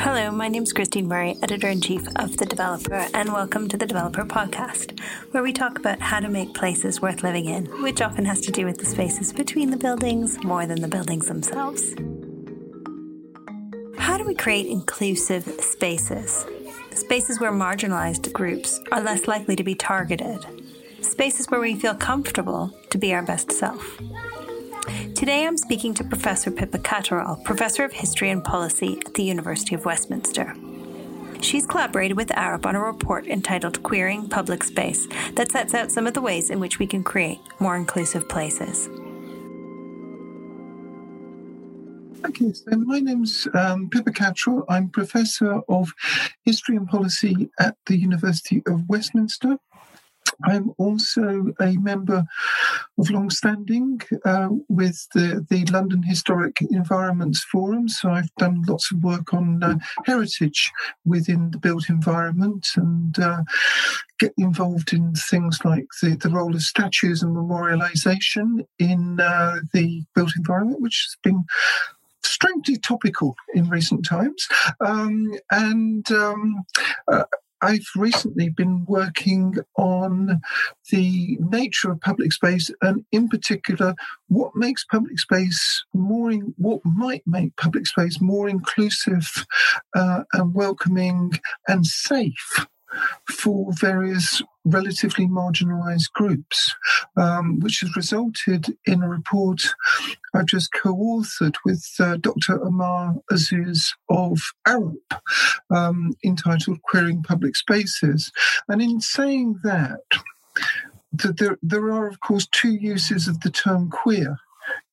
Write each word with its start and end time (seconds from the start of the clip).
Hello, 0.00 0.30
my 0.30 0.46
name 0.46 0.62
is 0.62 0.72
Christine 0.72 1.08
Murray, 1.08 1.36
editor 1.42 1.68
in 1.68 1.80
chief 1.80 2.06
of 2.14 2.36
The 2.36 2.46
Developer, 2.46 3.08
and 3.14 3.32
welcome 3.32 3.68
to 3.68 3.76
the 3.76 3.84
Developer 3.84 4.24
Podcast, 4.24 5.00
where 5.32 5.42
we 5.42 5.52
talk 5.52 5.76
about 5.76 5.98
how 5.98 6.20
to 6.20 6.28
make 6.28 6.54
places 6.54 7.02
worth 7.02 7.24
living 7.24 7.46
in, 7.46 7.66
which 7.82 8.00
often 8.00 8.24
has 8.24 8.40
to 8.42 8.52
do 8.52 8.64
with 8.64 8.78
the 8.78 8.86
spaces 8.86 9.32
between 9.32 9.70
the 9.72 9.76
buildings 9.76 10.42
more 10.44 10.66
than 10.66 10.82
the 10.82 10.88
buildings 10.88 11.26
themselves. 11.26 11.94
How 13.98 14.16
do 14.16 14.24
we 14.24 14.36
create 14.36 14.66
inclusive 14.66 15.44
spaces? 15.60 16.46
Spaces 16.92 17.40
where 17.40 17.50
marginalized 17.50 18.32
groups 18.32 18.78
are 18.92 19.02
less 19.02 19.26
likely 19.26 19.56
to 19.56 19.64
be 19.64 19.74
targeted. 19.74 20.46
Spaces 21.00 21.50
where 21.50 21.60
we 21.60 21.74
feel 21.74 21.96
comfortable 21.96 22.72
to 22.90 22.98
be 22.98 23.12
our 23.12 23.22
best 23.22 23.50
self. 23.50 24.00
Today 24.88 25.46
I'm 25.46 25.58
speaking 25.58 25.92
to 25.94 26.04
Professor 26.04 26.50
Pippa 26.50 26.78
Catterall, 26.78 27.36
Professor 27.44 27.84
of 27.84 27.92
History 27.92 28.30
and 28.30 28.42
Policy 28.42 28.98
at 29.04 29.14
the 29.14 29.22
University 29.22 29.74
of 29.74 29.84
Westminster. 29.84 30.54
She's 31.40 31.66
collaborated 31.66 32.16
with 32.16 32.28
Arup 32.28 32.64
on 32.64 32.74
a 32.74 32.80
report 32.80 33.26
entitled 33.26 33.82
Queering 33.82 34.28
Public 34.28 34.64
Space 34.64 35.06
that 35.34 35.52
sets 35.52 35.74
out 35.74 35.92
some 35.92 36.06
of 36.06 36.14
the 36.14 36.22
ways 36.22 36.48
in 36.48 36.58
which 36.58 36.78
we 36.78 36.86
can 36.86 37.04
create 37.04 37.38
more 37.60 37.76
inclusive 37.76 38.28
places. 38.28 38.88
Okay, 42.24 42.52
so 42.52 42.76
my 42.76 42.98
name's 42.98 43.46
um, 43.54 43.90
Pippa 43.90 44.12
Catterall. 44.12 44.64
I'm 44.68 44.88
Professor 44.88 45.60
of 45.68 45.92
History 46.44 46.76
and 46.76 46.88
Policy 46.88 47.50
at 47.58 47.76
the 47.86 47.96
University 47.96 48.62
of 48.66 48.88
Westminster. 48.88 49.58
I'm 50.44 50.72
also 50.78 51.52
a 51.60 51.72
member 51.76 52.24
of 52.98 53.10
long-standing 53.10 54.00
uh, 54.24 54.48
with 54.68 55.06
the, 55.14 55.44
the 55.50 55.64
London 55.66 56.02
Historic 56.02 56.58
Environments 56.70 57.44
Forum. 57.44 57.88
So 57.88 58.10
I've 58.10 58.34
done 58.36 58.62
lots 58.68 58.92
of 58.92 59.02
work 59.02 59.34
on 59.34 59.62
uh, 59.62 59.78
heritage 60.04 60.70
within 61.04 61.50
the 61.50 61.58
built 61.58 61.88
environment 61.88 62.68
and 62.76 63.18
uh, 63.18 63.42
get 64.18 64.32
involved 64.38 64.92
in 64.92 65.14
things 65.14 65.64
like 65.64 65.86
the, 66.02 66.16
the 66.16 66.30
role 66.30 66.54
of 66.54 66.62
statues 66.62 67.22
and 67.22 67.36
memorialization 67.36 68.66
in 68.78 69.18
uh, 69.20 69.56
the 69.72 70.04
built 70.14 70.32
environment, 70.36 70.80
which 70.80 71.06
has 71.08 71.16
been 71.22 71.44
strangely 72.22 72.76
topical 72.76 73.34
in 73.54 73.68
recent 73.68 74.04
times. 74.04 74.46
Um, 74.84 75.32
and 75.50 76.10
um, 76.12 76.64
uh, 77.10 77.24
I've 77.60 77.86
recently 77.96 78.48
been 78.48 78.84
working 78.86 79.56
on 79.76 80.40
the 80.90 81.36
nature 81.40 81.90
of 81.90 82.00
public 82.00 82.32
space 82.32 82.70
and, 82.82 83.04
in 83.12 83.28
particular, 83.28 83.94
what 84.28 84.54
makes 84.54 84.84
public 84.84 85.18
space 85.18 85.84
more, 85.92 86.30
in, 86.30 86.54
what 86.56 86.80
might 86.84 87.22
make 87.26 87.56
public 87.56 87.86
space 87.86 88.20
more 88.20 88.48
inclusive 88.48 89.46
uh, 89.94 90.24
and 90.32 90.54
welcoming 90.54 91.32
and 91.66 91.86
safe 91.86 92.66
for 93.28 93.72
various 93.72 94.42
relatively 94.64 95.26
marginalized 95.26 96.12
groups, 96.12 96.74
um, 97.16 97.60
which 97.60 97.80
has 97.80 97.94
resulted 97.96 98.76
in 98.86 99.02
a 99.02 99.08
report 99.08 99.62
I've 100.34 100.46
just 100.46 100.72
co 100.72 100.94
authored 100.94 101.56
with 101.64 101.86
uh, 101.98 102.16
Dr. 102.16 102.62
Omar 102.62 103.16
Azouz 103.30 103.94
of 104.10 104.40
Arup 104.66 105.20
um, 105.70 106.12
entitled 106.24 106.82
Queering 106.82 107.22
Public 107.22 107.56
Spaces. 107.56 108.30
And 108.68 108.82
in 108.82 109.00
saying 109.00 109.60
that, 109.64 110.00
that 111.12 111.38
there, 111.38 111.58
there 111.62 111.90
are, 111.90 112.08
of 112.08 112.20
course, 112.20 112.46
two 112.46 112.74
uses 112.74 113.26
of 113.26 113.40
the 113.40 113.50
term 113.50 113.90
queer 113.90 114.38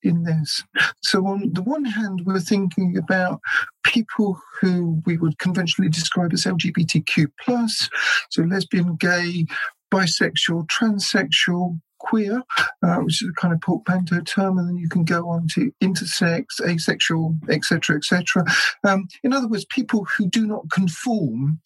in 0.03 0.23
this. 0.23 0.63
So, 1.01 1.25
on 1.27 1.53
the 1.53 1.63
one 1.63 1.85
hand, 1.85 2.21
we're 2.25 2.39
thinking 2.39 2.97
about 2.97 3.39
people 3.83 4.39
who 4.61 5.01
we 5.05 5.17
would 5.17 5.37
conventionally 5.39 5.89
describe 5.89 6.33
as 6.33 6.45
LGBTQ, 6.45 7.27
plus, 7.39 7.89
so 8.29 8.43
lesbian, 8.43 8.95
gay, 8.95 9.45
bisexual, 9.91 10.67
transsexual, 10.67 11.79
queer, 11.99 12.43
uh, 12.83 12.97
which 12.97 13.21
is 13.21 13.29
a 13.29 13.41
kind 13.41 13.53
of 13.53 13.61
portmanteau 13.61 14.21
term, 14.21 14.57
and 14.57 14.67
then 14.67 14.77
you 14.77 14.89
can 14.89 15.03
go 15.03 15.29
on 15.29 15.47
to 15.47 15.71
intersex, 15.81 16.45
asexual, 16.65 17.35
etc., 17.49 17.97
etc. 17.97 18.43
Um, 18.87 19.07
in 19.23 19.33
other 19.33 19.47
words, 19.47 19.65
people 19.65 20.05
who 20.05 20.27
do 20.27 20.45
not 20.45 20.69
conform 20.71 21.59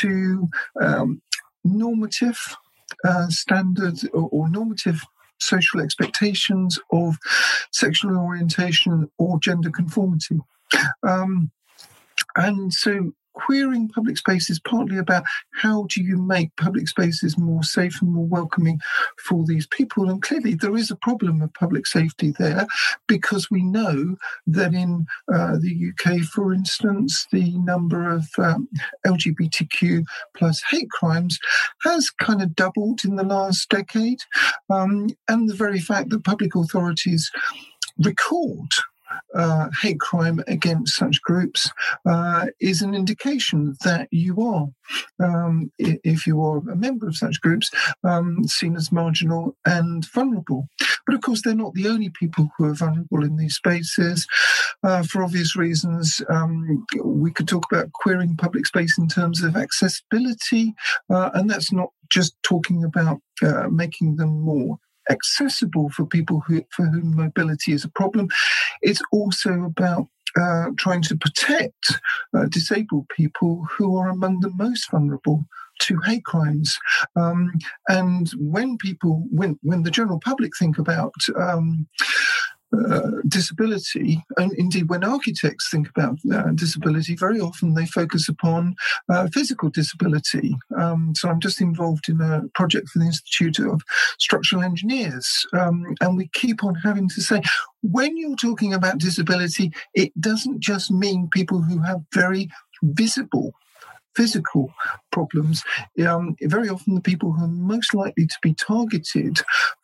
to 0.00 0.48
um, 0.80 1.22
normative 1.64 2.38
uh, 3.04 3.28
standards 3.28 4.04
or, 4.12 4.28
or 4.30 4.48
normative 4.48 5.02
social 5.40 5.80
expectations 5.80 6.78
of 6.92 7.16
sexual 7.72 8.16
orientation 8.16 9.10
or 9.18 9.38
gender 9.40 9.70
conformity. 9.70 10.38
Um, 11.02 11.50
and 12.36 12.72
so 12.72 13.12
queering 13.38 13.88
public 13.88 14.18
space 14.18 14.50
is 14.50 14.58
partly 14.58 14.98
about 14.98 15.24
how 15.52 15.86
do 15.88 16.02
you 16.02 16.18
make 16.18 16.54
public 16.56 16.88
spaces 16.88 17.38
more 17.38 17.62
safe 17.62 18.02
and 18.02 18.12
more 18.12 18.26
welcoming 18.26 18.80
for 19.24 19.44
these 19.46 19.66
people. 19.66 20.10
And 20.10 20.20
clearly, 20.20 20.54
there 20.54 20.76
is 20.76 20.90
a 20.90 20.96
problem 20.96 21.40
of 21.40 21.54
public 21.54 21.86
safety 21.86 22.32
there 22.38 22.66
because 23.06 23.50
we 23.50 23.62
know 23.62 24.16
that 24.46 24.74
in 24.74 25.06
uh, 25.32 25.56
the 25.60 25.92
UK, 25.92 26.20
for 26.22 26.52
instance, 26.52 27.26
the 27.32 27.56
number 27.58 28.10
of 28.10 28.26
um, 28.38 28.68
LGBTQ 29.06 30.04
plus 30.36 30.62
hate 30.70 30.90
crimes 30.90 31.38
has 31.82 32.10
kind 32.10 32.42
of 32.42 32.56
doubled 32.56 33.04
in 33.04 33.16
the 33.16 33.24
last 33.24 33.68
decade. 33.68 34.20
Um, 34.68 35.08
and 35.28 35.48
the 35.48 35.54
very 35.54 35.80
fact 35.80 36.10
that 36.10 36.24
public 36.24 36.54
authorities 36.54 37.30
record 37.98 38.68
uh, 39.34 39.68
hate 39.80 40.00
crime 40.00 40.42
against 40.46 40.96
such 40.96 41.20
groups 41.22 41.70
uh, 42.06 42.46
is 42.60 42.82
an 42.82 42.94
indication 42.94 43.76
that 43.84 44.08
you 44.10 44.40
are, 44.40 44.68
um, 45.20 45.70
if 45.78 46.26
you 46.26 46.42
are 46.42 46.58
a 46.58 46.76
member 46.76 47.06
of 47.06 47.16
such 47.16 47.40
groups, 47.40 47.70
um, 48.04 48.44
seen 48.44 48.76
as 48.76 48.92
marginal 48.92 49.56
and 49.64 50.06
vulnerable. 50.06 50.68
But 51.06 51.14
of 51.14 51.20
course, 51.20 51.42
they're 51.42 51.54
not 51.54 51.74
the 51.74 51.88
only 51.88 52.10
people 52.10 52.50
who 52.56 52.66
are 52.66 52.74
vulnerable 52.74 53.24
in 53.24 53.36
these 53.36 53.56
spaces. 53.56 54.26
Uh, 54.82 55.02
for 55.02 55.22
obvious 55.22 55.56
reasons, 55.56 56.22
um, 56.28 56.86
we 57.02 57.30
could 57.30 57.48
talk 57.48 57.66
about 57.70 57.92
queering 57.92 58.36
public 58.36 58.66
space 58.66 58.98
in 58.98 59.08
terms 59.08 59.42
of 59.42 59.56
accessibility, 59.56 60.74
uh, 61.10 61.30
and 61.34 61.50
that's 61.50 61.72
not 61.72 61.90
just 62.10 62.34
talking 62.42 62.84
about 62.84 63.20
uh, 63.42 63.68
making 63.68 64.16
them 64.16 64.40
more 64.40 64.78
accessible 65.10 65.90
for 65.90 66.06
people 66.06 66.40
who, 66.46 66.64
for 66.70 66.86
whom 66.86 67.16
mobility 67.16 67.72
is 67.72 67.84
a 67.84 67.90
problem. 67.90 68.28
It's 68.82 69.02
also 69.12 69.62
about 69.62 70.08
uh, 70.40 70.66
trying 70.76 71.02
to 71.02 71.16
protect 71.16 72.00
uh, 72.36 72.46
disabled 72.50 73.08
people 73.08 73.66
who 73.70 73.96
are 73.96 74.10
among 74.10 74.40
the 74.40 74.50
most 74.50 74.90
vulnerable 74.90 75.44
to 75.80 75.98
hate 76.00 76.24
crimes. 76.24 76.78
Um, 77.16 77.52
and 77.88 78.30
when 78.36 78.76
people, 78.78 79.24
when 79.30 79.58
when 79.62 79.82
the 79.84 79.90
general 79.90 80.20
public 80.20 80.52
think 80.58 80.78
about 80.78 81.14
um, 81.36 81.86
uh, 82.76 83.10
disability, 83.26 84.22
and 84.36 84.52
indeed 84.52 84.88
when 84.88 85.04
architects 85.04 85.70
think 85.70 85.88
about 85.88 86.18
uh, 86.32 86.50
disability, 86.54 87.16
very 87.16 87.40
often 87.40 87.74
they 87.74 87.86
focus 87.86 88.28
upon 88.28 88.74
uh, 89.08 89.26
physical 89.32 89.70
disability. 89.70 90.56
Um, 90.76 91.12
so 91.14 91.28
I'm 91.28 91.40
just 91.40 91.60
involved 91.60 92.08
in 92.08 92.20
a 92.20 92.42
project 92.54 92.88
for 92.88 92.98
the 92.98 93.06
Institute 93.06 93.58
of 93.58 93.80
Structural 94.18 94.62
Engineers, 94.62 95.46
um, 95.52 95.94
and 96.00 96.16
we 96.16 96.28
keep 96.34 96.62
on 96.62 96.74
having 96.74 97.08
to 97.08 97.20
say, 97.22 97.40
when 97.82 98.16
you're 98.16 98.36
talking 98.36 98.74
about 98.74 98.98
disability, 98.98 99.72
it 99.94 100.12
doesn't 100.20 100.60
just 100.60 100.90
mean 100.90 101.28
people 101.32 101.62
who 101.62 101.80
have 101.80 102.02
very 102.12 102.48
visible 102.82 103.52
physical 104.18 104.74
problems, 105.12 105.62
um, 106.04 106.34
very 106.42 106.68
often 106.68 106.96
the 106.96 107.00
people 107.10 107.30
who 107.30 107.44
are 107.44 107.48
most 107.72 107.94
likely 107.94 108.26
to 108.26 108.38
be 108.42 108.52
targeted 108.52 109.38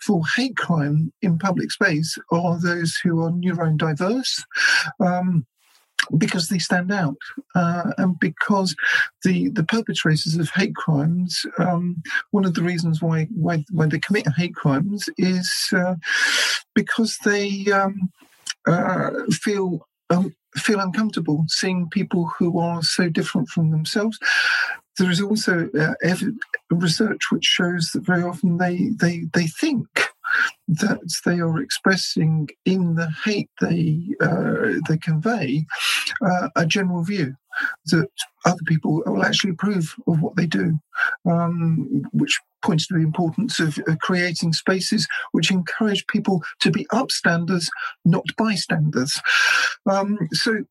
for 0.05 0.23
hate 0.37 0.57
crime 0.57 1.13
in 1.23 1.39
public 1.39 1.71
space 1.71 2.19
are 2.33 2.59
those 2.61 2.99
who 3.01 3.23
are 3.23 3.31
neurodiverse. 3.31 4.43
Um, 4.99 5.47
because 6.19 6.49
they 6.49 6.59
stand 6.59 6.93
out, 6.93 7.17
uh, 7.55 7.93
and 7.97 8.19
because 8.21 8.77
the 9.23 9.49
the 9.51 9.65
perpetrators 9.65 10.35
of 10.37 10.51
hate 10.51 10.75
crimes, 10.75 11.47
um, 11.59 12.03
one 12.31 12.45
of 12.45 12.53
the 12.55 12.63
reasons 12.63 13.01
why 13.01 13.27
why 13.35 13.65
why 13.71 13.87
they 13.87 14.01
commit 14.01 14.27
hate 14.37 14.55
crimes 14.55 15.09
is 15.17 15.49
uh, 15.75 15.95
because 16.75 17.17
they 17.25 17.73
um, 17.73 18.11
uh, 18.67 19.13
feel 19.31 19.89
um, 20.11 20.35
feel 20.57 20.81
uncomfortable 20.81 21.45
seeing 21.49 21.89
people 21.91 22.31
who 22.39 22.59
are 22.59 22.83
so 22.83 23.09
different 23.09 23.49
from 23.49 23.71
themselves. 23.71 24.19
There 24.99 25.11
is 25.11 25.21
also 25.21 25.69
uh, 25.79 25.95
research 26.71 27.31
which 27.33 27.45
shows 27.45 27.91
that 27.93 28.05
very 28.05 28.23
often 28.23 28.59
they, 28.59 28.91
they, 29.01 29.25
they 29.33 29.49
think 29.49 29.89
that 30.69 31.01
they 31.25 31.41
are 31.41 31.61
expressing 31.61 32.49
in 32.65 32.95
the 32.95 33.11
hate 33.25 33.51
they 33.61 34.01
uh, 34.21 34.81
they 34.89 34.97
convey 34.97 35.67
uh, 36.25 36.49
a 36.57 36.67
general 36.67 37.03
view 37.03 37.35
that 37.87 38.09
other 38.45 38.63
people 38.67 39.03
will 39.07 39.25
actually 39.25 39.51
approve 39.51 39.95
of 40.07 40.21
what 40.21 40.37
they 40.37 40.47
do, 40.47 40.79
um, 41.31 42.03
which 42.13 42.41
points 42.65 42.87
to 42.87 42.95
the 42.95 43.01
importance 43.01 43.61
of 43.61 43.79
uh, 43.87 43.95
creating 44.01 44.53
spaces 44.53 45.07
which 45.33 45.51
encourage 45.51 46.07
people 46.07 46.43
to 46.61 46.71
be 46.71 46.87
upstanders, 46.87 47.69
not 48.05 48.25
bystanders. 48.37 49.21
Um, 49.87 50.19
so 50.33 50.65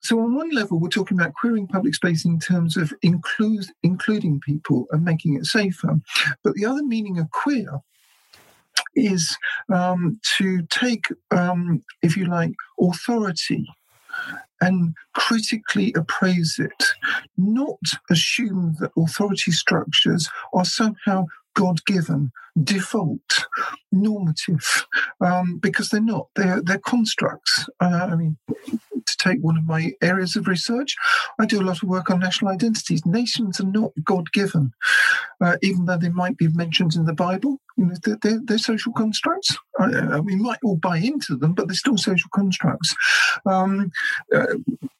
so 0.00 0.20
on 0.20 0.36
one 0.36 0.50
level, 0.50 0.78
we're 0.78 0.88
talking 0.88 1.18
about 1.18 1.34
queering 1.34 1.66
public 1.66 1.92
space 1.94 2.24
in 2.24 2.38
terms 2.38 2.76
of 2.76 2.92
include, 3.02 3.66
including 3.82 4.40
people 4.40 4.86
and 4.92 5.04
making 5.04 5.34
it 5.34 5.46
safer. 5.46 6.00
But 6.44 6.54
the 6.54 6.64
other 6.64 6.84
meaning 6.84 7.18
of 7.18 7.28
queer 7.32 7.80
is 8.94 9.36
um, 9.72 10.20
to 10.38 10.62
take, 10.70 11.06
um, 11.32 11.82
if 12.02 12.16
you 12.16 12.26
like, 12.26 12.52
authority 12.80 13.66
and 14.60 14.94
critically 15.14 15.92
appraise 15.96 16.58
it, 16.58 16.84
not 17.36 17.78
assume 18.10 18.76
that 18.80 18.92
authority 18.96 19.52
structures 19.52 20.28
are 20.52 20.64
somehow 20.64 21.26
God 21.54 21.84
given, 21.86 22.32
default, 22.62 23.46
normative, 23.90 24.86
um, 25.20 25.58
because 25.58 25.88
they're 25.88 26.00
not. 26.00 26.28
They're, 26.36 26.60
they're 26.62 26.78
constructs. 26.78 27.66
Uh, 27.80 28.08
I 28.12 28.14
mean, 28.14 28.36
to 28.46 29.16
take 29.18 29.38
one 29.40 29.56
of 29.56 29.64
my 29.64 29.92
areas 30.02 30.36
of 30.36 30.48
research, 30.48 30.94
I 31.40 31.46
do 31.46 31.60
a 31.60 31.64
lot 31.64 31.82
of 31.82 31.88
work 31.88 32.10
on 32.10 32.20
national 32.20 32.50
identities. 32.50 33.06
Nations 33.06 33.58
are 33.58 33.66
not 33.66 33.92
God 34.04 34.30
given, 34.32 34.72
uh, 35.40 35.56
even 35.62 35.86
though 35.86 35.96
they 35.96 36.10
might 36.10 36.36
be 36.36 36.48
mentioned 36.48 36.94
in 36.94 37.06
the 37.06 37.14
Bible. 37.14 37.58
You 37.76 37.86
know, 37.86 37.94
they're, 38.02 38.18
they're, 38.22 38.40
they're 38.42 38.58
social 38.58 38.92
constructs. 38.92 39.56
I, 39.78 40.20
we 40.20 40.36
might 40.36 40.58
all 40.64 40.76
buy 40.76 40.98
into 40.98 41.36
them, 41.36 41.52
but 41.52 41.68
they're 41.68 41.74
still 41.74 41.98
social 41.98 42.30
constructs. 42.34 42.94
Um, 43.44 43.90
uh, 44.34 44.46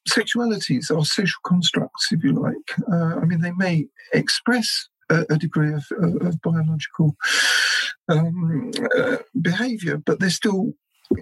sexualities 0.09 0.91
are 0.91 1.05
social 1.05 1.41
constructs, 1.45 2.09
if 2.13 2.23
you 2.23 2.33
like. 2.33 2.89
Uh, 2.93 3.17
I 3.21 3.25
mean, 3.25 3.41
they 3.41 3.53
may 3.53 3.87
express 4.13 4.89
a, 5.11 5.25
a 5.31 5.37
degree 5.37 5.73
of, 5.73 5.85
of 6.21 6.41
biological 6.43 7.17
um, 8.09 8.71
uh, 8.97 9.17
behavior, 9.41 9.97
but 9.97 10.21
they're 10.21 10.31
still 10.31 10.75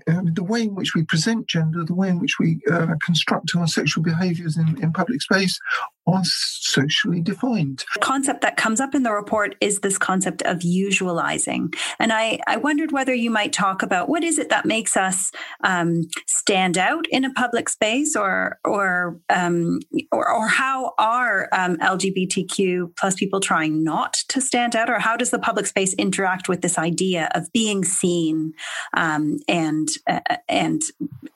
um, 0.09 0.33
the 0.35 0.45
way 0.45 0.63
in 0.63 0.75
which 0.75 0.95
we 0.95 1.05
present 1.05 1.47
gender, 1.47 1.85
the 1.85 1.95
way 1.95 2.09
in 2.09 2.19
which 2.19 2.39
we 2.39 2.61
uh, 2.71 2.95
construct 3.05 3.51
our 3.57 3.67
sexual 3.67 4.03
behaviors 4.03 4.57
in, 4.57 4.83
in 4.83 4.93
public 4.93 5.21
space 5.21 5.59
are 6.07 6.23
socially 6.25 7.21
defined. 7.21 7.85
The 7.95 8.01
concept 8.01 8.43
that 8.43 8.57
comes 8.57 8.81
up 8.81 8.95
in 8.95 9.05
the 9.05 9.13
report 9.13 9.55
is 9.61 9.81
this 9.81 9.97
concept 9.97 10.43
of 10.43 10.59
usualizing. 10.59 11.75
And 11.99 12.13
I, 12.13 12.41
I 12.47 12.59
wondered 12.59 12.93
whether 12.93 13.15
you 13.15 13.31
might 13.31 13.53
talk 13.53 13.83
about 13.83 14.09
what 14.09 14.23
is 14.23 14.39
it 14.39 14.51
that 14.51 14.67
makes 14.67 14.97
us 14.97 15.33
um, 15.63 16.03
stand 16.27 16.77
out 16.77 17.07
in 17.11 17.25
a 17.25 17.33
public 17.33 17.69
space 17.69 18.17
or 18.17 18.59
or 18.65 19.19
um, 19.31 19.81
or, 20.13 20.31
or, 20.31 20.49
how 20.49 20.93
are 20.99 21.49
um, 21.53 21.77
LGBTQ 21.79 22.97
plus 22.97 23.15
people 23.15 23.41
trying 23.41 23.83
not 23.83 24.15
to 24.29 24.41
stand 24.41 24.77
out 24.77 24.91
or 24.91 24.99
how 24.99 25.17
does 25.17 25.31
the 25.31 25.39
public 25.39 25.67
space 25.67 25.95
interact 25.95 26.49
with 26.49 26.61
this 26.61 26.79
idea 26.79 27.31
of 27.35 27.51
being 27.53 27.85
seen 27.85 28.53
um, 28.95 29.39
and 29.49 29.89
uh, 30.07 30.21
and 30.49 30.83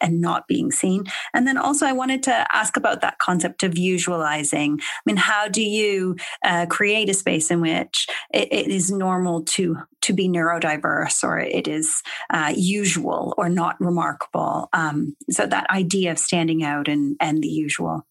and 0.01 0.21
not 0.21 0.47
being 0.47 0.71
seen? 0.71 1.05
And 1.33 1.47
then 1.47 1.57
also 1.57 1.87
I 1.87 1.93
wanted 1.93 2.23
to 2.25 2.47
ask 2.55 2.77
about 2.77 3.01
that 3.01 3.19
concept 3.19 3.63
of 3.63 3.73
usualizing 3.73 4.58
I 4.59 5.01
mean, 5.07 5.17
how 5.17 5.49
do 5.49 5.63
you 5.63 6.17
uh, 6.45 6.67
create 6.67 7.09
a 7.09 7.15
space 7.15 7.51
in 7.51 7.61
which 7.61 8.07
it, 8.33 8.49
it 8.53 8.69
is 8.69 8.91
normal 8.91 9.45
to 9.45 9.79
to 10.01 10.13
be 10.13 10.29
neurodiverse 10.29 11.23
or 11.23 11.39
it 11.39 11.69
is 11.69 12.03
uh, 12.31 12.53
usual 12.57 13.35
or 13.37 13.49
not 13.49 13.81
remarkable? 13.81 14.69
Um, 14.73 15.17
so 15.31 15.47
that 15.47 15.71
idea 15.71 16.13
of 16.13 16.19
standing 16.19 16.63
out 16.63 16.89
and 16.89 17.17
and 17.21 17.43
the 17.43 17.49
usual. 17.49 18.07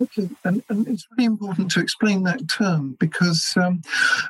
Okay, 0.00 0.28
and, 0.44 0.62
and, 0.68 0.88
it's 0.88 1.06
really 1.12 1.26
important 1.26 1.70
to 1.70 1.80
explain 1.80 2.24
that 2.24 2.40
term 2.48 2.96
because 2.98 3.54
um, 3.56 3.82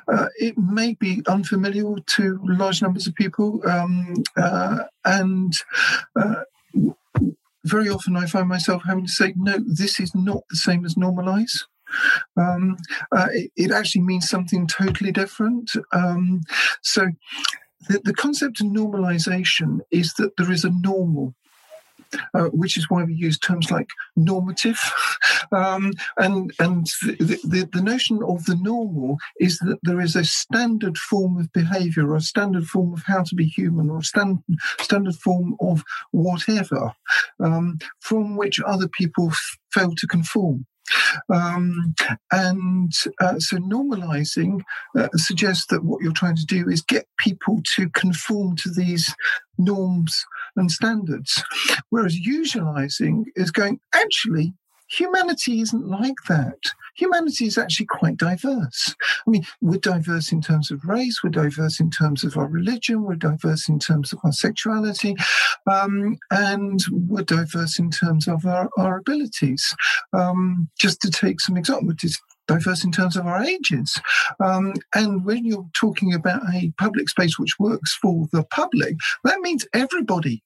uh, 0.07 0.27
it 0.37 0.55
may 0.57 0.93
be 0.93 1.23
unfamiliar 1.27 1.95
to 2.05 2.39
large 2.43 2.81
numbers 2.81 3.07
of 3.07 3.15
people, 3.15 3.59
um, 3.67 4.13
uh, 4.37 4.83
and 5.03 5.53
uh, 6.15 6.43
very 7.65 7.89
often 7.89 8.15
I 8.15 8.25
find 8.25 8.47
myself 8.47 8.83
having 8.85 9.05
to 9.05 9.11
say, 9.11 9.33
no, 9.35 9.57
this 9.65 9.99
is 9.99 10.13
not 10.13 10.43
the 10.49 10.55
same 10.55 10.85
as 10.85 10.95
normalize. 10.95 11.63
Um, 12.37 12.77
uh, 13.11 13.27
it, 13.31 13.51
it, 13.55 13.71
actually 13.71 14.01
means 14.01 14.27
something 14.27 14.67
totally 14.67 15.11
different. 15.11 15.71
Um, 15.91 16.41
so 16.81 17.07
the, 17.87 17.99
the 18.03 18.13
concept 18.13 18.61
of 18.61 18.67
normalization 18.67 19.79
is 19.91 20.13
that 20.15 20.35
there 20.37 20.51
is 20.51 20.63
a 20.63 20.71
normal 20.71 21.35
uh, 22.33 22.45
which 22.45 22.77
is 22.77 22.89
why 22.89 23.03
we 23.03 23.13
use 23.13 23.37
terms 23.37 23.71
like 23.71 23.89
normative. 24.15 24.79
Um, 25.51 25.91
and 26.17 26.51
and 26.59 26.87
the, 27.01 27.39
the, 27.43 27.69
the, 27.71 27.81
notion 27.81 28.23
of 28.23 28.45
the 28.45 28.55
normal 28.55 29.17
is 29.39 29.59
that 29.59 29.77
there 29.83 29.99
is 29.99 30.15
a 30.15 30.23
standard 30.23 30.97
form 30.97 31.37
of 31.37 31.51
behavior 31.51 32.09
or 32.09 32.15
a 32.15 32.21
standard 32.21 32.65
form 32.65 32.93
of 32.93 33.03
how 33.03 33.23
to 33.23 33.35
be 33.35 33.45
human 33.45 33.89
or 33.89 33.99
a 33.99 34.03
stand, 34.03 34.39
standard 34.79 35.15
form 35.15 35.55
of 35.59 35.83
whatever 36.11 36.93
um, 37.39 37.77
from 37.99 38.35
which 38.37 38.59
other 38.61 38.87
people 38.87 39.29
f- 39.29 39.57
fail 39.71 39.93
to 39.95 40.07
conform. 40.07 40.65
Um, 41.33 41.95
and 42.31 42.91
uh, 43.21 43.39
so 43.39 43.57
normalizing 43.57 44.61
uh, 44.97 45.09
suggests 45.15 45.67
that 45.67 45.83
what 45.83 46.01
you're 46.01 46.11
trying 46.11 46.35
to 46.35 46.45
do 46.45 46.69
is 46.69 46.81
get 46.81 47.07
people 47.19 47.61
to 47.75 47.89
conform 47.89 48.55
to 48.57 48.69
these 48.69 49.13
norms 49.57 50.25
and 50.55 50.71
standards. 50.71 51.43
Whereas 51.89 52.15
usualizing 52.15 53.25
is 53.35 53.51
going, 53.51 53.79
actually, 53.95 54.53
humanity 54.97 55.61
isn't 55.61 55.87
like 55.87 56.15
that. 56.27 56.57
Humanity 56.95 57.45
is 57.45 57.57
actually 57.57 57.87
quite 57.87 58.17
diverse. 58.17 58.95
I 59.25 59.29
mean, 59.29 59.45
we're 59.61 59.79
diverse 59.79 60.31
in 60.31 60.41
terms 60.41 60.71
of 60.71 60.83
race, 60.85 61.21
we're 61.23 61.31
diverse 61.31 61.79
in 61.79 61.89
terms 61.89 62.23
of 62.23 62.37
our 62.37 62.47
religion, 62.47 63.03
we're 63.03 63.15
diverse 63.15 63.67
in 63.67 63.79
terms 63.79 64.13
of 64.13 64.19
our 64.23 64.31
sexuality, 64.31 65.15
um, 65.71 66.17
and 66.31 66.83
we're 66.91 67.23
diverse 67.23 67.79
in 67.79 67.89
terms 67.89 68.27
of 68.27 68.45
our, 68.45 68.69
our 68.77 68.97
abilities. 68.97 69.75
Um, 70.13 70.69
just 70.79 71.01
to 71.01 71.09
take 71.09 71.39
some 71.41 71.57
examples, 71.57 72.19
diverse 72.47 72.83
in 72.83 72.91
terms 72.91 73.15
of 73.15 73.25
our 73.25 73.41
ages. 73.41 73.99
Um, 74.39 74.73
and 74.93 75.25
when 75.25 75.45
you're 75.45 75.69
talking 75.73 76.13
about 76.13 76.41
a 76.53 76.71
public 76.77 77.09
space 77.09 77.39
which 77.39 77.57
works 77.59 77.97
for 78.01 78.27
the 78.31 78.43
public, 78.43 78.95
that 79.23 79.39
means 79.39 79.65
everybody 79.73 80.43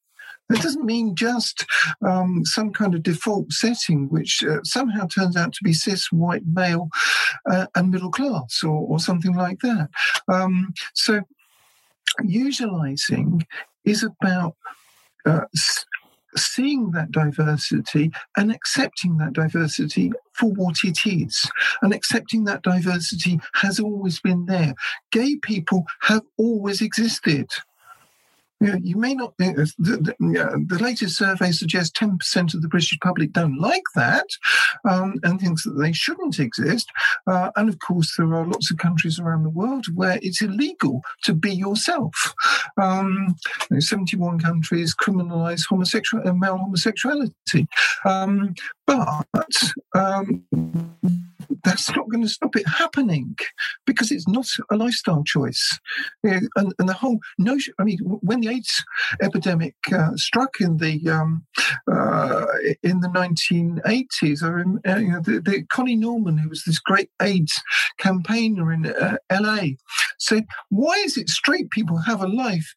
it 0.50 0.62
doesn't 0.62 0.86
mean 0.86 1.16
just 1.16 1.66
um, 2.06 2.46
some 2.46 2.72
kind 2.72 2.96
of 2.96 3.04
default 3.04 3.52
setting, 3.52 4.08
which 4.10 4.44
uh, 4.44 4.60
somehow 4.64 5.08
turns 5.08 5.36
out 5.36 5.54
to 5.54 5.64
be 5.64 5.74
cis, 5.74 6.12
white, 6.12 6.44
male, 6.46 6.90
uh, 7.50 7.68
and 7.76 7.92
middle 7.92 8.12
class, 8.12 8.64
or, 8.64 8.88
or, 8.88 9.00
something 9.00 9.36
like 9.36 9.60
that. 9.60 9.90
Um, 10.28 10.74
so, 10.94 11.22
usualizing 12.24 13.44
is 13.84 14.04
about 14.04 14.56
uh, 15.26 15.46
seeing 16.36 16.92
that 16.92 17.12
diversity 17.12 18.12
and 18.38 18.52
accepting 18.52 19.18
that 19.18 19.34
diversity 19.34 20.12
for 20.34 20.50
what 20.52 20.78
it 20.84 21.00
is, 21.06 21.50
and 21.82 21.94
accepting 21.94 22.46
that 22.46 22.64
diversity 22.64 23.40
has 23.56 23.80
always 23.80 24.20
been 24.22 24.46
there. 24.46 24.74
Gay 25.12 25.36
people 25.42 25.86
have 26.02 26.24
always 26.38 26.82
existed. 26.82 27.50
You, 28.60 28.68
know, 28.68 28.80
you 28.82 28.98
may 28.98 29.14
not. 29.14 29.34
The, 29.38 29.72
the, 29.78 30.16
the, 30.68 30.80
latest 30.80 31.18
survey 31.18 31.52
suggests 31.52 31.98
10% 31.98 32.54
of 32.54 32.62
the 32.62 32.68
British 32.68 32.98
public 33.00 33.32
don't 33.32 33.60
like 33.60 33.84
that 33.96 34.26
um, 34.90 35.16
and 35.24 35.40
thinks 35.40 35.64
that 35.64 35.74
they 35.80 35.94
shouldn't 35.94 36.40
exist. 36.40 36.90
Uh, 37.28 37.52
and 37.56 37.70
of 37.70 37.80
course, 37.80 38.16
there 38.18 38.34
are 38.34 38.46
lots 38.46 38.72
of 38.72 38.78
countries 38.78 39.20
around 39.20 39.44
the 39.44 39.50
world 39.50 39.86
where 39.94 40.20
it's 40.22 40.42
illegal 40.42 41.02
to 41.24 41.34
be 41.34 41.54
yourself. 41.54 42.34
Um, 42.82 43.36
71 43.78 44.40
countries 44.40 44.96
criminalize 44.96 45.66
homosexual, 45.68 46.28
uh, 46.28 46.34
male 46.34 46.58
homosexuality. 46.58 47.68
Um, 48.06 48.56
but 48.86 49.28
um, 49.94 50.44
that's 51.64 51.94
not 51.96 52.10
going 52.10 52.24
to 52.24 52.30
stop 52.30 52.56
it 52.56 52.68
happening 52.68 53.36
because 53.86 54.12
it's 54.12 54.28
not 54.28 54.48
a 54.72 54.76
lifestyle 54.76 55.24
choice. 55.24 55.80
And, 56.24 56.50
and 56.56 56.90
the 56.90 56.94
whole 56.94 57.20
notion, 57.38 57.74
I 57.80 57.84
mean, 57.84 58.00
when 58.00 58.42
the 58.42 58.50
AIDS 58.50 58.84
epidemic 59.22 59.76
uh, 59.92 60.16
struck 60.16 60.60
in 60.60 60.78
the 60.78 61.10
um, 61.10 61.46
uh, 61.92 62.46
in 62.84 63.02
the 63.02 63.10
1980s, 63.10 64.44
I 64.44 64.48
remember, 64.48 64.82
uh, 64.88 64.98
you 64.98 65.12
know, 65.12 65.22
the, 65.22 65.40
the, 65.40 65.64
Connie 65.72 65.96
Norman, 65.96 66.38
who 66.38 66.50
was 66.50 66.64
this 66.64 66.80
great 66.80 67.10
AIDS 67.22 67.62
campaigner 67.98 68.72
in 68.72 68.86
uh, 68.86 69.18
LA, 69.32 69.76
said, 70.20 70.46
"Why 70.70 70.94
is 71.06 71.18
it 71.18 71.30
straight 71.30 71.70
people 71.72 71.98
have 71.98 72.22
a 72.22 72.28
life 72.28 72.74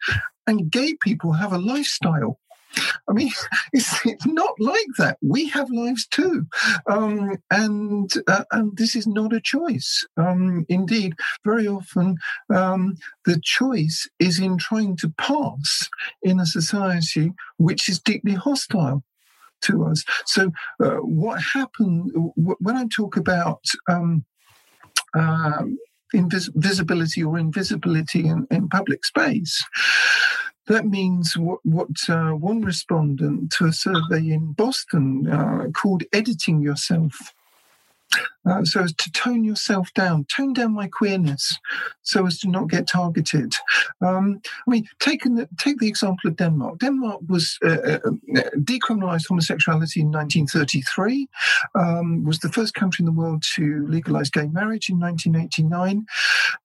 and 0.46 0.70
gay 0.70 0.94
people 1.00 1.32
have 1.34 1.52
a 1.52 1.58
lifestyle?" 1.58 2.39
I 3.08 3.12
mean, 3.12 3.30
it's, 3.72 4.00
it's 4.06 4.26
not 4.26 4.54
like 4.58 4.86
that. 4.98 5.18
We 5.22 5.48
have 5.48 5.70
lives 5.70 6.06
too, 6.06 6.46
um, 6.88 7.36
and 7.50 8.10
uh, 8.26 8.44
and 8.52 8.76
this 8.76 8.94
is 8.96 9.06
not 9.06 9.32
a 9.32 9.40
choice. 9.40 10.06
Um, 10.16 10.64
indeed, 10.68 11.14
very 11.44 11.66
often 11.66 12.16
um, 12.54 12.96
the 13.24 13.40
choice 13.42 14.08
is 14.18 14.38
in 14.38 14.58
trying 14.58 14.96
to 14.98 15.08
pass 15.18 15.88
in 16.22 16.40
a 16.40 16.46
society 16.46 17.32
which 17.58 17.88
is 17.88 18.00
deeply 18.00 18.34
hostile 18.34 19.02
to 19.62 19.84
us. 19.84 20.04
So, 20.26 20.50
uh, 20.82 20.96
what 20.96 21.40
happened 21.54 22.12
when 22.36 22.76
I 22.76 22.86
talk 22.86 23.16
about 23.16 23.62
uh, 25.14 25.62
invis- 26.14 26.50
visibility 26.54 27.22
or 27.22 27.38
invisibility 27.38 28.26
in, 28.26 28.46
in 28.50 28.68
public 28.68 29.04
space? 29.04 29.62
That 30.66 30.86
means 30.86 31.36
what, 31.36 31.60
what 31.64 31.88
uh, 32.08 32.30
one 32.30 32.62
respondent 32.62 33.50
to 33.52 33.66
a 33.66 33.72
survey 33.72 34.30
in 34.30 34.52
Boston 34.52 35.28
uh, 35.28 35.66
called 35.74 36.04
editing 36.12 36.60
yourself 36.60 37.34
uh, 38.46 38.64
so 38.64 38.82
as 38.82 38.92
to 38.94 39.12
tone 39.12 39.44
yourself 39.44 39.92
down, 39.94 40.24
tone 40.34 40.52
down 40.52 40.72
my 40.72 40.88
queerness, 40.88 41.58
so 42.02 42.26
as 42.26 42.38
to 42.38 42.48
not 42.48 42.68
get 42.68 42.88
targeted. 42.88 43.54
Um, 44.00 44.40
I 44.66 44.70
mean, 44.70 44.86
take 44.98 45.22
the, 45.24 45.48
take 45.58 45.78
the 45.78 45.88
example 45.88 46.30
of 46.30 46.36
Denmark. 46.36 46.78
Denmark 46.78 47.20
was 47.28 47.58
uh, 47.64 47.68
uh, 47.68 47.98
decriminalised 48.56 49.28
homosexuality 49.28 50.00
in 50.00 50.10
1933. 50.10 51.28
Um, 51.74 52.24
was 52.24 52.38
the 52.38 52.50
first 52.50 52.74
country 52.74 53.02
in 53.02 53.06
the 53.06 53.12
world 53.20 53.44
to 53.56 53.86
legalise 53.88 54.30
gay 54.30 54.48
marriage 54.48 54.88
in 54.88 54.98
1989, 54.98 56.06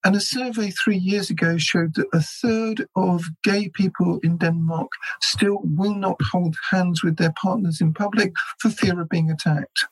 and 0.03 0.15
a 0.15 0.19
survey 0.19 0.71
three 0.71 0.97
years 0.97 1.29
ago 1.29 1.57
showed 1.57 1.95
that 1.95 2.07
a 2.13 2.21
third 2.21 2.87
of 2.95 3.23
gay 3.43 3.69
people 3.69 4.19
in 4.23 4.37
Denmark 4.37 4.89
still 5.21 5.59
will 5.63 5.95
not 5.95 6.19
hold 6.31 6.55
hands 6.71 7.03
with 7.03 7.17
their 7.17 7.33
partners 7.39 7.81
in 7.81 7.93
public 7.93 8.33
for 8.59 8.69
fear 8.69 8.99
of 9.01 9.09
being 9.09 9.29
attacked. 9.29 9.87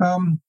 Um, 0.00 0.40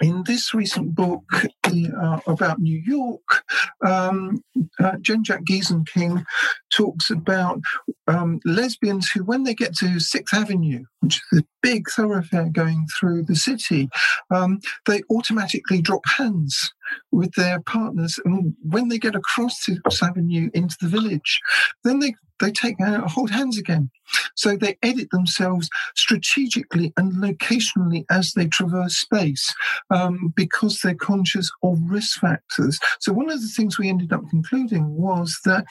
in 0.00 0.22
this 0.24 0.54
recent 0.54 0.94
book 0.94 1.24
uh, 1.64 2.20
about 2.26 2.60
New 2.60 2.78
York, 2.78 3.44
um, 3.84 4.42
uh, 4.78 4.96
Jen 5.00 5.24
Jack 5.24 5.42
Gieseking 5.44 6.24
talks 6.72 7.10
about 7.10 7.60
um, 8.06 8.40
lesbians 8.44 9.10
who, 9.10 9.24
when 9.24 9.44
they 9.44 9.54
get 9.54 9.74
to 9.76 10.00
Sixth 10.00 10.34
Avenue, 10.34 10.84
which 11.00 11.20
is 11.32 11.40
a 11.40 11.44
big 11.62 11.90
thoroughfare 11.90 12.48
going 12.50 12.86
through 12.98 13.24
the 13.24 13.36
city, 13.36 13.88
um, 14.30 14.60
they 14.86 15.02
automatically 15.10 15.82
drop 15.82 16.02
hands 16.16 16.72
with 17.10 17.32
their 17.34 17.60
partners. 17.60 18.18
And 18.24 18.54
when 18.62 18.88
they 18.88 18.98
get 18.98 19.14
across 19.14 19.64
Sixth 19.64 20.02
Avenue 20.02 20.50
into 20.54 20.76
the 20.80 20.88
village, 20.88 21.40
then 21.84 21.98
they 21.98 22.14
they 22.40 22.50
take 22.50 22.80
uh, 22.80 23.06
hold 23.06 23.30
hands 23.30 23.58
again. 23.58 23.90
So 24.34 24.56
they 24.56 24.78
edit 24.82 25.10
themselves 25.10 25.68
strategically 25.94 26.92
and 26.96 27.12
locationally 27.12 28.04
as 28.10 28.32
they 28.32 28.46
traverse 28.46 28.96
space 28.96 29.54
um, 29.90 30.32
because 30.34 30.80
they're 30.80 30.94
conscious 30.94 31.50
of 31.62 31.78
risk 31.84 32.18
factors. 32.18 32.78
So 32.98 33.12
one 33.12 33.30
of 33.30 33.40
the 33.42 33.48
things 33.48 33.78
we 33.78 33.88
ended 33.88 34.12
up 34.12 34.28
concluding 34.30 34.96
was 34.96 35.38
that, 35.44 35.64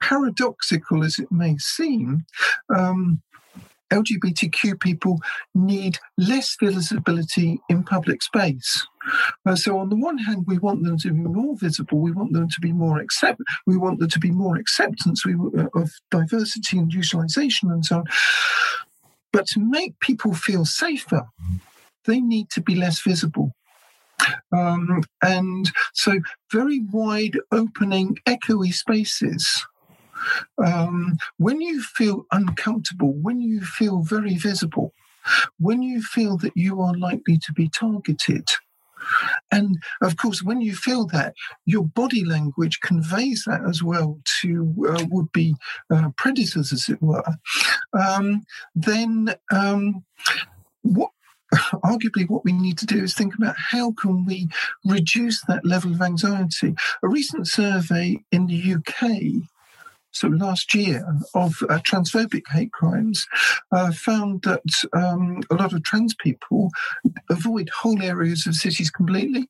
paradoxical 0.00 1.04
as 1.04 1.18
it 1.18 1.30
may 1.30 1.56
seem, 1.58 2.26
um, 2.76 3.22
LGBTQ 3.90 4.80
people 4.80 5.18
need 5.54 5.98
less 6.16 6.56
visibility 6.62 7.60
in 7.68 7.82
public 7.82 8.22
space. 8.22 8.86
Uh, 9.46 9.56
so 9.56 9.78
on 9.78 9.88
the 9.88 9.96
one 9.96 10.18
hand, 10.18 10.44
we 10.46 10.58
want 10.58 10.84
them 10.84 10.98
to 10.98 11.12
be 11.12 11.20
more 11.20 11.56
visible. 11.56 11.98
We 11.98 12.12
want 12.12 12.32
them 12.32 12.48
to 12.48 12.60
be 12.60 12.72
more 12.72 12.98
accept. 12.98 13.40
We 13.66 13.76
want 13.76 13.98
there 13.98 14.08
to 14.08 14.18
be 14.18 14.30
more 14.30 14.56
acceptance 14.56 15.24
uh, 15.26 15.66
of 15.74 15.90
diversity 16.10 16.78
and 16.78 16.90
usualization 16.90 17.72
and 17.72 17.84
so 17.84 17.98
on. 17.98 18.04
But 19.32 19.46
to 19.48 19.60
make 19.60 19.98
people 20.00 20.34
feel 20.34 20.64
safer, 20.64 21.26
they 22.04 22.20
need 22.20 22.50
to 22.50 22.60
be 22.60 22.74
less 22.74 23.00
visible. 23.00 23.52
Um, 24.52 25.02
and 25.22 25.70
so, 25.94 26.20
very 26.52 26.80
wide 26.92 27.38
opening, 27.52 28.18
echoey 28.26 28.72
spaces 28.72 29.64
um, 30.58 31.16
when 31.38 31.60
you 31.60 31.82
feel 31.82 32.26
uncomfortable, 32.32 33.12
when 33.12 33.40
you 33.40 33.60
feel 33.62 34.02
very 34.02 34.36
visible, 34.36 34.92
when 35.58 35.82
you 35.82 36.02
feel 36.02 36.36
that 36.38 36.56
you 36.56 36.80
are 36.80 36.94
likely 36.94 37.38
to 37.38 37.52
be 37.52 37.68
targeted, 37.68 38.48
and 39.50 39.82
of 40.02 40.16
course, 40.16 40.42
when 40.42 40.60
you 40.60 40.74
feel 40.74 41.06
that, 41.06 41.34
your 41.64 41.84
body 41.84 42.24
language 42.24 42.80
conveys 42.80 43.44
that 43.46 43.62
as 43.68 43.82
well 43.82 44.20
to 44.40 44.74
uh, 44.88 45.04
would 45.10 45.32
be 45.32 45.54
uh, 45.90 46.10
predators, 46.16 46.72
as 46.72 46.88
it 46.88 47.00
were. 47.02 47.24
Um, 47.98 48.44
then, 48.74 49.34
um, 49.52 50.04
what 50.82 51.10
arguably 51.84 52.28
what 52.28 52.44
we 52.44 52.52
need 52.52 52.78
to 52.78 52.86
do 52.86 53.02
is 53.02 53.14
think 53.14 53.34
about 53.34 53.56
how 53.58 53.92
can 53.92 54.24
we 54.24 54.48
reduce 54.84 55.42
that 55.42 55.64
level 55.64 55.92
of 55.92 56.02
anxiety. 56.02 56.74
A 57.02 57.08
recent 57.08 57.48
survey 57.48 58.22
in 58.30 58.46
the 58.46 58.74
UK 58.74 59.46
so 60.12 60.28
last 60.28 60.74
year 60.74 61.06
of 61.34 61.54
uh, 61.68 61.78
transphobic 61.78 62.42
hate 62.50 62.72
crimes 62.72 63.26
uh, 63.72 63.92
found 63.92 64.42
that 64.42 64.62
um, 64.92 65.42
a 65.50 65.54
lot 65.54 65.72
of 65.72 65.82
trans 65.82 66.14
people 66.14 66.70
avoid 67.30 67.68
whole 67.70 68.02
areas 68.02 68.46
of 68.46 68.54
cities 68.54 68.90
completely 68.90 69.48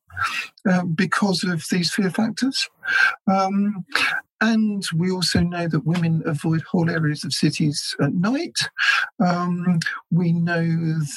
um, 0.70 0.92
because 0.92 1.44
of 1.44 1.64
these 1.70 1.92
fear 1.92 2.10
factors. 2.10 2.68
Um, 3.26 3.84
and 4.40 4.86
we 4.96 5.10
also 5.10 5.40
know 5.40 5.68
that 5.68 5.86
women 5.86 6.22
avoid 6.24 6.62
whole 6.62 6.88
areas 6.88 7.24
of 7.24 7.32
cities 7.32 7.94
at 8.00 8.14
night. 8.14 8.58
Um, 9.18 9.80
we 10.10 10.32
know 10.32 10.62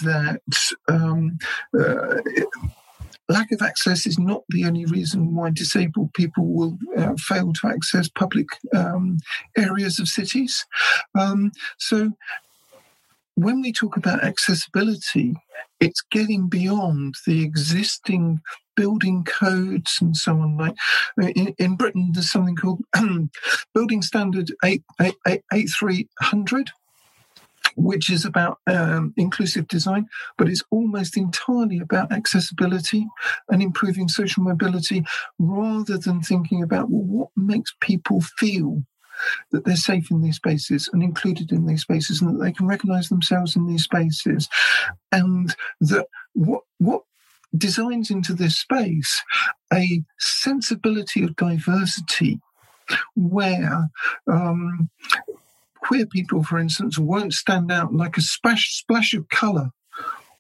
that 0.03 0.41
um, 0.89 1.37
uh, 1.77 2.21
lack 3.29 3.51
of 3.51 3.61
access 3.61 4.05
is 4.05 4.19
not 4.19 4.43
the 4.49 4.65
only 4.65 4.85
reason 4.85 5.35
why 5.35 5.49
disabled 5.49 6.13
people 6.13 6.45
will 6.45 6.77
uh, 6.97 7.13
fail 7.17 7.53
to 7.53 7.67
access 7.67 8.09
public 8.09 8.47
um, 8.75 9.17
areas 9.57 9.99
of 9.99 10.07
cities. 10.07 10.65
Um, 11.17 11.51
so, 11.77 12.11
when 13.35 13.61
we 13.61 13.73
talk 13.73 13.97
about 13.97 14.23
accessibility, 14.23 15.35
it's 15.79 16.03
getting 16.11 16.49
beyond 16.49 17.15
the 17.25 17.43
existing 17.43 18.41
building 18.75 19.23
codes 19.23 19.97
and 20.01 20.15
so 20.15 20.33
on. 20.33 20.57
Like 20.57 20.75
uh, 21.21 21.27
in, 21.29 21.55
in 21.57 21.75
Britain, 21.75 22.11
there's 22.13 22.31
something 22.31 22.55
called 22.55 22.81
Building 23.73 24.01
Standard 24.01 24.51
eight 24.63 24.83
8300 25.01 26.71
which 27.75 28.09
is 28.09 28.25
about 28.25 28.59
um, 28.67 29.13
inclusive 29.17 29.67
design, 29.67 30.07
but 30.37 30.47
it's 30.47 30.63
almost 30.69 31.17
entirely 31.17 31.79
about 31.79 32.11
accessibility 32.11 33.07
and 33.49 33.61
improving 33.61 34.07
social 34.07 34.43
mobility 34.43 35.03
rather 35.39 35.97
than 35.97 36.21
thinking 36.21 36.61
about 36.61 36.89
well, 36.89 37.03
what 37.03 37.29
makes 37.35 37.73
people 37.81 38.21
feel 38.21 38.83
that 39.51 39.63
they're 39.65 39.75
safe 39.75 40.09
in 40.11 40.21
these 40.21 40.37
spaces 40.37 40.89
and 40.91 41.03
included 41.03 41.51
in 41.51 41.65
these 41.65 41.81
spaces 41.81 42.21
and 42.21 42.35
that 42.35 42.43
they 42.43 42.51
can 42.51 42.67
recognize 42.67 43.09
themselves 43.09 43.55
in 43.55 43.67
these 43.67 43.83
spaces. 43.83 44.49
And 45.11 45.55
that 45.81 46.07
what 46.33 46.63
what 46.79 47.03
designs 47.55 48.09
into 48.09 48.33
this 48.33 48.57
space 48.57 49.23
a 49.71 50.03
sensibility 50.17 51.23
of 51.23 51.35
diversity 51.35 52.39
where 53.15 53.89
um, 54.31 54.89
queer 55.83 56.05
people, 56.05 56.43
for 56.43 56.57
instance, 56.57 56.97
won't 56.97 57.33
stand 57.33 57.71
out 57.71 57.93
like 57.93 58.17
a 58.17 58.21
splash, 58.21 58.73
splash 58.73 59.13
of 59.13 59.29
colour 59.29 59.71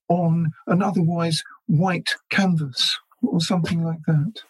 on 0.09 0.51
an 0.67 0.81
otherwise 0.81 1.43
white 1.67 2.09
canvas 2.29 2.97
or 3.21 3.39
something 3.39 3.83
like 3.83 3.99
that. 4.07 4.41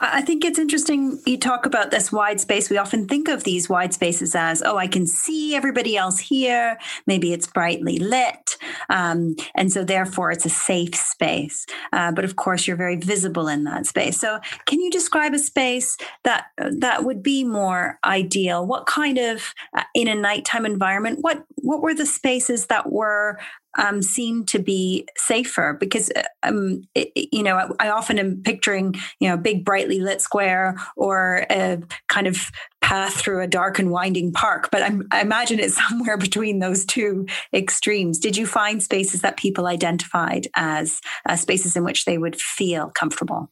I 0.00 0.22
think 0.22 0.44
it's 0.44 0.58
interesting 0.58 1.20
you 1.26 1.38
talk 1.38 1.66
about 1.66 1.90
this 1.90 2.12
wide 2.12 2.40
space. 2.40 2.68
We 2.68 2.78
often 2.78 3.06
think 3.06 3.28
of 3.28 3.44
these 3.44 3.68
wide 3.68 3.94
spaces 3.94 4.34
as, 4.34 4.62
oh, 4.62 4.76
I 4.76 4.86
can 4.86 5.06
see 5.06 5.54
everybody 5.54 5.96
else 5.96 6.18
here. 6.18 6.78
Maybe 7.06 7.32
it's 7.32 7.46
brightly 7.46 7.98
lit. 7.98 8.56
Um, 8.90 9.36
and 9.54 9.72
so 9.72 9.84
therefore 9.84 10.30
it's 10.30 10.44
a 10.44 10.50
safe 10.50 10.94
space. 10.94 11.66
Uh, 11.92 12.12
but 12.12 12.24
of 12.24 12.36
course, 12.36 12.66
you're 12.66 12.76
very 12.76 12.96
visible 12.96 13.48
in 13.48 13.64
that 13.64 13.86
space. 13.86 14.18
So 14.18 14.38
can 14.66 14.80
you 14.80 14.90
describe 14.90 15.34
a 15.34 15.38
space 15.38 15.96
that 16.24 16.46
that 16.56 17.04
would 17.04 17.22
be 17.22 17.44
more 17.44 17.98
ideal? 18.04 18.66
What 18.66 18.86
kind 18.86 19.18
of, 19.18 19.54
uh, 19.76 19.84
in 19.94 20.08
a 20.08 20.14
nighttime 20.14 20.66
environment, 20.66 21.18
what, 21.22 21.44
what 21.56 21.82
were 21.82 21.94
the 21.94 22.06
spaces 22.06 22.66
that 22.66 22.90
were 22.90 23.38
um, 23.76 24.02
seem 24.02 24.44
to 24.46 24.58
be 24.58 25.06
safer 25.16 25.76
because 25.78 26.10
uh, 26.16 26.22
um, 26.42 26.82
it, 26.94 27.10
you 27.32 27.42
know 27.42 27.56
I, 27.56 27.86
I, 27.86 27.90
often 27.90 28.18
am 28.18 28.42
picturing 28.42 28.94
you 29.20 29.28
know 29.28 29.34
a 29.34 29.38
big 29.38 29.64
brightly 29.64 30.00
lit 30.00 30.20
square 30.20 30.76
or 30.96 31.46
a 31.50 31.78
kind 32.08 32.26
of 32.26 32.50
path 32.80 33.14
through 33.14 33.42
a 33.42 33.48
dark 33.48 33.78
and 33.78 33.90
winding 33.90 34.32
park 34.32 34.68
but 34.70 34.82
I'm, 34.82 35.08
i 35.12 35.20
imagine 35.20 35.58
it's 35.58 35.76
somewhere 35.88 36.16
between 36.16 36.58
those 36.60 36.84
two 36.84 37.26
extremes 37.52 38.18
did 38.18 38.36
you 38.36 38.46
find 38.46 38.82
spaces 38.82 39.22
that 39.22 39.36
people 39.36 39.66
identified 39.66 40.46
as 40.54 41.00
uh, 41.28 41.36
spaces 41.36 41.76
in 41.76 41.84
which 41.84 42.04
they 42.04 42.18
would 42.18 42.36
feel 42.36 42.90
comfortable. 42.94 43.50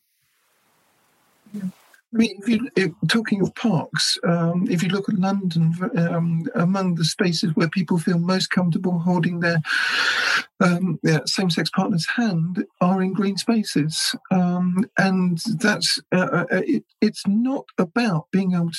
I 2.15 2.17
mean, 2.17 2.39
if 2.39 2.49
you 2.49 2.69
if, 2.77 2.93
talking 3.09 3.41
of 3.43 3.55
parks, 3.57 4.17
um, 4.25 4.67
if 4.71 4.83
you 4.83 4.89
look 4.89 5.09
at 5.09 5.19
London, 5.19 5.75
um, 5.97 6.47
among 6.55 6.95
the 6.95 7.05
spaces 7.05 7.51
where 7.55 7.69
people 7.69 7.99
feel 7.99 8.19
most 8.19 8.51
comfortable 8.51 9.01
holding 9.01 9.41
their 9.41 9.61
um, 10.61 11.01
yeah, 11.03 11.21
same-sex 11.27 11.71
partner's 11.71 12.07
hand 12.07 12.65
are 12.81 13.03
in 13.03 13.13
green 13.13 13.37
spaces, 13.37 14.15
um, 14.31 14.89
and 14.97 15.39
that's 15.59 15.99
uh, 16.13 16.29
uh, 16.33 16.47
it, 16.51 16.85
it's 17.01 17.27
not 17.27 17.65
about 17.79 18.27
being 18.31 18.55
able 18.55 18.71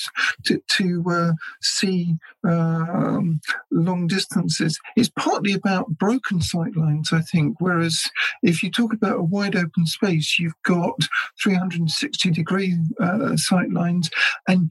to 0.44 0.62
to 0.68 1.04
uh, 1.10 1.32
see 1.60 2.16
um, 2.44 3.40
long 3.70 4.06
distances. 4.06 4.78
It's 4.96 5.10
partly 5.10 5.52
about 5.52 5.98
broken 5.98 6.40
sight 6.40 6.74
lines, 6.74 7.12
I 7.12 7.20
think. 7.20 7.56
Whereas 7.60 8.04
if 8.42 8.62
you 8.62 8.70
talk 8.70 8.94
about 8.94 9.18
a 9.18 9.22
wide 9.22 9.56
open 9.56 9.86
space, 9.86 10.38
you've 10.38 10.60
got 10.64 10.96
360 11.42 12.30
degree 12.30 12.76
uh, 13.00 13.25
sight 13.36 13.70
lines, 13.70 14.10
and 14.48 14.70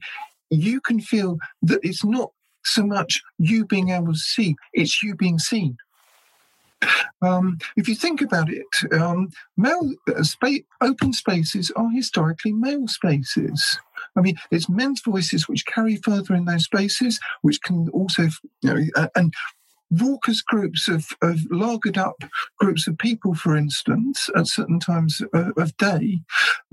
you 0.50 0.80
can 0.80 1.00
feel 1.00 1.38
that 1.62 1.80
it's 1.82 2.04
not 2.04 2.30
so 2.64 2.84
much 2.84 3.22
you 3.38 3.64
being 3.64 3.90
able 3.90 4.12
to 4.12 4.18
see, 4.18 4.56
it's 4.72 5.02
you 5.02 5.14
being 5.14 5.38
seen. 5.38 5.76
Um, 7.22 7.58
if 7.76 7.88
you 7.88 7.94
think 7.94 8.20
about 8.20 8.50
it, 8.50 8.66
um, 8.92 9.30
male 9.56 9.92
uh, 10.08 10.22
open 10.80 11.12
spaces 11.12 11.70
are 11.74 11.90
historically 11.90 12.52
male 12.52 12.86
spaces. 12.86 13.78
I 14.16 14.20
mean, 14.20 14.36
it's 14.50 14.68
men's 14.68 15.00
voices 15.00 15.48
which 15.48 15.66
carry 15.66 15.96
further 15.96 16.34
in 16.34 16.44
those 16.44 16.64
spaces, 16.64 17.18
which 17.42 17.60
can 17.62 17.88
also, 17.90 18.24
you 18.62 18.74
know, 18.74 18.82
uh, 18.94 19.08
and 19.14 19.32
raucous 19.90 20.42
groups 20.42 20.88
of, 20.88 21.06
of 21.22 21.36
lagered 21.52 21.96
up 21.96 22.16
groups 22.58 22.86
of 22.86 22.98
people, 22.98 23.34
for 23.34 23.56
instance, 23.56 24.28
at 24.36 24.46
certain 24.46 24.80
times 24.80 25.22
of 25.32 25.76
day 25.76 26.20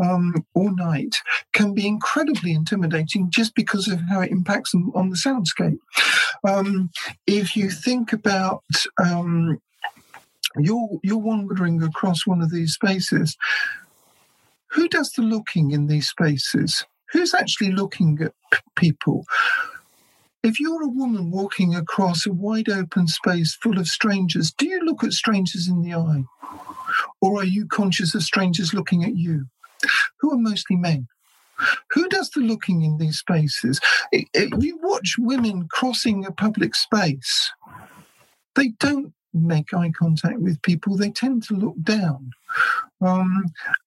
um, 0.04 0.46
or 0.54 0.74
night, 0.74 1.16
can 1.54 1.74
be 1.74 1.88
incredibly 1.88 2.52
intimidating 2.52 3.30
just 3.30 3.54
because 3.56 3.88
of 3.88 4.00
how 4.10 4.22
it 4.22 4.32
impacts 4.32 4.74
on, 4.74 4.92
on 4.96 5.10
the 5.10 5.16
soundscape. 5.16 5.80
Um, 6.48 6.90
if 7.28 7.56
you 7.56 7.70
think 7.70 8.14
about 8.14 8.64
um, 9.02 9.60
you're 10.58 11.00
you're 11.02 11.18
wandering 11.18 11.82
across 11.82 12.28
one 12.28 12.42
of 12.42 12.52
these 12.52 12.74
spaces. 12.74 13.38
Who 14.72 14.88
does 14.88 15.12
the 15.12 15.22
looking 15.22 15.72
in 15.72 15.88
these 15.88 16.10
spaces? 16.10 16.86
Who's 17.12 17.34
actually 17.34 17.72
looking 17.72 18.20
at 18.22 18.34
p- 18.52 18.60
people? 18.76 19.26
If 20.44 20.60
you're 20.60 20.84
a 20.84 20.90
woman 20.90 21.32
walking 21.32 21.76
across 21.76 22.26
a 22.26 22.34
wide 22.34 22.70
open 22.70 23.08
space 23.08 23.56
full 23.56 23.80
of 23.80 23.88
strangers, 23.88 24.54
do 24.54 24.68
you 24.68 24.82
look 24.82 25.04
at 25.04 25.14
strangers 25.14 25.70
in 25.70 25.84
the 25.84 25.94
eye? 25.96 26.26
Or 27.22 27.42
are 27.42 27.46
you 27.46 27.68
conscious 27.68 28.16
of 28.16 28.24
strangers 28.24 28.74
looking 28.74 29.04
at 29.04 29.18
you? 29.18 29.48
Who 30.22 30.32
are 30.34 30.38
mostly 30.40 30.78
men? 30.78 31.08
Who 31.92 32.10
does 32.10 32.32
the 32.32 32.42
looking 32.42 32.84
in 32.84 32.98
these 32.98 33.20
spaces? 33.20 33.80
If 34.12 34.64
you 34.64 34.80
watch 34.84 35.16
women 35.20 35.68
crossing 35.72 36.26
a 36.26 36.32
public 36.32 36.76
space, 36.76 37.52
they 38.56 38.70
don't 38.80 39.14
make 39.34 39.74
eye 39.74 39.92
contact 39.98 40.40
with 40.40 40.62
people, 40.62 40.96
they 40.96 41.12
tend 41.12 41.44
to 41.44 41.56
look 41.56 41.76
down. 41.82 42.32
Um, 43.02 43.46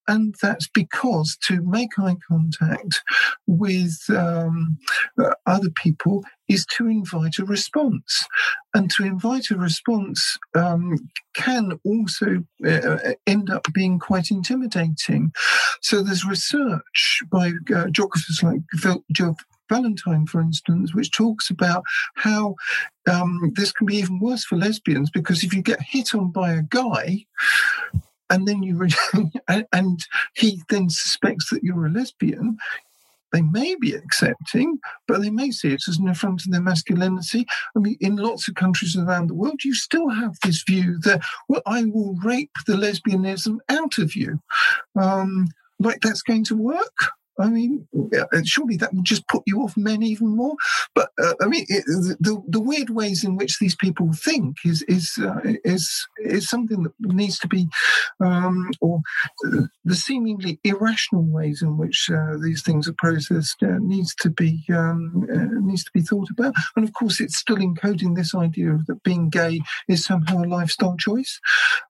and 0.09 0.35
that's 0.43 0.69
because 0.69 1.37
to 1.45 1.63
make 1.63 1.99
eye 1.99 2.17
contact 2.29 3.03
with 3.47 3.97
um, 4.11 4.79
uh, 5.19 5.31
other 5.47 5.71
people 5.71 6.25
is 6.49 6.67
to 6.77 6.87
invite 6.87 7.39
a 7.39 7.45
response. 7.45 8.27
And 8.75 8.91
to 8.93 9.05
invite 9.05 9.51
a 9.51 9.57
response 9.57 10.39
um, 10.55 10.97
can 11.35 11.79
also 11.85 12.45
uh, 12.67 13.15
end 13.27 13.51
up 13.51 13.67
being 13.73 13.99
quite 13.99 14.31
intimidating. 14.31 15.33
So 15.81 16.03
there's 16.03 16.27
research 16.27 17.23
by 17.31 17.53
uh, 17.75 17.87
geographers 17.91 18.43
like 18.43 18.61
Valentine, 19.69 20.27
for 20.27 20.41
instance, 20.41 20.95
which 20.95 21.11
talks 21.11 21.51
about 21.51 21.83
how 22.15 22.55
um, 23.11 23.53
this 23.55 23.73
can 23.73 23.87
be 23.87 23.97
even 23.97 24.19
worse 24.19 24.45
for 24.45 24.57
lesbians 24.57 25.11
because 25.11 25.43
if 25.43 25.55
you 25.55 25.63
get 25.63 25.81
hit 25.81 26.15
on 26.15 26.31
by 26.31 26.53
a 26.53 26.63
guy, 26.63 27.25
and 28.29 28.47
then 28.49 28.63
you 28.63 28.89
and 29.73 30.07
he 30.35 30.63
then 30.69 30.91
suspects 30.91 31.49
that 31.51 31.63
you're 31.63 31.87
a 31.87 31.91
lesbian 31.91 32.59
they 33.33 33.43
may 33.43 33.75
be 33.75 33.93
accepting, 33.93 34.79
but 35.07 35.21
they 35.21 35.31
may 35.31 35.51
see 35.51 35.73
it 35.73 35.83
as 35.89 35.99
an 35.99 36.09
affront 36.09 36.41
to 36.41 36.51
their 36.51 36.61
masculinity. 36.61 37.45
I 37.77 37.81
mean, 37.81 37.97
in 38.01 38.17
lots 38.17 38.49
of 38.49 38.55
countries 38.55 38.97
around 38.97 39.27
the 39.27 39.35
world, 39.35 39.65
you 39.65 39.75
still 39.75 40.09
have 40.09 40.37
this 40.43 40.63
view 40.63 40.99
that, 41.01 41.21
well, 41.49 41.63
I 41.67 41.85
will 41.85 42.15
rape 42.25 42.53
the 42.67 42.75
lesbianism 42.75 43.59
out 43.69 43.99
of 43.99 44.15
you. 44.15 44.41
Um, 44.99 45.49
like 45.79 46.01
that's 46.01 46.23
going 46.23 46.45
to 46.45 46.57
work. 46.57 47.11
I 47.39 47.49
mean, 47.49 47.87
surely 48.45 48.77
that 48.79 48.95
would 48.95 49.05
just 49.05 49.29
put 49.29 49.43
you 49.47 49.61
off 49.61 49.77
men 49.77 50.03
even 50.03 50.29
more. 50.29 50.55
But 50.95 51.11
uh, 51.23 51.35
I 51.43 51.47
mean, 51.47 51.67
it, 51.69 51.85
the 52.19 52.43
the 52.49 52.61
weird 52.61 52.91
ways 52.91 53.25
in 53.25 53.37
which 53.37 53.59
these 53.59 53.77
people 53.77 54.13
think 54.13 54.57
is 54.65 54.83
is 54.89 55.19
uh, 55.21 55.41
is 55.65 56.07
is 56.19 56.49
something 56.49 56.83
that 56.85 56.93
needs 57.01 57.39
to 57.41 57.49
be, 57.49 57.69
um, 58.21 58.71
or 58.81 59.01
the 59.85 59.95
seemingly 59.95 60.59
irrational 60.65 61.25
ways 61.25 61.63
in 61.63 61.77
which 61.77 62.11
uh, 62.11 62.37
these 62.43 62.63
things 62.63 62.89
are 62.89 62.95
processed 62.95 63.63
uh, 63.63 63.79
needs 63.81 64.15
to 64.17 64.31
be 64.31 64.65
um, 64.71 65.27
uh, 65.31 65.61
needs 65.61 65.85
to 65.85 65.91
be 65.93 66.01
thought 66.01 66.31
about. 66.31 66.55
And 66.75 66.87
of 66.87 66.95
course, 66.95 67.21
it's 67.21 67.37
still 67.37 67.57
encoding 67.57 68.17
this 68.17 68.35
idea 68.35 68.79
that 68.87 69.03
being 69.03 69.29
gay 69.29 69.61
is 69.89 70.05
somehow 70.05 70.43
a 70.43 70.47
lifestyle 70.47 70.97
choice. 70.97 71.39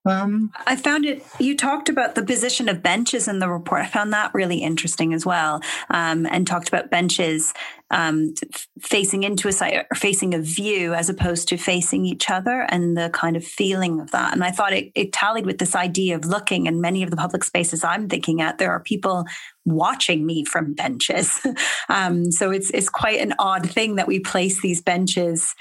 Um, 0.04 0.52
I 0.66 0.74
found 0.74 1.06
it. 1.06 1.24
You 1.38 1.56
talked 1.56 1.88
about 1.88 2.16
the 2.16 2.24
position 2.24 2.68
of 2.68 2.82
benches 2.82 3.28
in 3.28 3.38
the 3.38 3.48
report. 3.48 3.82
I 3.82 3.86
found 3.86 4.12
that 4.12 4.34
really 4.34 4.58
interesting 4.58 5.14
as 5.14 5.24
well 5.24 5.35
well, 5.36 5.60
um, 5.90 6.26
and 6.26 6.46
talked 6.46 6.68
about 6.68 6.90
benches 6.90 7.52
um, 7.90 8.32
facing 8.80 9.22
into 9.22 9.48
a 9.48 9.52
site 9.52 9.86
or 9.90 9.94
facing 9.94 10.34
a 10.34 10.40
view 10.40 10.94
as 10.94 11.08
opposed 11.08 11.48
to 11.48 11.56
facing 11.56 12.06
each 12.06 12.30
other 12.30 12.66
and 12.70 12.96
the 12.96 13.10
kind 13.10 13.36
of 13.36 13.44
feeling 13.44 14.00
of 14.00 14.10
that. 14.12 14.32
And 14.32 14.42
I 14.42 14.50
thought 14.50 14.72
it, 14.72 14.90
it 14.94 15.12
tallied 15.12 15.46
with 15.46 15.58
this 15.58 15.76
idea 15.76 16.16
of 16.16 16.24
looking 16.24 16.66
in 16.66 16.80
many 16.80 17.02
of 17.02 17.10
the 17.10 17.16
public 17.16 17.44
spaces 17.44 17.84
I'm 17.84 18.08
thinking 18.08 18.40
at. 18.40 18.56
There 18.56 18.72
are 18.72 18.80
people 18.80 19.26
watching 19.66 20.24
me 20.24 20.44
from 20.44 20.72
benches. 20.72 21.46
um, 21.88 22.32
so 22.32 22.50
it's 22.50 22.70
it's 22.70 22.88
quite 22.88 23.20
an 23.20 23.34
odd 23.38 23.68
thing 23.68 23.96
that 23.96 24.08
we 24.08 24.20
place 24.20 24.62
these 24.62 24.80
benches 24.80 25.54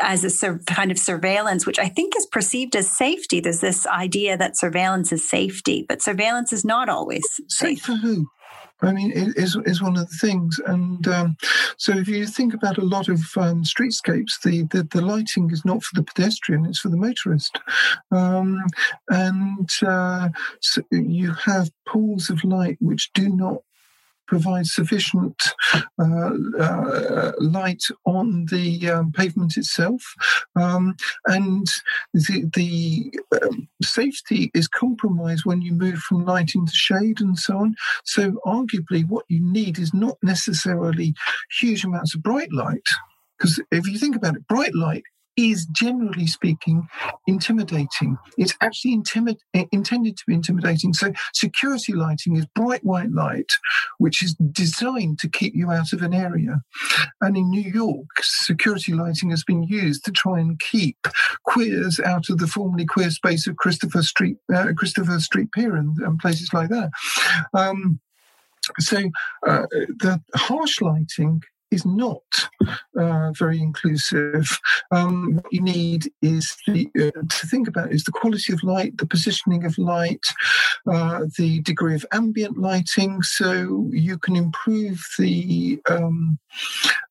as 0.00 0.24
a 0.24 0.30
sur- 0.30 0.60
kind 0.66 0.90
of 0.90 0.98
surveillance, 0.98 1.66
which 1.66 1.78
I 1.78 1.88
think 1.88 2.14
is 2.16 2.26
perceived 2.26 2.76
as 2.76 2.88
safety. 2.88 3.40
There's 3.40 3.60
this 3.60 3.86
idea 3.86 4.36
that 4.36 4.56
surveillance 4.56 5.12
is 5.12 5.28
safety, 5.28 5.84
but 5.88 6.02
surveillance 6.02 6.52
is 6.52 6.64
not 6.64 6.88
always 6.88 7.24
safe. 7.48 7.78
Safe 7.78 7.82
for 7.82 7.94
who? 7.94 8.26
I 8.82 8.92
mean, 8.92 9.10
it 9.12 9.36
is, 9.36 9.56
is 9.64 9.82
one 9.82 9.96
of 9.96 10.08
the 10.08 10.16
things. 10.16 10.60
And 10.66 11.06
um, 11.08 11.36
so 11.78 11.92
if 11.92 12.08
you 12.08 12.26
think 12.26 12.54
about 12.54 12.78
a 12.78 12.84
lot 12.84 13.08
of 13.08 13.20
um, 13.36 13.64
streetscapes, 13.64 14.42
the, 14.42 14.64
the, 14.64 14.86
the, 14.90 15.00
lighting 15.00 15.50
is 15.50 15.64
not 15.64 15.82
for 15.82 15.94
the 15.94 16.02
pedestrian, 16.02 16.66
it's 16.66 16.80
for 16.80 16.90
the 16.90 16.96
motorist. 16.96 17.58
Um, 18.10 18.62
and 19.08 19.70
uh, 19.86 20.28
so 20.60 20.82
you 20.90 21.32
have 21.32 21.70
pools 21.86 22.28
of 22.28 22.44
light 22.44 22.76
which 22.80 23.12
do 23.14 23.28
not 23.28 23.62
provide 24.26 24.66
sufficient 24.66 25.42
uh, 25.74 26.30
uh, 26.58 27.32
light 27.38 27.82
on 28.04 28.46
the 28.46 28.90
um, 28.90 29.12
pavement 29.12 29.56
itself, 29.56 30.02
um, 30.54 30.96
and 31.26 31.66
the, 32.14 32.50
the 32.54 33.12
um, 33.42 33.68
safety 33.82 34.50
is 34.54 34.68
compromised 34.68 35.44
when 35.44 35.62
you 35.62 35.72
move 35.72 35.98
from 35.98 36.24
lighting 36.24 36.66
to 36.66 36.72
shade 36.72 37.20
and 37.20 37.38
so 37.38 37.58
on. 37.58 37.74
So, 38.04 38.32
arguably, 38.46 39.08
what 39.08 39.24
you 39.28 39.40
need 39.40 39.78
is 39.78 39.94
not 39.94 40.16
necessarily 40.22 41.14
huge 41.60 41.84
amounts 41.84 42.14
of 42.14 42.22
bright 42.22 42.52
light. 42.52 42.86
Because 43.38 43.60
if 43.70 43.86
you 43.86 43.98
think 43.98 44.16
about 44.16 44.36
it, 44.36 44.46
bright 44.46 44.74
light 44.74 45.02
is 45.36 45.66
generally 45.66 46.26
speaking 46.26 46.88
intimidating. 47.26 48.16
It's 48.38 48.54
actually 48.60 48.96
intimid- 48.96 49.40
intended 49.72 50.16
to 50.16 50.24
be 50.26 50.34
intimidating. 50.34 50.92
So, 50.92 51.12
security 51.32 51.92
lighting 51.92 52.36
is 52.36 52.46
bright 52.54 52.84
white 52.84 53.12
light, 53.12 53.50
which 53.98 54.22
is 54.22 54.34
designed 54.52 55.18
to 55.20 55.28
keep 55.28 55.54
you 55.54 55.70
out 55.70 55.92
of 55.92 56.02
an 56.02 56.14
area. 56.14 56.60
And 57.20 57.36
in 57.36 57.50
New 57.50 57.70
York, 57.70 58.06
security 58.22 58.92
lighting 58.92 59.30
has 59.30 59.44
been 59.44 59.62
used 59.64 60.04
to 60.04 60.12
try 60.12 60.40
and 60.40 60.58
keep 60.58 61.06
queers 61.44 62.00
out 62.00 62.28
of 62.30 62.38
the 62.38 62.46
formerly 62.46 62.86
queer 62.86 63.10
space 63.10 63.46
of 63.46 63.56
Christopher 63.56 64.02
Street, 64.02 64.38
uh, 64.54 64.72
Christopher 64.76 65.20
Street 65.20 65.52
Pier, 65.52 65.76
and, 65.76 65.96
and 65.98 66.18
places 66.18 66.52
like 66.52 66.70
that. 66.70 66.90
Um, 67.52 68.00
so, 68.78 69.10
uh, 69.46 69.66
the 69.70 70.20
harsh 70.34 70.80
lighting 70.80 71.42
is 71.70 71.84
not 71.84 72.22
uh, 72.98 73.32
very 73.32 73.60
inclusive. 73.60 74.58
Um, 74.90 75.36
what 75.36 75.52
you 75.52 75.62
need 75.62 76.10
is 76.22 76.56
the, 76.66 76.88
uh, 76.96 77.22
to 77.28 77.46
think 77.46 77.68
about 77.68 77.92
is 77.92 78.04
the 78.04 78.12
quality 78.12 78.52
of 78.52 78.62
light, 78.62 78.98
the 78.98 79.06
positioning 79.06 79.64
of 79.64 79.76
light, 79.78 80.24
uh, 80.90 81.26
the 81.38 81.60
degree 81.62 81.94
of 81.94 82.06
ambient 82.12 82.58
lighting, 82.58 83.22
so 83.22 83.88
you 83.92 84.18
can 84.18 84.36
improve 84.36 85.04
the 85.18 85.80
um, 85.90 86.38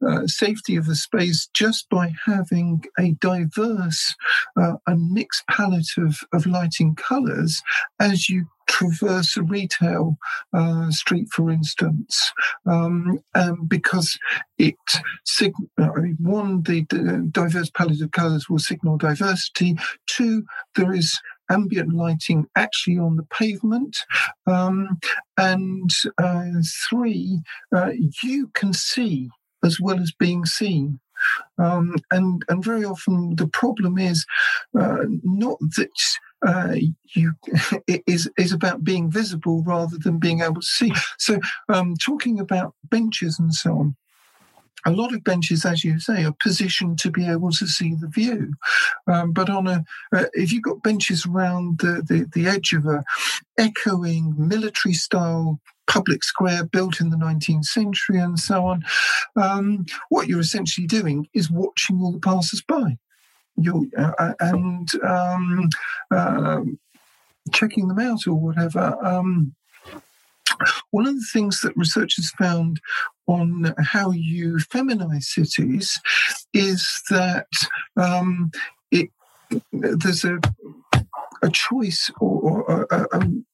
uh, 0.08 0.26
safety 0.28 0.76
of 0.76 0.86
the 0.86 0.96
space 0.96 1.48
just 1.54 1.90
by 1.90 2.14
having 2.26 2.84
a 3.00 3.12
diverse 3.14 4.16
uh, 4.60 4.76
and 4.88 5.12
mixed 5.12 5.46
palette 5.48 5.98
of, 5.98 6.20
of 6.34 6.46
lighting 6.46 6.96
colours 6.96 7.62
as 8.00 8.30
you 8.30 8.48
traverse 8.68 9.38
a 9.38 9.44
retail 9.44 10.18
uh, 10.54 10.90
street, 10.92 11.28
for 11.32 11.52
instance, 11.52 12.32
um, 12.66 13.22
because 13.68 14.18
it 14.58 14.76
sig- 15.26 15.54
uh, 15.82 15.90
one 16.20 16.64
the, 16.64 16.86
the 16.90 17.28
diverse 17.32 17.70
palette 17.70 18.02
of 18.02 18.12
colours 18.12 18.50
will 18.50 18.60
signal 18.60 18.98
diversity. 18.98 19.78
Two, 20.08 20.46
there 20.76 20.94
is 20.94 21.20
ambient 21.50 21.94
lighting 21.94 22.48
actually 22.56 22.98
on 22.98 23.18
the 23.18 23.24
pavement. 23.24 23.98
Um, 24.48 25.00
and 25.38 25.90
uh, 26.18 26.46
three, 26.90 27.42
uh, 27.76 27.92
you 28.24 28.50
can 28.54 28.74
see 28.74 29.30
as 29.64 29.80
well 29.80 30.00
as 30.00 30.12
being 30.12 30.46
seen. 30.46 31.00
Um, 31.58 31.96
and 32.12 32.44
and 32.50 32.64
very 32.64 32.84
often 32.84 33.36
the 33.36 33.48
problem 33.48 33.98
is 33.98 34.26
uh, 34.78 35.06
not 35.24 35.58
that 35.78 35.98
uh, 36.46 36.76
you 37.14 37.34
is 38.08 38.30
is 38.38 38.52
about 38.52 38.84
being 38.84 39.12
visible 39.12 39.64
rather 39.64 39.98
than 39.98 40.20
being 40.20 40.42
able 40.42 40.62
to 40.62 40.68
see. 40.68 40.92
So, 41.18 41.40
um, 41.70 41.96
talking 42.04 42.40
about 42.40 42.74
benches 42.90 43.40
and 43.40 43.54
so 43.54 43.72
on. 43.78 43.96
a 44.86 44.92
lot 44.92 45.14
of 45.14 45.24
benches, 45.24 45.66
as 45.66 45.84
you 45.84 46.00
say, 46.00 46.24
are 46.24 46.36
positioned 46.42 47.00
to 47.00 47.10
be 47.10 47.28
able 47.28 47.52
to 47.52 47.68
see 47.68 47.96
the 47.96 48.08
view. 48.08 48.54
Um, 49.08 49.32
but 49.34 49.50
on 49.50 49.68
a, 49.68 49.84
uh, 50.14 50.26
if 50.34 50.52
you've 50.52 50.64
got 50.64 50.84
benches 50.84 51.26
around 51.26 51.80
the, 51.80 52.04
the, 52.08 52.30
the 52.34 52.48
edge 52.48 52.72
of 52.74 52.86
a 52.86 53.04
echoing 53.58 54.36
military 54.38 54.94
style 54.94 55.60
public 55.88 56.24
square 56.24 56.66
built 56.66 57.00
in 57.00 57.10
the 57.10 57.18
19th 57.18 57.66
century 57.66 58.20
and 58.20 58.40
so 58.40 58.66
on, 58.66 58.84
um, 59.36 59.86
what 60.10 60.28
you're 60.28 60.40
essentially 60.40 60.88
doing 60.88 61.28
is 61.34 61.50
watching 61.50 62.00
all 62.00 62.12
the 62.12 62.20
passers 62.20 62.62
by. 62.62 62.98
You're, 63.58 63.86
uh, 63.98 64.12
uh, 64.20 64.34
and 64.40 64.90
um, 65.04 65.70
uh, 66.12 66.62
checking 67.54 67.88
them 67.88 68.00
out 68.00 68.28
or 68.28 68.34
whatever. 68.34 68.98
Um, 69.02 69.56
one 70.92 71.08
of 71.08 71.16
the 71.16 71.28
things 71.34 71.62
that 71.62 71.76
researchers 71.76 72.32
found 72.32 72.80
on 73.28 73.74
how 73.80 74.12
you 74.12 74.56
feminize 74.56 75.24
cities 75.24 76.00
is 76.54 77.02
that 77.10 77.48
um, 77.98 78.52
it 78.92 79.10
there's 79.72 80.24
a 80.24 80.40
a 81.42 81.50
choice 81.50 82.10
or, 82.20 82.64
or 82.64 82.88
a, 82.92 83.06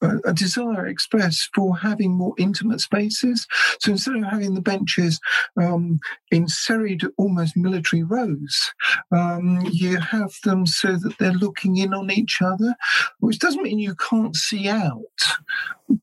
a, 0.02 0.18
a, 0.26 0.34
desire 0.34 0.86
expressed 0.86 1.50
for 1.54 1.78
having 1.78 2.12
more 2.12 2.34
intimate 2.38 2.80
spaces. 2.80 3.48
So 3.80 3.92
instead 3.92 4.16
of 4.16 4.24
having 4.24 4.54
the 4.54 4.62
benches 4.62 5.20
um, 5.62 6.00
in 6.32 6.48
serried, 6.48 7.04
almost 7.18 7.58
military 7.58 8.04
rows, 8.04 8.72
um, 9.12 9.68
you 9.72 9.98
have 9.98 10.34
them 10.44 10.66
so 10.66 10.96
that 10.96 11.18
they're 11.18 11.34
looking 11.34 11.78
in 11.78 11.94
on 11.94 12.12
each 12.12 12.42
other, 12.42 12.76
which 13.20 13.40
doesn't 13.40 13.64
mean 13.64 13.80
you 13.80 13.96
can't 13.96 14.36
see 14.36 14.70
out, 14.70 15.02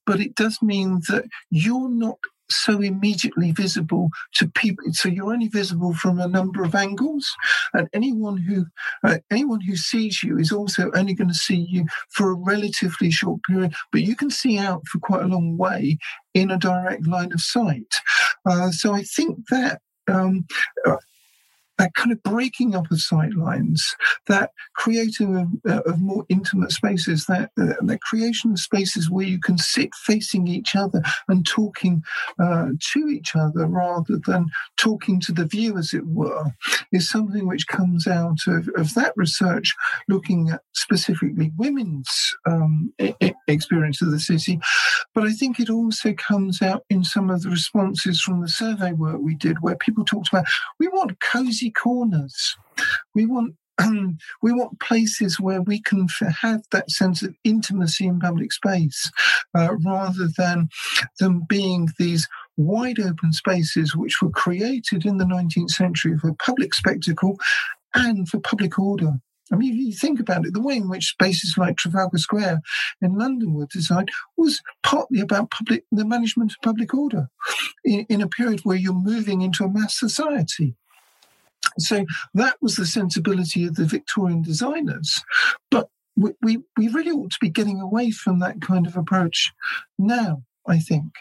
but 0.06 0.20
it 0.20 0.34
does 0.34 0.60
mean 0.60 1.00
that 1.08 1.24
you're 1.50 1.90
not 1.90 2.18
so 2.50 2.80
immediately 2.80 3.52
visible 3.52 4.10
to 4.34 4.48
people. 4.48 4.84
So 4.92 5.08
you're 5.08 5.32
only 5.32 5.48
visible 5.48 5.94
from 5.94 6.18
a 6.18 6.28
number 6.28 6.62
of 6.62 6.74
angles, 6.74 7.26
and 7.74 7.88
anyone 7.92 8.36
who 8.38 8.66
uh, 9.04 9.18
anyone 9.30 9.60
who 9.60 9.76
sees 9.76 10.22
you 10.22 10.38
is 10.38 10.52
also 10.52 10.90
only 10.94 11.14
going 11.14 11.28
to 11.28 11.34
see 11.34 11.66
you 11.68 11.86
for 12.10 12.30
a 12.30 12.34
relatively 12.34 13.10
short 13.10 13.40
period. 13.44 13.74
But 13.92 14.02
you 14.02 14.16
can 14.16 14.30
see 14.30 14.58
out 14.58 14.86
for 14.86 14.98
quite 14.98 15.22
a 15.22 15.28
long 15.28 15.56
way 15.56 15.98
in 16.34 16.50
a 16.50 16.58
direct 16.58 17.06
line 17.06 17.32
of 17.32 17.40
sight. 17.40 17.92
Uh, 18.46 18.70
so 18.70 18.94
I 18.94 19.02
think 19.02 19.48
that. 19.50 19.80
Um, 20.10 20.46
uh, 20.86 20.96
that 21.78 21.94
kind 21.94 22.12
of 22.12 22.22
breaking 22.22 22.74
up 22.74 22.90
of 22.90 23.00
sight 23.00 23.34
lines, 23.34 23.94
that 24.26 24.50
creating 24.74 25.36
of, 25.36 25.70
uh, 25.70 25.82
of 25.90 26.00
more 26.00 26.24
intimate 26.28 26.72
spaces, 26.72 27.26
that 27.26 27.50
uh, 27.60 27.74
that 27.80 28.00
creation 28.02 28.52
of 28.52 28.58
spaces 28.58 29.10
where 29.10 29.26
you 29.26 29.40
can 29.40 29.58
sit 29.58 29.90
facing 29.94 30.46
each 30.48 30.74
other 30.76 31.02
and 31.28 31.46
talking 31.46 32.02
uh, 32.38 32.68
to 32.92 33.08
each 33.08 33.34
other 33.34 33.66
rather 33.66 34.18
than 34.26 34.46
talking 34.76 35.20
to 35.20 35.32
the 35.32 35.46
view, 35.46 35.78
as 35.78 35.94
it 35.94 36.06
were, 36.06 36.46
is 36.92 37.08
something 37.08 37.46
which 37.46 37.66
comes 37.66 38.06
out 38.06 38.38
of, 38.46 38.68
of 38.76 38.94
that 38.94 39.12
research 39.16 39.74
looking 40.08 40.50
at 40.50 40.62
specifically 40.74 41.52
women's 41.56 42.34
um, 42.46 42.92
experience 43.46 44.02
of 44.02 44.10
the 44.10 44.20
city. 44.20 44.58
But 45.14 45.24
I 45.24 45.32
think 45.32 45.60
it 45.60 45.70
also 45.70 46.12
comes 46.14 46.60
out 46.62 46.84
in 46.90 47.04
some 47.04 47.30
of 47.30 47.42
the 47.42 47.50
responses 47.50 48.20
from 48.20 48.40
the 48.40 48.48
survey 48.48 48.92
work 48.92 49.20
we 49.20 49.34
did, 49.34 49.58
where 49.60 49.76
people 49.76 50.04
talked 50.04 50.28
about 50.28 50.46
we 50.78 50.88
want 50.88 51.20
cozy 51.20 51.67
corners. 51.70 52.56
We 53.14 53.26
want 53.26 53.54
we 54.42 54.52
want 54.52 54.80
places 54.80 55.38
where 55.38 55.62
we 55.62 55.80
can 55.80 56.08
have 56.40 56.62
that 56.72 56.90
sense 56.90 57.22
of 57.22 57.34
intimacy 57.44 58.06
in 58.06 58.18
public 58.18 58.52
space, 58.52 59.10
uh, 59.56 59.76
rather 59.84 60.28
than 60.36 60.68
them 61.20 61.44
being 61.48 61.88
these 61.98 62.26
wide 62.56 62.98
open 62.98 63.32
spaces 63.32 63.94
which 63.94 64.20
were 64.20 64.30
created 64.30 65.06
in 65.06 65.18
the 65.18 65.24
19th 65.24 65.70
century 65.70 66.18
for 66.18 66.34
public 66.34 66.74
spectacle 66.74 67.38
and 67.94 68.28
for 68.28 68.40
public 68.40 68.78
order. 68.78 69.12
I 69.50 69.56
mean, 69.56 69.72
if 69.72 69.78
you 69.78 69.92
think 69.92 70.20
about 70.20 70.44
it, 70.44 70.52
the 70.52 70.60
way 70.60 70.76
in 70.76 70.90
which 70.90 71.06
spaces 71.06 71.54
like 71.56 71.76
Trafalgar 71.76 72.18
Square 72.18 72.60
in 73.00 73.16
London 73.16 73.54
were 73.54 73.66
designed 73.66 74.10
was 74.36 74.60
partly 74.82 75.20
about 75.20 75.50
public, 75.50 75.84
the 75.90 76.04
management 76.04 76.52
of 76.52 76.58
public 76.62 76.92
order 76.92 77.28
in, 77.84 78.00
in 78.10 78.20
a 78.20 78.28
period 78.28 78.60
where 78.64 78.76
you're 78.76 78.92
moving 78.92 79.40
into 79.40 79.64
a 79.64 79.70
mass 79.70 79.98
society. 79.98 80.76
So 81.78 82.04
that 82.34 82.56
was 82.60 82.76
the 82.76 82.86
sensibility 82.86 83.64
of 83.64 83.76
the 83.76 83.84
Victorian 83.84 84.42
designers. 84.42 85.22
But 85.70 85.88
we, 86.16 86.32
we, 86.42 86.58
we 86.76 86.88
really 86.88 87.12
ought 87.12 87.30
to 87.30 87.38
be 87.40 87.50
getting 87.50 87.80
away 87.80 88.10
from 88.10 88.40
that 88.40 88.60
kind 88.60 88.86
of 88.86 88.96
approach 88.96 89.52
now, 89.98 90.42
I 90.66 90.78
think. 90.78 91.12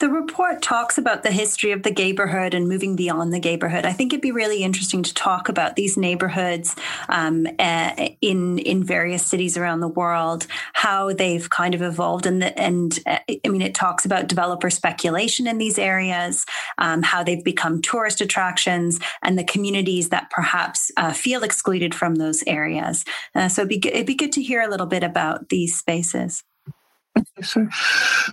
The 0.00 0.08
report 0.08 0.62
talks 0.62 0.96
about 0.96 1.24
the 1.24 1.32
history 1.32 1.72
of 1.72 1.82
the 1.82 1.90
gayborhood 1.90 2.54
and 2.54 2.68
moving 2.68 2.94
beyond 2.94 3.32
the 3.32 3.40
gayborhood. 3.40 3.84
I 3.84 3.92
think 3.92 4.12
it'd 4.12 4.22
be 4.22 4.30
really 4.30 4.62
interesting 4.62 5.02
to 5.02 5.12
talk 5.12 5.48
about 5.48 5.74
these 5.74 5.96
gayborhoods 5.96 6.78
um, 7.08 7.48
uh, 7.58 8.08
in 8.20 8.58
in 8.58 8.84
various 8.84 9.26
cities 9.26 9.56
around 9.56 9.80
the 9.80 9.88
world, 9.88 10.46
how 10.72 11.12
they've 11.12 11.50
kind 11.50 11.74
of 11.74 11.82
evolved, 11.82 12.26
and 12.26 12.40
the, 12.40 12.56
and 12.56 13.00
uh, 13.06 13.18
I 13.28 13.48
mean, 13.48 13.60
it 13.60 13.74
talks 13.74 14.04
about 14.04 14.28
developer 14.28 14.70
speculation 14.70 15.48
in 15.48 15.58
these 15.58 15.80
areas, 15.80 16.46
um, 16.78 17.02
how 17.02 17.24
they've 17.24 17.42
become 17.42 17.82
tourist 17.82 18.20
attractions, 18.20 19.00
and 19.22 19.36
the 19.36 19.42
communities 19.42 20.10
that 20.10 20.30
perhaps 20.30 20.92
uh, 20.96 21.12
feel 21.12 21.42
excluded 21.42 21.92
from 21.92 22.14
those 22.14 22.44
areas. 22.46 23.04
Uh, 23.34 23.48
so 23.48 23.62
it'd 23.62 23.80
be, 23.80 23.88
it'd 23.88 24.06
be 24.06 24.14
good 24.14 24.32
to 24.32 24.42
hear 24.42 24.62
a 24.62 24.68
little 24.68 24.86
bit 24.86 25.02
about 25.02 25.48
these 25.48 25.76
spaces. 25.76 26.44
So, 27.42 27.66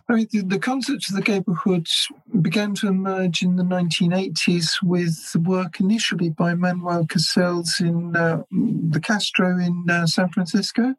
I 0.10 0.14
mean, 0.14 0.28
the, 0.32 0.42
the 0.42 0.60
concept 0.60 1.10
of 1.10 1.16
the 1.16 1.22
gayborhoods 1.22 2.06
began 2.42 2.74
to 2.76 2.88
emerge 2.88 3.44
in 3.44 3.56
the 3.56 3.64
1980s 3.64 4.82
with 4.84 5.36
work 5.46 5.80
initially 5.80 6.30
by 6.30 6.56
Manuel 6.56 7.06
Castells 7.06 7.80
in 7.80 8.16
uh, 8.16 8.42
the 8.52 9.00
Castro 9.00 9.58
in 9.60 9.86
uh, 9.90 10.08
San 10.08 10.30
Francisco. 10.30 10.96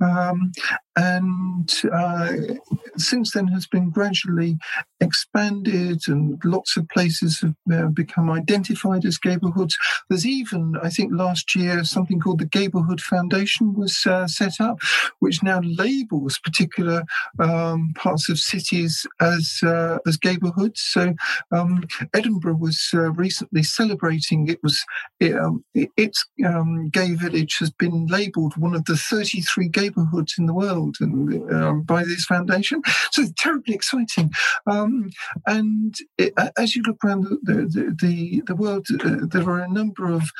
Um, 0.00 0.52
and 0.96 1.72
uh, 1.92 2.32
since 2.96 3.32
then 3.32 3.46
has 3.48 3.66
been 3.66 3.88
gradually 3.90 4.58
expanded 5.00 6.02
and 6.08 6.40
lots 6.44 6.76
of 6.76 6.88
places 6.88 7.40
have 7.40 7.54
uh, 7.72 7.86
become 7.86 8.30
identified 8.30 9.04
as 9.04 9.18
gayborhoods. 9.18 9.74
There's 10.08 10.26
even, 10.26 10.76
I 10.82 10.90
think 10.90 11.12
last 11.14 11.54
year, 11.54 11.84
something 11.84 12.18
called 12.18 12.40
the 12.40 12.46
Gayborhood 12.46 13.00
Foundation 13.00 13.74
was 13.74 14.04
uh, 14.06 14.26
set 14.26 14.60
up, 14.60 14.80
which 15.20 15.42
now 15.42 15.60
labels 15.62 16.38
particular 16.38 17.04
um, 17.38 17.92
parts 17.94 18.28
of 18.28 18.38
cities 18.38 19.06
as 19.20 19.60
uh, 19.62 19.98
as 20.06 20.18
gayborhoods. 20.18 20.78
So 20.78 21.14
um, 21.52 21.84
Edinburgh 22.14 22.56
was 22.56 22.90
uh, 22.94 23.12
recently 23.12 23.62
celebrating. 23.62 24.48
It 24.48 24.62
was 24.62 24.84
it, 25.20 25.36
um, 25.36 25.64
its 25.74 26.24
um, 26.46 26.88
gay 26.90 27.14
village 27.14 27.58
has 27.58 27.70
been 27.70 28.06
labelled 28.06 28.56
one 28.56 28.74
of 28.74 28.84
the 28.84 28.96
33 28.96 29.68
gayborhoods 29.68 30.38
in 30.38 30.46
the 30.46 30.54
world, 30.54 30.96
and 31.00 31.52
um, 31.52 31.82
by 31.82 32.04
this 32.04 32.24
foundation. 32.24 32.82
So 33.12 33.24
terribly 33.36 33.74
exciting. 33.74 34.30
Um, 34.66 35.10
and 35.46 35.94
it, 36.16 36.32
as 36.56 36.76
you 36.76 36.82
look 36.82 37.04
around 37.04 37.24
the 37.24 37.54
the, 37.54 37.96
the, 38.00 38.42
the 38.46 38.56
world, 38.56 38.86
uh, 39.04 39.26
there 39.30 39.48
are 39.48 39.60
a 39.60 39.68
number 39.68 40.10
of 40.10 40.30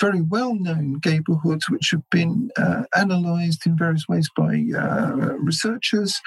very 0.00 0.22
well 0.22 0.54
known 0.54 1.00
gayborhoods 1.00 1.70
which 1.70 1.90
have 1.90 2.08
been 2.10 2.50
uh, 2.56 2.84
analysed 2.94 3.66
in 3.66 3.76
various 3.76 4.06
ways 4.08 4.28
by 4.36 4.64
uh, 4.76 5.34
researchers 5.38 6.20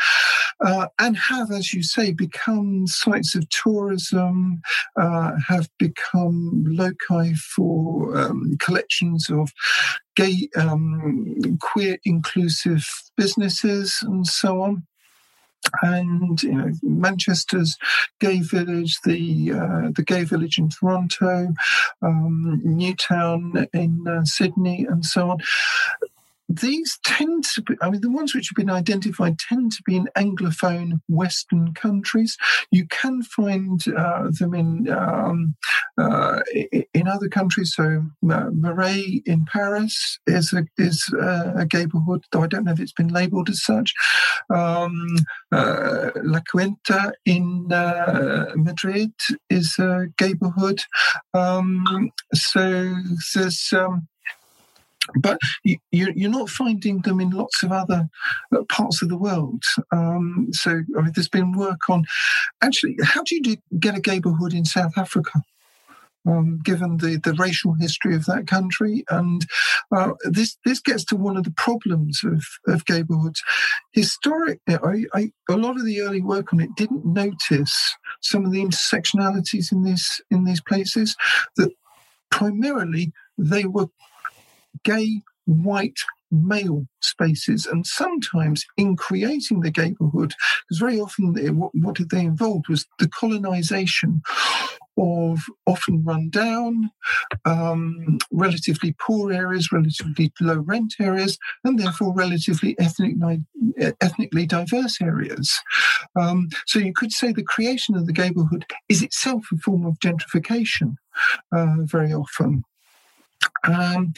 uh, 0.62 0.88
and 1.00 1.18
have, 1.18 1.52
as 1.52 1.74
you 1.74 1.82
say, 1.82 2.12
become 2.12 2.86
sites 2.86 3.36
of 3.36 3.48
tourism, 3.50 4.62
uh, 5.00 5.32
have 5.48 5.70
become 5.80 6.64
loci 6.68 7.34
for 7.34 8.18
um, 8.18 8.56
collections 8.60 9.30
of 9.30 9.52
gay, 10.16 10.50
um, 10.56 11.58
queer 11.62 11.98
inclusive 12.06 12.88
businesses 13.18 14.00
and 14.04 14.28
so 14.28 14.62
on 14.62 14.84
and 15.82 16.42
you 16.44 16.54
know 16.54 16.72
Manchester's 16.84 17.78
gay 18.20 18.40
village, 18.42 19.00
the 19.02 19.52
uh, 19.52 19.92
the 19.96 20.04
gay 20.06 20.24
village 20.24 20.58
in 20.58 20.70
Toronto, 20.70 21.54
um, 22.02 22.62
Newtown 22.64 23.68
in 23.74 24.08
uh, 24.08 24.26
Sydney, 24.26 24.86
and 24.90 25.06
so 25.06 25.32
on 25.32 25.38
these 26.60 27.00
tend 27.04 27.46
to 27.56 27.62
be, 27.62 27.76
I 27.82 27.90
mean, 27.90 28.02
the 28.02 28.10
ones 28.10 28.34
which 28.34 28.50
have 28.50 28.56
been 28.56 28.74
identified 28.74 29.40
tend 29.40 29.72
to 29.74 29.84
be 29.86 29.96
in 29.96 30.10
Anglophone 30.18 31.02
Western 31.08 31.74
countries. 31.74 32.38
You 32.72 32.88
can 32.88 33.24
find 33.24 33.82
uh, 33.96 34.30
them 34.40 34.54
in 34.54 34.90
um, 34.90 35.56
uh, 35.98 36.42
in 36.94 37.08
other 37.08 37.30
countries. 37.30 37.74
So 37.76 38.04
uh, 38.30 38.50
Marais 38.52 39.22
in 39.26 39.46
Paris 39.46 40.20
is 40.28 40.54
a 40.54 40.66
is 40.78 41.04
a 41.14 41.66
gayborhood, 41.66 42.24
though 42.32 42.44
I 42.44 42.48
don't 42.48 42.66
know 42.66 42.72
if 42.72 42.80
it's 42.80 42.94
been 42.94 43.10
labelled 43.10 43.50
as 43.50 43.64
such. 43.64 43.94
Um, 44.50 45.08
uh, 45.52 46.12
La 46.24 46.40
Chueca 46.40 47.12
in 47.26 47.72
uh, 47.72 48.52
Madrid 48.56 49.14
is 49.50 49.76
a 49.80 50.08
gayborhood. 50.18 50.82
Um, 51.34 52.12
so 52.34 52.94
there's 53.36 53.74
um, 53.74 54.08
but 55.16 55.40
you, 55.64 55.78
are 56.08 56.30
not 56.30 56.50
finding 56.50 57.00
them 57.02 57.20
in 57.20 57.32
lots 57.32 57.64
of 57.64 57.72
other 57.72 58.08
uh, 58.56 58.64
parts 58.70 59.02
of 59.02 59.10
the 59.10 59.18
world. 59.18 59.64
Um, 59.92 60.48
so 60.52 60.82
I 60.98 61.02
mean, 61.02 61.12
there's 61.16 61.30
been 61.30 61.58
work 61.58 61.90
on 61.90 62.06
actually 62.62 62.98
how 63.04 63.24
do 63.24 63.36
you 63.36 63.42
do, 63.42 63.56
get 63.80 63.98
a 63.98 64.02
gayborhood 64.02 64.54
in 64.54 64.66
South 64.66 64.98
Africa? 64.98 65.42
Um, 66.24 66.60
given 66.64 66.98
the, 66.98 67.16
the 67.16 67.34
racial 67.34 67.74
history 67.74 68.14
of 68.16 68.28
that 68.28 68.46
country. 68.46 69.04
And 69.10 69.44
uh, 69.92 70.12
this 70.30 70.56
this 70.64 70.80
gets 70.80 71.04
to 71.06 71.16
one 71.16 71.36
of 71.36 71.46
the 71.46 71.54
problems 71.58 72.22
of, 72.24 72.46
of 72.72 72.86
gayborhoods. 72.86 73.40
Historically, 73.92 74.60
I, 74.68 75.06
I, 75.16 75.32
a 75.50 75.58
lot 75.58 75.78
of 75.78 75.86
the 75.86 76.00
early 76.02 76.22
work 76.22 76.54
on 76.54 76.60
it 76.60 76.70
didn't 76.78 77.08
notice 77.08 77.98
some 78.22 78.46
of 78.46 78.52
the 78.52 78.64
intersectionalities 78.64 79.72
in 79.72 79.82
these 79.82 80.22
in 80.30 80.44
these 80.44 80.62
places. 80.62 81.16
That 81.58 81.72
primarily 82.30 83.12
they 83.40 83.66
were 83.66 83.88
gay 84.84 85.22
white 85.46 85.98
male 86.32 86.86
spaces 87.02 87.66
and 87.66 87.86
sometimes 87.86 88.66
in 88.78 88.96
creating 88.96 89.60
the 89.60 89.72
gayborhood 89.72 90.32
because 90.70 90.80
very 90.80 91.00
often 91.00 91.34
they, 91.34 91.50
what, 91.50 91.72
what 91.76 91.96
did 91.96 92.10
they 92.10 92.22
involve 92.22 92.64
was 92.70 92.86
the 93.00 93.10
colonization 93.10 94.22
of 94.98 95.40
often 95.68 96.04
run 96.04 96.30
down, 96.30 96.92
um, 97.46 98.18
relatively 98.32 98.96
poor 99.00 99.32
areas, 99.32 99.72
relatively 99.72 100.32
low 100.40 100.60
rent 100.60 100.96
areas, 101.00 101.38
and 101.64 101.80
therefore 101.80 102.14
relatively 102.14 102.78
ethnic, 102.80 103.16
ethnically 104.02 104.46
diverse 104.46 105.02
areas. 105.02 105.60
Um, 106.20 106.50
so 106.68 106.80
you 106.80 106.94
could 106.94 107.12
say 107.12 107.32
the 107.32 107.44
creation 107.44 107.96
of 107.96 108.06
the 108.06 108.14
gayborhood 108.14 108.64
is 108.90 109.02
itself 109.02 109.46
a 109.54 109.58
form 109.58 109.86
of 109.86 110.00
gentrification 110.00 110.96
uh, 111.56 111.78
very 111.84 112.14
often. 112.14 112.64
Um, 113.64 114.14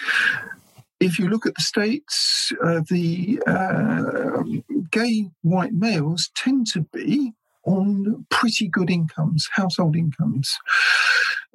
if 1.00 1.20
you 1.20 1.28
look 1.28 1.46
at 1.46 1.56
the 1.56 1.62
states, 1.62 2.52
uh, 2.64 2.82
the 2.90 3.42
uh, 3.46 4.44
gay 4.90 5.30
white 5.42 5.74
males 5.74 6.32
tend 6.36 6.68
to 6.68 6.82
be 6.94 7.34
on 7.66 8.26
pretty 8.30 8.68
good 8.68 8.90
incomes, 8.90 9.50
household 9.54 9.96
incomes. 9.96 10.58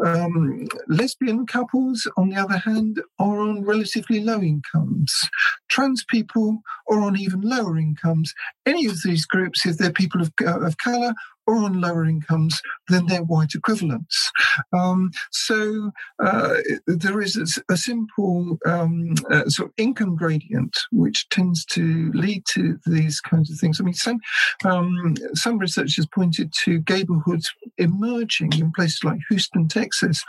Um, 0.05 0.69
lesbian 0.87 1.47
couples, 1.47 2.09
on 2.17 2.29
the 2.29 2.37
other 2.37 2.59
hand, 2.59 3.03
are 3.19 3.41
on 3.41 3.65
relatively 3.65 4.21
low 4.21 4.41
incomes. 4.41 5.29
Trans 5.69 6.05
people 6.05 6.63
are 6.89 7.01
on 7.01 7.19
even 7.19 7.41
lower 7.41 7.77
incomes. 7.77 8.33
Any 8.65 8.87
of 8.87 8.99
these 9.05 9.27
groups, 9.27 9.67
if 9.67 9.77
they're 9.77 9.93
people 9.93 10.21
of, 10.21 10.33
uh, 10.41 10.61
of 10.61 10.79
colour, 10.79 11.15
or 11.49 11.57
on 11.57 11.81
lower 11.81 12.05
incomes 12.05 12.61
than 12.89 13.07
their 13.07 13.23
white 13.23 13.55
equivalents. 13.55 14.31
Um, 14.73 15.11
so 15.31 15.91
uh, 16.23 16.57
there 16.87 17.23
is 17.23 17.37
a, 17.37 17.73
a 17.73 17.77
simple 17.77 18.59
um, 18.67 19.15
uh, 19.31 19.49
sort 19.49 19.71
of 19.71 19.75
income 19.79 20.15
gradient 20.15 20.77
which 20.93 21.27
tends 21.31 21.65
to 21.67 22.13
lead 22.13 22.45
to 22.51 22.79
these 22.87 23.21
kinds 23.21 23.51
of 23.51 23.59
things. 23.59 23.81
I 23.81 23.85
mean, 23.85 23.95
some 23.95 24.21
um, 24.65 25.15
some 25.33 25.59
researchers 25.59 26.07
pointed 26.07 26.53
to 26.65 26.83
gayborhoods 26.83 27.47
emerging 27.79 28.53
in 28.53 28.71
places 28.73 29.03
like 29.03 29.19
Houston, 29.31 29.69
Texas, 29.69 30.23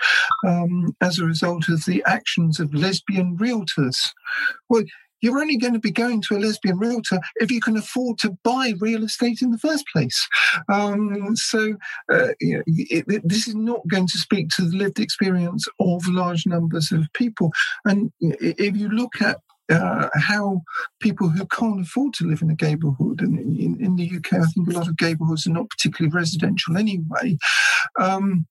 um, 0.48 0.96
as 1.02 1.20
a 1.20 1.26
result 1.26 1.68
of 1.68 1.84
the 1.86 2.02
actions 2.08 2.62
of 2.62 2.74
lesbian 2.74 3.38
realtors. 3.38 4.14
Well, 4.70 4.84
you're 5.22 5.40
only 5.40 5.58
going 5.58 5.74
to 5.74 5.80
be 5.80 5.92
going 5.92 6.22
to 6.22 6.38
a 6.38 6.40
lesbian 6.40 6.78
realtor 6.78 7.20
if 7.38 7.52
you 7.52 7.62
can 7.62 7.78
afford 7.78 8.18
to 8.20 8.38
buy 8.44 8.74
real 8.80 9.04
estate 9.04 9.42
in 9.42 9.52
the 9.52 9.58
first 9.58 9.86
place. 9.92 10.28
Um, 10.72 11.36
so 11.36 11.76
uh, 12.12 12.30
it, 12.40 13.06
it, 13.08 13.22
this 13.28 13.48
is 13.48 13.56
not 13.56 13.88
going 13.88 14.08
to 14.08 14.18
speak 14.18 14.50
to 14.50 14.64
the 14.64 14.78
lived 14.78 15.00
experience 15.00 15.68
of 15.80 16.08
large 16.08 16.46
numbers 16.46 16.92
of 16.92 17.12
people. 17.14 17.52
And 17.86 18.12
if 18.20 18.76
you 18.76 18.90
look 18.90 19.22
at 19.22 19.38
uh, 19.70 20.10
how 20.16 20.62
people 21.00 21.30
who 21.30 21.46
can't 21.46 21.82
afford 21.82 22.14
to 22.16 22.26
live 22.26 22.42
in 22.42 22.50
a 22.50 22.56
gayborhood, 22.56 23.22
and 23.22 23.40
in, 23.40 23.80
in, 23.80 23.96
the 23.96 24.10
UK, 24.18 24.34
I 24.34 24.46
think 24.48 24.68
a 24.68 24.72
lot 24.72 24.88
of 24.88 24.96
gayborhoods 24.96 25.46
are 25.46 25.52
not 25.52 25.70
particularly 25.70 26.12
residential 26.12 26.76
anyway. 26.76 27.38
Um, 28.00 28.48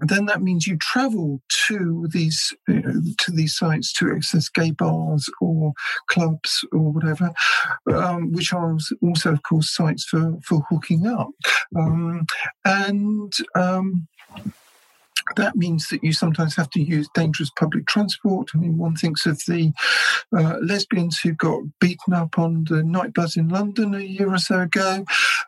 then 0.00 0.26
that 0.26 0.42
means 0.42 0.66
you 0.66 0.76
travel 0.78 1.40
to 1.66 2.06
these 2.10 2.52
to 2.66 3.30
these 3.30 3.56
sites 3.56 3.92
to 3.94 4.12
access 4.12 4.48
gay 4.48 4.70
bars 4.70 5.28
or 5.40 5.72
clubs 6.08 6.64
or 6.72 6.92
whatever, 6.92 7.32
um, 7.92 8.32
which 8.32 8.52
are 8.52 8.76
also, 9.02 9.32
of 9.32 9.42
course, 9.42 9.74
sites 9.74 10.04
for 10.04 10.38
for 10.42 10.60
hooking 10.68 11.06
up, 11.06 11.30
um, 11.76 12.26
and. 12.64 13.32
Um, 13.54 14.08
that 15.36 15.56
means 15.56 15.88
that 15.88 16.02
you 16.02 16.12
sometimes 16.12 16.56
have 16.56 16.70
to 16.70 16.82
use 16.82 17.08
dangerous 17.14 17.50
public 17.50 17.86
transport. 17.86 18.50
I 18.54 18.58
mean, 18.58 18.78
one 18.78 18.96
thinks 18.96 19.26
of 19.26 19.38
the 19.46 19.72
uh, 20.36 20.56
lesbians 20.62 21.18
who 21.18 21.32
got 21.32 21.62
beaten 21.80 22.12
up 22.12 22.38
on 22.38 22.64
the 22.68 22.82
night 22.82 23.14
bus 23.14 23.36
in 23.36 23.48
London 23.48 23.94
a 23.94 24.00
year 24.00 24.32
or 24.32 24.38
so 24.38 24.60
ago, 24.60 25.04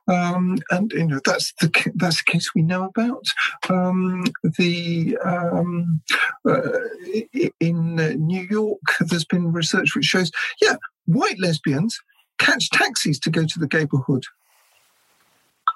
um, 0.09 0.59
and 0.71 0.93
you 0.93 1.07
know 1.07 1.21
that's 1.25 1.53
the 1.61 1.93
that's 1.95 2.19
the 2.19 2.33
case 2.33 2.55
we 2.55 2.63
know 2.63 2.85
about. 2.85 3.25
Um, 3.69 4.25
the 4.59 5.17
um, 5.25 6.03
uh, 6.49 6.61
in 7.61 7.97
New 7.97 8.47
York, 8.51 8.81
there's 9.01 9.25
been 9.25 9.53
research 9.53 9.95
which 9.95 10.05
shows, 10.05 10.31
yeah, 10.61 10.77
white 11.07 11.39
lesbians 11.39 11.99
catch 12.39 12.71
taxis 12.71 13.19
to 13.21 13.31
go 13.31 13.45
to 13.45 13.59
the 13.59 13.69
gayborhood. 13.69 14.23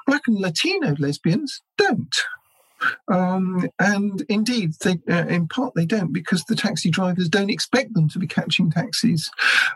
Black 0.06 0.22
and 0.26 0.38
Latino 0.38 0.94
lesbians 0.98 1.62
don't. 1.76 2.14
Um, 3.12 3.68
and 3.78 4.22
indeed, 4.28 4.72
they, 4.82 4.98
uh, 5.08 5.26
in 5.26 5.48
part, 5.48 5.74
they 5.74 5.86
don't 5.86 6.12
because 6.12 6.44
the 6.44 6.56
taxi 6.56 6.90
drivers 6.90 7.28
don't 7.28 7.50
expect 7.50 7.94
them 7.94 8.08
to 8.10 8.18
be 8.18 8.26
catching 8.26 8.70
taxis. 8.70 9.30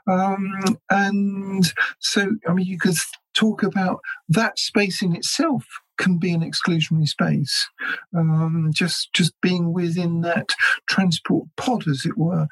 Um, 0.07 0.79
and 0.91 1.73
so, 1.99 2.37
I 2.49 2.53
mean, 2.53 2.67
you 2.67 2.79
could 2.79 2.97
talk 3.35 3.63
about 3.63 4.01
that 4.29 4.59
space 4.59 5.03
in 5.03 5.15
itself 5.15 5.65
can 5.97 6.19
be 6.19 6.33
an 6.33 6.41
exclusionary 6.41 7.07
space. 7.07 7.69
Um, 8.17 8.71
just 8.73 9.13
just 9.13 9.33
being 9.41 9.73
within 9.73 10.23
that 10.23 10.49
transport 10.89 11.47
pod, 11.57 11.87
as 11.87 12.05
it 12.05 12.19
were. 12.19 12.49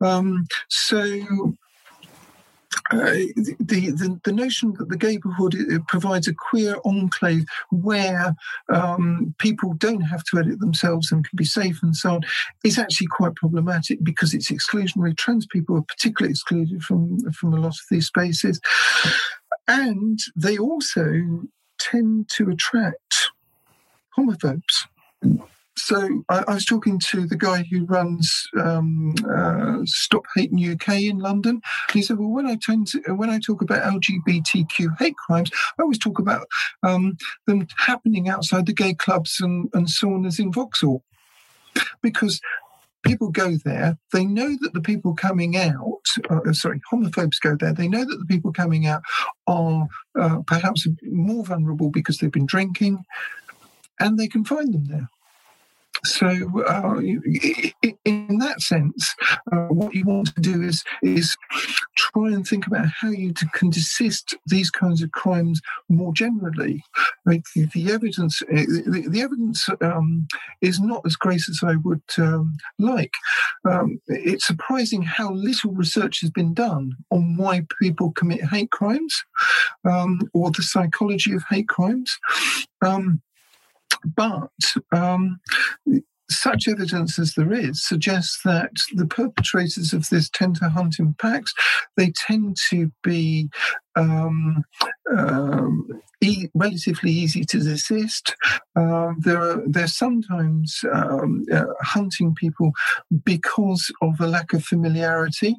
Um, 0.00 0.46
so 0.68 1.56
uh, 2.90 3.10
the, 3.36 3.56
the, 3.58 4.20
the 4.24 4.32
notion 4.32 4.74
that 4.74 4.88
the 4.88 4.96
gayborhood 4.96 5.86
provides 5.88 6.28
a 6.28 6.34
queer 6.34 6.76
enclave 6.84 7.44
where 7.70 8.34
um, 8.72 9.34
people 9.38 9.74
don't 9.74 10.02
have 10.02 10.22
to 10.24 10.38
edit 10.38 10.60
themselves 10.60 11.10
and 11.10 11.28
can 11.28 11.36
be 11.36 11.44
safe 11.44 11.78
and 11.82 11.96
so 11.96 12.14
on 12.14 12.20
is 12.64 12.78
actually 12.78 13.06
quite 13.08 13.34
problematic 13.34 14.02
because 14.02 14.34
it's 14.34 14.50
exclusionary. 14.50 15.16
Trans 15.16 15.46
people 15.46 15.76
are 15.76 15.82
particularly 15.82 16.30
excluded 16.30 16.82
from 16.82 17.18
from 17.32 17.54
a 17.54 17.60
lot 17.60 17.68
of 17.68 17.86
these 17.90 18.06
spaces, 18.06 18.60
and 19.68 20.18
they 20.34 20.58
also 20.58 21.42
tend 21.78 22.28
to 22.30 22.50
attract 22.50 23.30
homophobes 24.16 24.86
so 25.76 26.24
I, 26.28 26.44
I, 26.48 26.54
was 26.54 26.64
talking 26.64 26.98
to 27.10 27.26
the 27.26 27.36
guy 27.36 27.64
who 27.70 27.84
runs 27.84 28.48
um, 28.58 29.14
uh, 29.30 29.78
Stop 29.84 30.24
Hate 30.34 30.50
UK 30.52 31.02
in 31.02 31.18
London. 31.18 31.60
He 31.92 32.02
said, 32.02 32.18
"Well, 32.18 32.30
when 32.30 32.46
I 32.46 32.56
to, 32.56 32.84
when 33.14 33.30
I 33.30 33.38
talk 33.38 33.60
about 33.60 33.82
LGBTQ 33.82 34.98
hate 34.98 35.16
crimes, 35.16 35.50
I 35.78 35.82
always 35.82 35.98
talk 35.98 36.18
about 36.18 36.46
um, 36.82 37.16
them 37.46 37.66
happening 37.76 38.28
outside 38.28 38.66
the 38.66 38.72
gay 38.72 38.94
clubs 38.94 39.38
and, 39.40 39.68
and 39.74 39.86
saunas 39.86 40.38
in 40.38 40.52
Vauxhall, 40.52 41.02
because." 42.02 42.40
People 43.04 43.30
go 43.30 43.54
there. 43.64 43.96
They 44.12 44.24
know 44.24 44.56
that 44.62 44.72
the 44.74 44.80
people 44.80 45.14
coming 45.14 45.56
out, 45.56 46.02
uh, 46.28 46.52
sorry, 46.52 46.80
homophobes 46.92 47.40
go 47.40 47.54
there. 47.54 47.72
They 47.72 47.86
know 47.86 48.04
that 48.04 48.16
the 48.18 48.26
people 48.26 48.52
coming 48.52 48.88
out 48.88 49.02
are 49.46 49.86
uh, 50.18 50.38
perhaps 50.44 50.88
more 51.02 51.44
vulnerable 51.44 51.88
because 51.88 52.18
they've 52.18 52.32
been 52.32 52.46
drinking, 52.46 53.04
and 54.00 54.18
they 54.18 54.26
can 54.26 54.44
find 54.44 54.74
them 54.74 54.86
there. 54.86 55.08
So, 56.04 56.28
uh, 56.66 56.98
in 57.00 58.38
that 58.38 58.60
sense, 58.60 59.14
uh, 59.52 59.66
what 59.68 59.94
you 59.94 60.04
want 60.04 60.34
to 60.34 60.40
do 60.40 60.62
is 60.62 60.84
is 61.02 61.36
try 61.96 62.28
and 62.28 62.46
think 62.46 62.66
about 62.66 62.86
how 62.86 63.10
you 63.10 63.32
can 63.52 63.70
desist 63.70 64.34
these 64.46 64.70
kinds 64.70 65.02
of 65.02 65.12
crimes 65.12 65.60
more 65.88 66.12
generally. 66.12 66.82
Like 67.24 67.44
the, 67.54 67.66
the, 67.66 67.90
evidence, 67.92 68.42
uh, 68.42 68.46
the, 68.54 69.06
the 69.08 69.20
evidence 69.22 69.68
um, 69.80 70.26
is 70.60 70.80
not 70.80 71.02
as 71.06 71.16
great 71.16 71.42
as 71.48 71.60
I 71.62 71.76
would 71.76 72.02
um, 72.18 72.56
like. 72.78 73.12
Um, 73.68 74.00
it's 74.06 74.46
surprising 74.46 75.02
how 75.02 75.32
little 75.32 75.72
research 75.72 76.20
has 76.20 76.30
been 76.30 76.54
done 76.54 76.92
on 77.10 77.36
why 77.36 77.66
people 77.80 78.12
commit 78.12 78.44
hate 78.44 78.70
crimes 78.70 79.24
um, 79.84 80.20
or 80.32 80.50
the 80.50 80.62
psychology 80.62 81.32
of 81.32 81.42
hate 81.48 81.68
crimes. 81.68 82.16
Um, 82.84 83.20
but 84.04 84.50
um, 84.92 85.38
such 86.30 86.66
evidence 86.68 87.18
as 87.18 87.34
there 87.34 87.52
is 87.52 87.82
suggests 87.82 88.40
that 88.44 88.72
the 88.94 89.06
perpetrators 89.06 89.92
of 89.92 90.08
this 90.08 90.28
tend 90.28 90.56
to 90.56 90.68
hunt 90.68 90.98
in 90.98 91.14
packs. 91.14 91.52
They 91.96 92.10
tend 92.10 92.56
to 92.70 92.90
be 93.02 93.48
um, 93.96 94.62
um, 95.16 95.88
e- 96.22 96.48
relatively 96.54 97.10
easy 97.10 97.44
to 97.44 97.58
desist. 97.58 98.34
Um, 98.76 99.16
there 99.20 99.40
are 99.40 99.62
they're 99.66 99.86
sometimes 99.86 100.80
um, 100.92 101.44
uh, 101.52 101.64
hunting 101.80 102.34
people 102.34 102.72
because 103.24 103.90
of 104.02 104.20
a 104.20 104.26
lack 104.26 104.52
of 104.52 104.64
familiarity, 104.64 105.56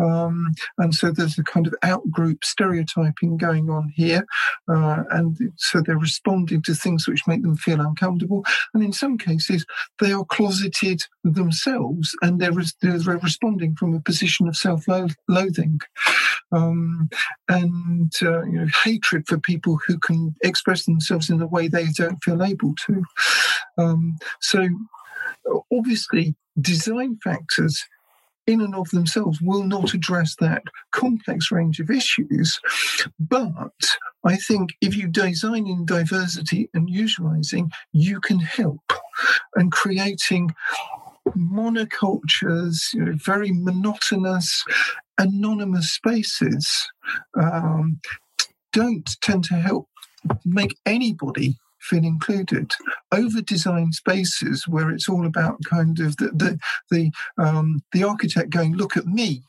um, 0.00 0.52
and 0.78 0.94
so 0.94 1.10
there's 1.10 1.38
a 1.38 1.44
kind 1.44 1.66
of 1.66 1.74
outgroup 1.84 2.44
stereotyping 2.44 3.36
going 3.36 3.70
on 3.70 3.92
here, 3.94 4.24
uh, 4.68 5.02
and 5.10 5.36
so 5.56 5.82
they're 5.84 5.98
responding 5.98 6.62
to 6.62 6.74
things 6.74 7.08
which 7.08 7.26
make 7.26 7.42
them 7.42 7.56
feel 7.56 7.80
uncomfortable, 7.80 8.44
and 8.74 8.82
in 8.82 8.92
some 8.92 9.18
cases 9.18 9.64
they 10.00 10.12
are 10.12 10.24
closeted 10.24 11.02
themselves, 11.24 12.14
and 12.22 12.40
they're, 12.40 12.52
they're 12.82 13.18
responding 13.18 13.74
from 13.74 13.94
a 13.94 14.00
position 14.00 14.46
of 14.48 14.56
self-loathing 14.56 15.80
um, 16.52 17.08
and 17.48 17.72
uh, 18.22 18.42
you 18.44 18.52
know, 18.52 18.66
hatred 18.84 19.26
for 19.26 19.38
people 19.38 19.78
who 19.86 19.98
can 19.98 20.34
express 20.42 20.84
themselves 20.84 21.30
in 21.30 21.38
the 21.38 21.46
way 21.46 21.68
they 21.68 21.86
don't 21.96 22.22
feel 22.22 22.42
able 22.42 22.74
to. 22.86 23.04
Um, 23.78 24.18
so, 24.40 24.68
obviously, 25.72 26.34
design 26.60 27.18
factors 27.22 27.84
in 28.46 28.60
and 28.60 28.74
of 28.74 28.90
themselves 28.90 29.40
will 29.40 29.62
not 29.62 29.94
address 29.94 30.34
that 30.40 30.62
complex 30.92 31.50
range 31.52 31.78
of 31.78 31.90
issues. 31.90 32.58
But 33.18 33.72
I 34.24 34.36
think 34.36 34.70
if 34.80 34.96
you 34.96 35.08
design 35.08 35.66
in 35.66 35.86
diversity 35.86 36.68
and 36.74 36.88
usualizing, 36.88 37.70
you 37.92 38.20
can 38.20 38.40
help 38.40 38.92
and 39.54 39.70
creating 39.70 40.54
monocultures, 41.28 42.92
you 42.92 43.04
know, 43.04 43.14
very 43.24 43.52
monotonous, 43.52 44.64
anonymous 45.18 45.92
spaces 45.92 46.88
um, 47.40 48.00
don't 48.72 49.08
tend 49.20 49.44
to 49.44 49.54
help 49.54 49.88
make 50.44 50.76
anybody 50.86 51.56
feel 51.80 52.04
included. 52.04 52.72
Over 53.10 53.40
designed 53.40 53.94
spaces 53.94 54.68
where 54.68 54.90
it's 54.90 55.08
all 55.08 55.26
about 55.26 55.64
kind 55.64 55.98
of 56.00 56.16
the 56.18 56.28
the 56.28 56.58
the, 56.90 57.10
um, 57.38 57.82
the 57.92 58.04
architect 58.04 58.50
going, 58.50 58.76
look 58.76 58.96
at 58.96 59.06
me, 59.06 59.42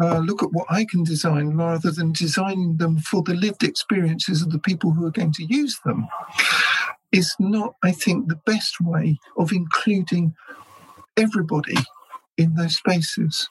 uh, 0.00 0.18
look 0.18 0.42
at 0.42 0.52
what 0.52 0.66
I 0.68 0.84
can 0.84 1.04
design, 1.04 1.56
rather 1.56 1.90
than 1.90 2.12
designing 2.12 2.76
them 2.76 2.98
for 2.98 3.22
the 3.22 3.34
lived 3.34 3.62
experiences 3.62 4.42
of 4.42 4.50
the 4.50 4.58
people 4.58 4.92
who 4.92 5.06
are 5.06 5.10
going 5.10 5.32
to 5.32 5.44
use 5.44 5.78
them, 5.84 6.06
is 7.12 7.34
not, 7.38 7.74
I 7.82 7.92
think, 7.92 8.28
the 8.28 8.40
best 8.46 8.80
way 8.80 9.18
of 9.38 9.52
including 9.52 10.34
everybody 11.16 11.76
in 12.36 12.54
those 12.54 12.76
spaces. 12.76 13.48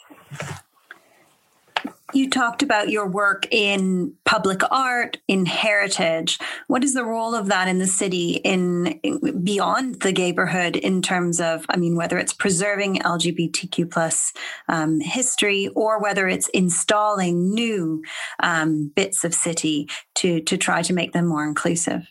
You 2.11 2.27
talked 2.29 2.63
about 2.63 2.89
your 2.89 3.07
work 3.07 3.47
in 3.51 4.15
public 4.25 4.61
art, 4.71 5.17
in 5.27 5.45
heritage. 5.45 6.39
What 6.67 6.83
is 6.83 6.95
the 6.95 7.05
role 7.05 7.35
of 7.35 7.47
that 7.47 7.67
in 7.67 7.77
the 7.77 7.85
city 7.85 8.41
in, 8.43 8.87
in 9.03 9.43
beyond 9.43 10.01
the 10.01 10.11
neighborhood 10.11 10.75
in 10.75 11.03
terms 11.03 11.39
of, 11.39 11.65
I 11.69 11.77
mean, 11.77 11.95
whether 11.95 12.17
it's 12.17 12.33
preserving 12.33 12.97
LGBTQ 12.97 13.91
plus 13.91 14.33
um, 14.67 14.99
history 14.99 15.67
or 15.75 16.01
whether 16.01 16.27
it's 16.27 16.49
installing 16.49 17.53
new 17.53 18.03
um, 18.41 18.91
bits 18.95 19.23
of 19.23 19.35
city 19.35 19.87
to 20.15 20.41
to 20.41 20.57
try 20.57 20.81
to 20.81 20.93
make 20.93 21.13
them 21.13 21.27
more 21.27 21.45
inclusive? 21.45 22.07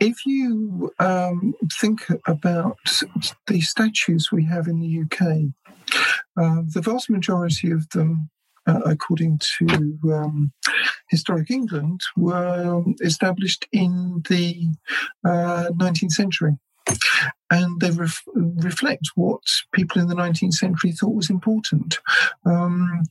If 0.00 0.24
you 0.26 0.92
um, 1.00 1.54
think 1.80 2.06
about 2.26 2.78
the 3.46 3.60
statues 3.60 4.30
we 4.30 4.44
have 4.44 4.68
in 4.68 4.78
the 4.78 5.02
UK, 5.02 5.52
uh, 6.36 6.62
the 6.72 6.80
vast 6.80 7.10
majority 7.10 7.72
of 7.72 7.88
them, 7.90 8.30
uh, 8.66 8.80
according 8.86 9.40
to 9.58 9.98
um, 10.12 10.52
Historic 11.10 11.50
England, 11.50 12.00
were 12.16 12.84
established 13.00 13.66
in 13.72 14.22
the 14.28 14.68
uh, 15.24 15.70
19th 15.70 16.12
century. 16.12 16.56
And 17.50 17.80
they 17.80 17.90
ref- 17.90 18.22
reflect 18.34 19.08
what 19.14 19.42
people 19.72 20.00
in 20.00 20.08
the 20.08 20.14
19th 20.14 20.54
century 20.54 20.92
thought 20.92 21.14
was 21.14 21.30
important. 21.30 21.98
Um, 22.44 23.02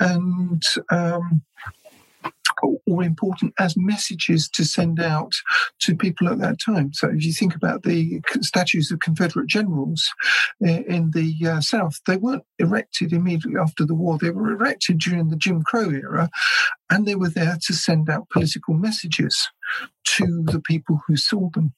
and 0.00 0.62
or 2.86 3.02
important 3.02 3.54
as 3.58 3.74
messages 3.76 4.48
to 4.50 4.64
send 4.64 5.00
out 5.00 5.32
to 5.80 5.96
people 5.96 6.28
at 6.28 6.38
that 6.38 6.58
time. 6.60 6.92
So 6.92 7.08
if 7.08 7.24
you 7.24 7.32
think 7.32 7.54
about 7.54 7.82
the 7.82 8.20
statues 8.40 8.90
of 8.90 9.00
Confederate 9.00 9.48
generals 9.48 10.08
eh, 10.64 10.82
in 10.86 11.10
the 11.12 11.34
uh, 11.48 11.60
South, 11.60 12.00
they 12.06 12.16
weren't 12.16 12.44
erected 12.58 13.12
immediately 13.12 13.58
after 13.60 13.84
the 13.84 13.94
war. 13.94 14.18
They 14.18 14.30
were 14.30 14.52
erected 14.52 14.98
during 14.98 15.28
the 15.28 15.36
Jim 15.36 15.62
Crow 15.62 15.90
era, 15.90 16.30
and 16.90 17.06
they 17.06 17.14
were 17.14 17.30
there 17.30 17.58
to 17.66 17.72
send 17.72 18.08
out 18.10 18.30
political 18.30 18.74
messages 18.74 19.48
to 20.04 20.44
the 20.44 20.60
people 20.60 21.00
who 21.06 21.16
saw 21.16 21.48
them. 21.50 21.72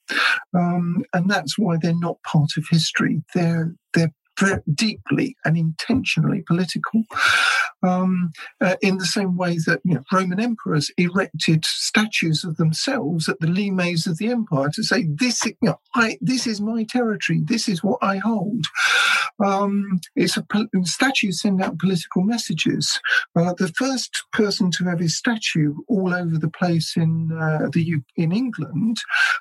Um, 0.54 1.04
and 1.12 1.30
that's 1.30 1.58
why 1.58 1.76
they're 1.80 1.94
not 1.94 2.22
part 2.22 2.50
of 2.56 2.66
history. 2.70 3.22
They're 3.34 3.74
they're 3.92 4.12
deeply 4.72 5.36
and 5.44 5.56
intentionally 5.56 6.42
political. 6.46 7.04
Um, 7.82 8.32
uh, 8.62 8.76
in 8.80 8.96
the 8.96 9.04
same 9.04 9.36
way 9.36 9.58
that 9.66 9.80
you 9.84 9.94
know, 9.94 10.02
Roman 10.10 10.40
emperors 10.40 10.90
erected 10.96 11.66
statues 11.66 12.42
of 12.42 12.56
themselves 12.56 13.28
at 13.28 13.38
the 13.40 13.46
limes 13.46 14.06
of 14.06 14.16
the 14.16 14.28
empire 14.28 14.70
to 14.74 14.82
say, 14.82 15.06
"This, 15.06 15.44
you 15.44 15.54
know, 15.62 15.78
I, 15.94 16.16
this 16.20 16.46
is 16.46 16.62
my 16.62 16.84
territory. 16.84 17.42
This 17.44 17.68
is 17.68 17.84
what 17.84 17.98
I 18.00 18.16
hold." 18.16 18.64
Um, 19.44 20.00
it's 20.16 20.36
a 20.36 20.46
statue 20.84 21.32
send 21.32 21.62
out 21.62 21.78
political 21.78 22.22
messages. 22.22 23.00
Uh, 23.36 23.52
the 23.58 23.68
first 23.68 24.24
person 24.32 24.70
to 24.72 24.84
have 24.84 25.00
his 25.00 25.16
statue 25.16 25.74
all 25.88 26.14
over 26.14 26.38
the 26.38 26.50
place 26.50 26.96
in 26.96 27.32
uh, 27.32 27.68
the 27.72 27.96
in 28.16 28.32
England 28.32 28.98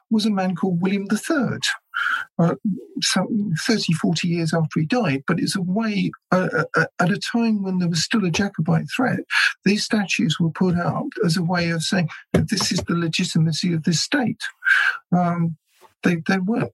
was 0.10 0.26
a 0.26 0.32
man 0.32 0.56
called 0.56 0.82
William 0.82 1.08
III 1.12 1.60
uh, 2.40 2.56
some 3.02 3.54
30, 3.66 3.94
40 3.94 4.28
years 4.28 4.54
after 4.54 4.80
he 4.80 4.86
died, 4.86 5.24
but 5.28 5.40
it's 5.40 5.56
a 5.56 5.62
way, 5.62 6.12
uh, 6.32 6.64
uh, 6.76 6.86
at 7.00 7.12
a 7.12 7.20
time 7.20 7.64
when 7.64 7.80
there 7.80 7.90
was 7.90 8.04
still 8.04 8.26
a 8.26 8.32
Jacobite 8.32 8.88
threat, 8.96 9.20
these 9.66 9.84
statues 9.84 10.40
were 10.40 10.52
put 10.52 10.78
up 10.78 11.08
as 11.26 11.38
a 11.38 11.44
way 11.44 11.70
of 11.70 11.84
saying 11.84 12.10
that 12.34 12.50
this 12.50 12.72
is 12.72 12.80
the 12.80 12.96
legitimacy 12.96 13.74
of 13.74 13.84
this 13.84 14.02
state. 14.02 14.42
Um, 15.12 15.58
they, 16.04 16.18
they 16.28 16.38
weren't 16.38 16.72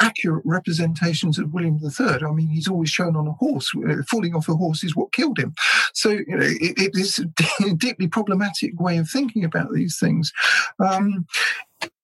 accurate 0.00 0.42
representations 0.44 1.38
of 1.38 1.52
William 1.52 1.78
III. 1.82 2.24
I 2.26 2.32
mean, 2.32 2.48
he's 2.48 2.68
always 2.68 2.90
shown 2.90 3.16
on 3.16 3.26
a 3.26 3.32
horse. 3.32 3.70
Uh, 3.76 4.02
falling 4.10 4.34
off 4.34 4.48
a 4.48 4.54
horse 4.54 4.82
is 4.82 4.96
what 4.96 5.12
killed 5.12 5.38
him. 5.38 5.54
So 5.94 6.10
you 6.10 6.24
know, 6.36 6.46
it, 6.46 6.78
it 6.78 6.90
is 6.94 7.18
a 7.18 7.74
deeply 7.74 8.08
problematic 8.08 8.78
way 8.80 8.98
of 8.98 9.08
thinking 9.08 9.44
about 9.44 9.72
these 9.72 9.98
things. 9.98 10.32
Um, 10.78 11.26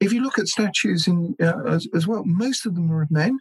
if 0.00 0.12
you 0.12 0.22
look 0.22 0.38
at 0.38 0.48
statues 0.48 1.06
in, 1.06 1.34
uh, 1.40 1.64
as, 1.66 1.88
as, 1.94 2.06
well, 2.06 2.24
most 2.24 2.66
of 2.66 2.74
them 2.74 2.90
are 2.92 3.02
of 3.02 3.10
men. 3.10 3.38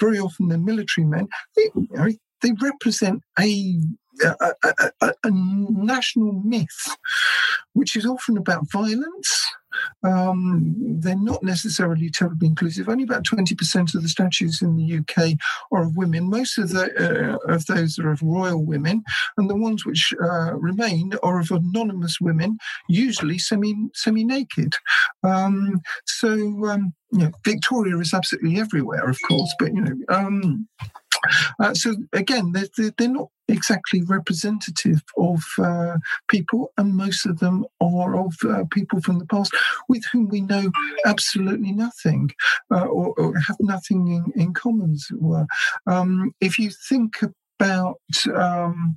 Very 0.00 0.18
often 0.18 0.48
they're 0.48 0.58
military 0.58 1.06
men. 1.06 1.28
They, 1.56 1.70
you 1.74 1.88
know, 1.90 2.08
they 2.42 2.52
represent 2.60 3.22
a 3.38 3.80
a, 4.24 4.54
a, 5.00 5.12
a, 5.24 5.30
national 5.30 6.32
myth, 6.44 6.96
which 7.72 7.96
is 7.96 8.06
often 8.06 8.36
about 8.36 8.70
violence 8.70 9.48
um, 10.04 10.74
they're 10.78 11.16
not 11.16 11.42
necessarily 11.42 12.10
terribly 12.10 12.48
inclusive. 12.48 12.88
Only 12.88 13.04
about 13.04 13.24
20% 13.24 13.94
of 13.94 14.02
the 14.02 14.08
statues 14.08 14.62
in 14.62 14.76
the 14.76 14.98
UK 14.98 15.38
are 15.72 15.82
of 15.82 15.96
women. 15.96 16.28
Most 16.30 16.58
of, 16.58 16.70
the, 16.70 17.38
uh, 17.48 17.52
of 17.52 17.66
those 17.66 17.98
are 17.98 18.10
of 18.10 18.22
royal 18.22 18.64
women, 18.64 19.02
and 19.36 19.48
the 19.48 19.56
ones 19.56 19.84
which 19.84 20.12
uh, 20.22 20.54
remain 20.54 21.12
are 21.22 21.40
of 21.40 21.50
anonymous 21.50 22.20
women, 22.20 22.58
usually 22.88 23.38
semi 23.38 23.74
semi 23.94 24.24
naked. 24.24 24.74
Um, 25.22 25.80
so 26.06 26.30
um, 26.66 26.92
you 27.12 27.20
know, 27.20 27.30
Victoria 27.44 27.96
is 27.98 28.14
absolutely 28.14 28.58
everywhere, 28.60 29.08
of 29.08 29.18
course, 29.28 29.54
but 29.58 29.74
you 29.74 29.80
know. 29.80 30.58
Uh, 31.60 31.74
so 31.74 31.94
again, 32.12 32.52
they're, 32.52 32.92
they're, 32.96 33.08
not 33.08 33.28
exactly 33.48 34.02
representative 34.02 35.02
of 35.16 35.42
uh, 35.58 35.96
people, 36.28 36.72
and 36.76 36.94
most 36.94 37.26
of 37.26 37.38
them 37.38 37.64
are 37.80 38.18
of 38.18 38.34
uh, 38.44 38.64
people 38.70 39.00
from 39.00 39.18
the 39.18 39.26
past 39.26 39.54
with 39.88 40.04
whom 40.12 40.28
we 40.28 40.40
know 40.42 40.70
absolutely 41.06 41.72
nothing 41.72 42.30
uh, 42.70 42.84
or, 42.84 43.14
or, 43.18 43.38
have 43.38 43.56
nothing 43.60 44.08
in, 44.08 44.32
in 44.40 44.52
common, 44.52 44.92
as 44.92 45.06
it 45.10 45.22
were. 45.22 45.46
Um, 45.86 46.34
if 46.40 46.58
you 46.58 46.70
think 46.70 47.14
about 47.58 47.98
um, 48.34 48.96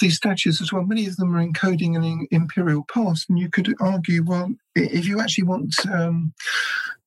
these 0.00 0.16
statues 0.16 0.60
as 0.60 0.72
well. 0.72 0.84
Many 0.84 1.06
of 1.06 1.16
them 1.16 1.36
are 1.36 1.46
encoding 1.46 1.96
an 1.96 2.26
imperial 2.30 2.84
past, 2.92 3.28
and 3.28 3.38
you 3.38 3.50
could 3.50 3.74
argue, 3.80 4.24
well, 4.24 4.54
if 4.74 5.06
you 5.06 5.20
actually 5.20 5.44
want 5.44 5.74
um, 5.92 6.32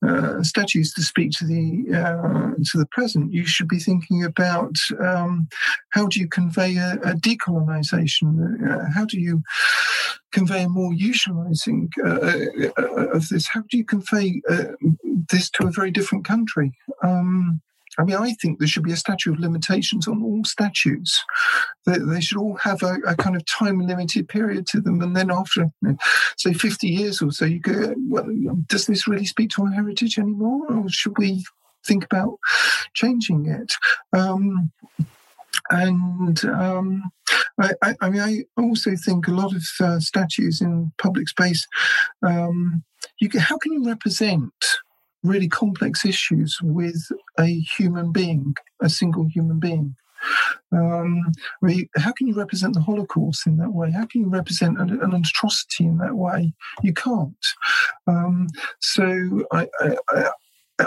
uh, 0.07 0.43
statues 0.43 0.93
to 0.93 1.01
speak 1.01 1.31
to 1.31 1.45
the 1.45 1.85
uh, 1.95 2.53
to 2.71 2.77
the 2.77 2.87
present, 2.91 3.31
you 3.31 3.45
should 3.45 3.67
be 3.67 3.79
thinking 3.79 4.23
about 4.23 4.75
um, 4.99 5.47
how 5.89 6.07
do 6.07 6.19
you 6.19 6.27
convey 6.27 6.77
a, 6.77 6.93
a 7.03 7.13
decolonization? 7.13 8.69
Uh, 8.69 8.85
how 8.93 9.05
do 9.05 9.19
you 9.19 9.43
convey 10.31 10.63
a 10.63 10.69
more 10.69 10.91
usualizing 10.91 11.89
uh, 12.03 12.71
uh, 12.77 13.07
of 13.17 13.29
this? 13.29 13.47
How 13.47 13.61
do 13.69 13.77
you 13.77 13.85
convey 13.85 14.41
uh, 14.49 14.65
this 15.29 15.49
to 15.51 15.67
a 15.67 15.71
very 15.71 15.91
different 15.91 16.25
country? 16.25 16.73
Um, 17.03 17.61
I 17.97 18.03
mean, 18.03 18.15
I 18.15 18.33
think 18.33 18.59
there 18.59 18.67
should 18.67 18.83
be 18.83 18.91
a 18.91 18.97
statute 18.97 19.33
of 19.33 19.39
limitations 19.39 20.07
on 20.07 20.23
all 20.23 20.43
statutes. 20.43 21.23
They, 21.85 21.97
they 21.99 22.21
should 22.21 22.37
all 22.37 22.57
have 22.57 22.81
a, 22.81 22.97
a, 23.05 23.15
kind 23.15 23.35
of 23.35 23.45
time 23.45 23.79
limited 23.79 24.27
period 24.27 24.65
to 24.67 24.81
them. 24.81 25.01
And 25.01 25.15
then 25.15 25.29
after, 25.29 25.61
you 25.61 25.89
know, 25.89 25.97
say, 26.37 26.53
50 26.53 26.87
years 26.87 27.21
or 27.21 27.31
so, 27.31 27.45
you 27.45 27.59
go, 27.59 27.93
well, 28.09 28.25
does 28.67 28.87
this 28.87 29.07
really 29.07 29.25
speak 29.25 29.51
to 29.51 29.63
our 29.63 29.71
heritage 29.71 30.17
anymore? 30.17 30.65
Or 30.71 30.89
should 30.89 31.17
we 31.17 31.45
think 31.85 32.05
about 32.05 32.39
changing 32.93 33.47
it? 33.47 33.73
Um, 34.11 34.71
and 35.69 36.43
um, 36.45 37.11
I, 37.59 37.95
I, 38.01 38.09
mean, 38.09 38.21
I 38.21 38.43
also 38.57 38.95
think 38.95 39.27
a 39.27 39.31
lot 39.31 39.55
of 39.55 39.63
uh, 39.79 39.99
statues 39.99 40.61
in 40.61 40.91
public 40.97 41.27
space. 41.27 41.67
Um, 42.25 42.83
you 43.19 43.29
can, 43.29 43.39
how 43.39 43.57
can 43.57 43.73
you 43.73 43.85
represent 43.85 44.53
really 45.23 45.47
complex 45.47 46.05
issues 46.05 46.59
with 46.61 47.09
a 47.39 47.59
human 47.59 48.11
being, 48.11 48.55
a 48.81 48.89
single 48.89 49.25
human 49.27 49.59
being? 49.59 49.95
Um, 50.71 51.31
how 51.97 52.11
can 52.13 52.27
you 52.27 52.33
represent 52.33 52.73
the 52.73 52.81
Holocaust 52.81 53.45
in 53.45 53.57
that 53.57 53.73
way? 53.73 53.91
How 53.91 54.05
can 54.05 54.21
you 54.21 54.29
represent 54.29 54.79
an, 54.79 55.01
an 55.01 55.13
atrocity 55.13 55.85
in 55.85 55.97
that 55.97 56.15
way? 56.15 56.53
You 56.81 56.93
can't. 56.93 57.45
Um, 58.07 58.47
so 58.79 59.45
I, 59.51 59.67
I, 59.79 60.29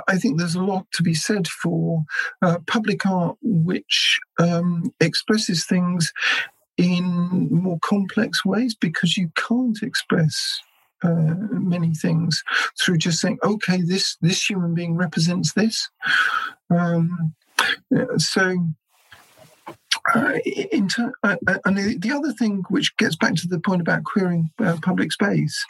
I 0.09 0.17
think 0.17 0.39
there's 0.39 0.55
a 0.55 0.63
lot 0.63 0.87
to 0.95 1.03
be 1.03 1.15
said 1.15 1.47
for 1.49 2.05
uh, 2.43 2.59
public 2.67 3.07
art 3.07 3.37
which 3.43 4.19
um, 4.39 4.93
expresses 5.01 5.67
things 5.67 6.13
in 6.77 7.49
more 7.51 7.79
complex 7.83 8.45
ways 8.45 8.75
because 8.75 9.17
you 9.17 9.31
can't 9.37 9.83
express 9.83 10.61
uh, 11.03 11.35
many 11.51 11.95
things 11.95 12.43
through 12.81 12.99
just 12.99 13.21
saying, 13.21 13.39
okay, 13.43 13.83
this 13.83 14.17
this 14.21 14.49
human 14.49 14.75
being 14.75 14.97
represents 14.97 15.53
this. 15.53 15.89
Um, 16.71 17.35
so 18.17 18.69
uh, 20.15 20.39
ter- 20.89 21.13
uh, 21.23 21.37
uh, 21.49 21.59
and 21.65 21.77
the, 21.77 21.99
the, 21.99 22.13
other 22.13 22.33
thing, 22.33 22.63
which 22.69 22.97
gets 22.97 23.17
back 23.17 23.35
to 23.35 23.49
the 23.49 23.59
point 23.59 23.81
about 23.81 24.05
queering 24.05 24.51
uh, 24.59 24.77
public 24.83 25.11
space, 25.13 25.65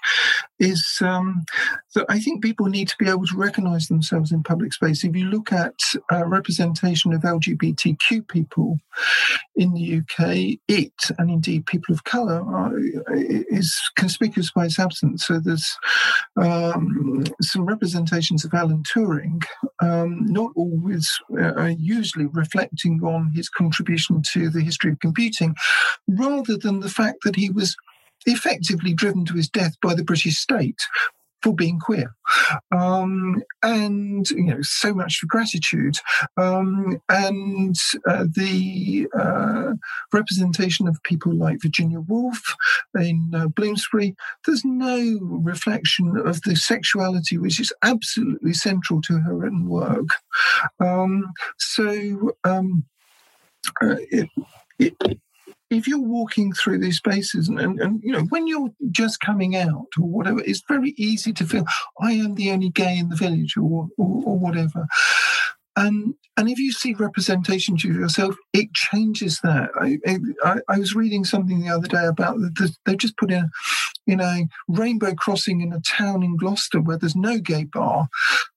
is 0.59 0.99
um, 1.01 1.45
that 1.95 2.07
I 2.09 2.19
think 2.19 2.43
people 2.43 2.67
need 2.67 2.89
to 2.89 2.97
be 2.99 3.09
able 3.09 3.27
to 3.27 3.37
recognise 3.37 3.89
themselves 3.89 4.33
in 4.33 4.43
public 4.43 4.73
space. 4.73 5.05
If 5.05 5.17
you 5.17 5.27
look 5.27 5.53
at 5.53 5.75
uh, 6.13 6.27
representation 6.27 7.13
of 7.13 7.23
LGBTQ 7.23 8.29
people 8.29 8.79
in 9.57 9.73
the 9.73 9.99
UK, 9.99 10.59
it 10.69 10.93
and 11.19 11.31
indeed 11.31 11.67
people 11.67 11.95
of 11.95 12.05
colour 12.05 12.79
is 13.15 13.81
conspicuous 13.97 14.51
by 14.53 14.67
its 14.67 14.79
absence. 14.79 15.27
So 15.27 15.41
there's 15.41 15.77
um, 16.37 17.25
some 17.41 17.65
representations 17.65 18.45
of 18.45 18.53
Alan 18.53 18.83
Turing, 18.83 19.43
um, 19.81 20.27
not 20.27 20.53
always 20.57 21.11
usually 21.79 22.27
reflecting 22.27 23.01
on 23.03 23.33
his 23.35 23.49
contribution 23.49 24.23
to 24.33 24.51
the 24.51 24.63
history 24.63 24.93
of 24.93 25.01
computing, 25.01 25.55
rather 26.09 26.57
than 26.57 26.81
the 26.81 26.89
fact 26.89 27.19
that 27.25 27.37
he 27.37 27.51
was 27.51 27.77
effectively 28.27 28.93
driven 28.93 29.25
to 29.25 29.35
his 29.35 29.49
death 29.49 29.75
by 29.81 29.95
the 29.95 30.05
British 30.05 30.37
state 30.37 30.81
for 31.43 31.55
being 31.55 31.79
queer. 31.79 32.13
Um, 32.73 33.43
and, 33.63 34.29
you 34.31 34.45
know, 34.45 34.63
so 34.63 34.93
much 34.93 35.19
for 35.19 35.27
gratitude. 35.27 35.97
Um, 36.37 37.01
and 37.09 37.77
uh, 38.09 38.25
the 38.35 39.07
uh, 39.17 39.75
representation 40.13 40.89
of 40.89 41.01
people 41.05 41.33
like 41.35 41.63
Virginia 41.63 42.01
Woolf 42.01 42.57
in 42.99 43.31
uh, 43.33 43.47
Bloomsbury, 43.49 44.17
there's 44.45 44.65
no 44.65 45.19
reflection 45.21 46.17
of 46.17 46.43
the 46.43 46.57
sexuality 46.57 47.39
which 47.39 47.61
is 47.61 47.73
absolutely 47.85 48.55
central 48.55 49.01
to 49.03 49.19
her 49.19 49.37
written 49.37 49.69
work. 49.69 50.09
Um, 50.81 51.33
so, 51.59 52.33
um, 52.43 52.85
uh, 53.83 53.97
it, 54.11 54.29
it, 54.79 55.21
if 55.71 55.89
you're 55.89 55.99
walking 55.99 56.53
through 56.53 56.79
these 56.79 56.99
spaces 56.99 57.49
and, 57.49 57.59
and, 57.59 57.81
and, 57.81 58.01
you 58.03 58.13
know 58.13 58.23
when 58.29 58.47
you're 58.47 58.71
just 58.91 59.21
coming 59.21 59.57
out 59.57 59.89
or 59.99 60.09
whatever 60.09 60.41
it's 60.41 60.63
very 60.69 60.95
easy 60.97 61.33
to 61.33 61.45
feel 61.45 61.65
i 62.01 62.13
am 62.13 62.35
the 62.35 62.51
only 62.51 62.71
gay 62.71 62.97
in 62.99 63.09
the 63.09 63.17
village 63.17 63.57
or, 63.57 63.89
or, 63.99 64.23
or 64.25 64.39
whatever 64.39 64.87
and 65.77 66.15
and 66.39 66.51
if 66.51 66.59
you 66.59 66.71
see 66.71 66.95
representations 66.95 67.85
of 67.85 67.93
yourself, 67.93 68.35
it 68.53 68.73
changes 68.75 69.41
that. 69.43 69.71
I, 69.81 69.99
I, 70.45 70.57
I 70.69 70.79
was 70.79 70.95
reading 70.95 71.25
something 71.25 71.61
the 71.61 71.71
other 71.71 71.89
day 71.89 72.05
about 72.05 72.37
the, 72.37 72.75
they've 72.85 72.99
just 72.99 73.17
put 73.17 73.31
in, 73.31 73.49
in 74.07 74.21
a 74.21 74.47
rainbow 74.69 75.15
crossing 75.15 75.63
in 75.63 75.73
a 75.73 75.81
town 75.81 76.23
in 76.23 76.37
Gloucester 76.37 76.81
where 76.81 76.99
there's 76.99 77.17
no 77.17 77.39
gay 77.39 77.65
bar, 77.65 78.09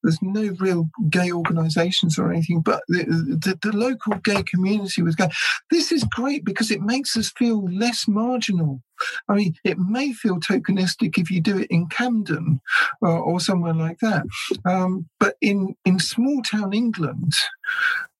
there's 0.03 0.21
no 0.21 0.53
real 0.59 0.89
gay 1.09 1.31
organisations 1.31 2.19
or 2.19 2.31
anything, 2.31 2.59
but 2.59 2.83
the, 2.89 3.05
the, 3.05 3.57
the 3.61 3.75
local 3.75 4.15
gay 4.15 4.43
community 4.43 5.01
was 5.01 5.15
going. 5.15 5.31
This 5.71 5.91
is 5.93 6.03
great 6.03 6.43
because 6.43 6.71
it 6.71 6.81
makes 6.81 7.15
us 7.15 7.31
feel 7.37 7.65
less 7.71 8.09
marginal. 8.09 8.81
I 9.27 9.35
mean, 9.35 9.55
it 9.63 9.77
may 9.77 10.13
feel 10.13 10.39
tokenistic 10.39 11.17
if 11.17 11.29
you 11.31 11.41
do 11.41 11.59
it 11.59 11.67
in 11.69 11.87
Camden 11.87 12.61
or, 13.01 13.09
uh, 13.09 13.19
or 13.19 13.39
somewhere 13.39 13.73
like 13.73 13.99
that, 13.99 14.25
um, 14.65 15.07
but 15.19 15.35
in 15.41 15.75
in 15.85 15.99
small 15.99 16.41
town 16.41 16.73
England, 16.73 17.33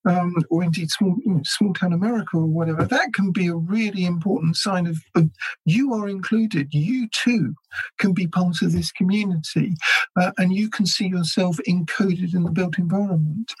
um, 0.06 0.34
or 0.48 0.62
indeed 0.62 0.90
small 0.90 1.16
small 1.44 1.74
town 1.74 1.92
America 1.92 2.36
or 2.36 2.46
whatever, 2.46 2.84
that 2.84 3.12
can 3.12 3.32
be 3.32 3.48
a 3.48 3.54
really 3.54 4.04
important 4.04 4.56
sign 4.56 4.86
of, 4.86 4.98
of, 5.14 5.28
you 5.64 5.92
are 5.92 6.08
included. 6.08 6.72
You 6.72 7.08
too 7.08 7.54
can 7.98 8.12
be 8.12 8.26
part 8.26 8.62
of 8.62 8.72
this 8.72 8.92
community, 8.92 9.74
uh, 10.16 10.32
and 10.38 10.52
you 10.52 10.70
can 10.70 10.86
see 10.86 11.06
yourself 11.06 11.58
encoded 11.68 12.34
in 12.34 12.44
the 12.44 12.50
built 12.50 12.78
environment. 12.78 13.52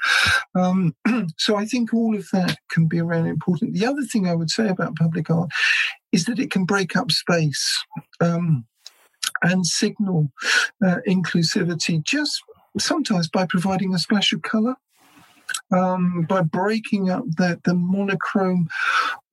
Um, 0.54 0.94
so 1.36 1.56
I 1.56 1.66
think 1.66 1.92
all 1.92 2.16
of 2.16 2.26
that 2.32 2.56
can 2.70 2.86
be 2.86 3.00
really 3.02 3.28
important. 3.28 3.74
The 3.74 3.86
other 3.86 4.02
thing 4.02 4.26
I 4.26 4.34
would 4.34 4.50
say 4.50 4.68
about 4.68 4.96
public 4.96 5.30
art 5.30 5.50
is 6.12 6.24
that 6.24 6.38
it 6.38 6.50
can 6.50 6.64
break 6.64 6.96
up 6.96 7.10
space. 7.10 7.84
Um, 8.20 8.66
and 9.42 9.64
signal 9.64 10.30
uh, 10.84 10.96
inclusivity 11.08 12.02
just 12.04 12.42
sometimes 12.78 13.28
by 13.28 13.46
providing 13.46 13.94
a 13.94 13.98
splash 13.98 14.32
of 14.32 14.42
color 14.42 14.74
um, 15.72 16.26
by 16.28 16.42
breaking 16.42 17.10
up 17.10 17.24
the, 17.36 17.60
the 17.64 17.74
monochrome, 17.74 18.68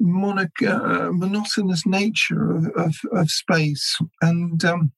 monoc- 0.01 0.67
uh, 0.67 1.11
monotonous 1.11 1.86
nature 1.86 2.55
of, 2.55 2.65
of, 2.75 2.95
of 3.11 3.30
space. 3.30 3.97
And 4.21 4.63
um, 4.65 4.91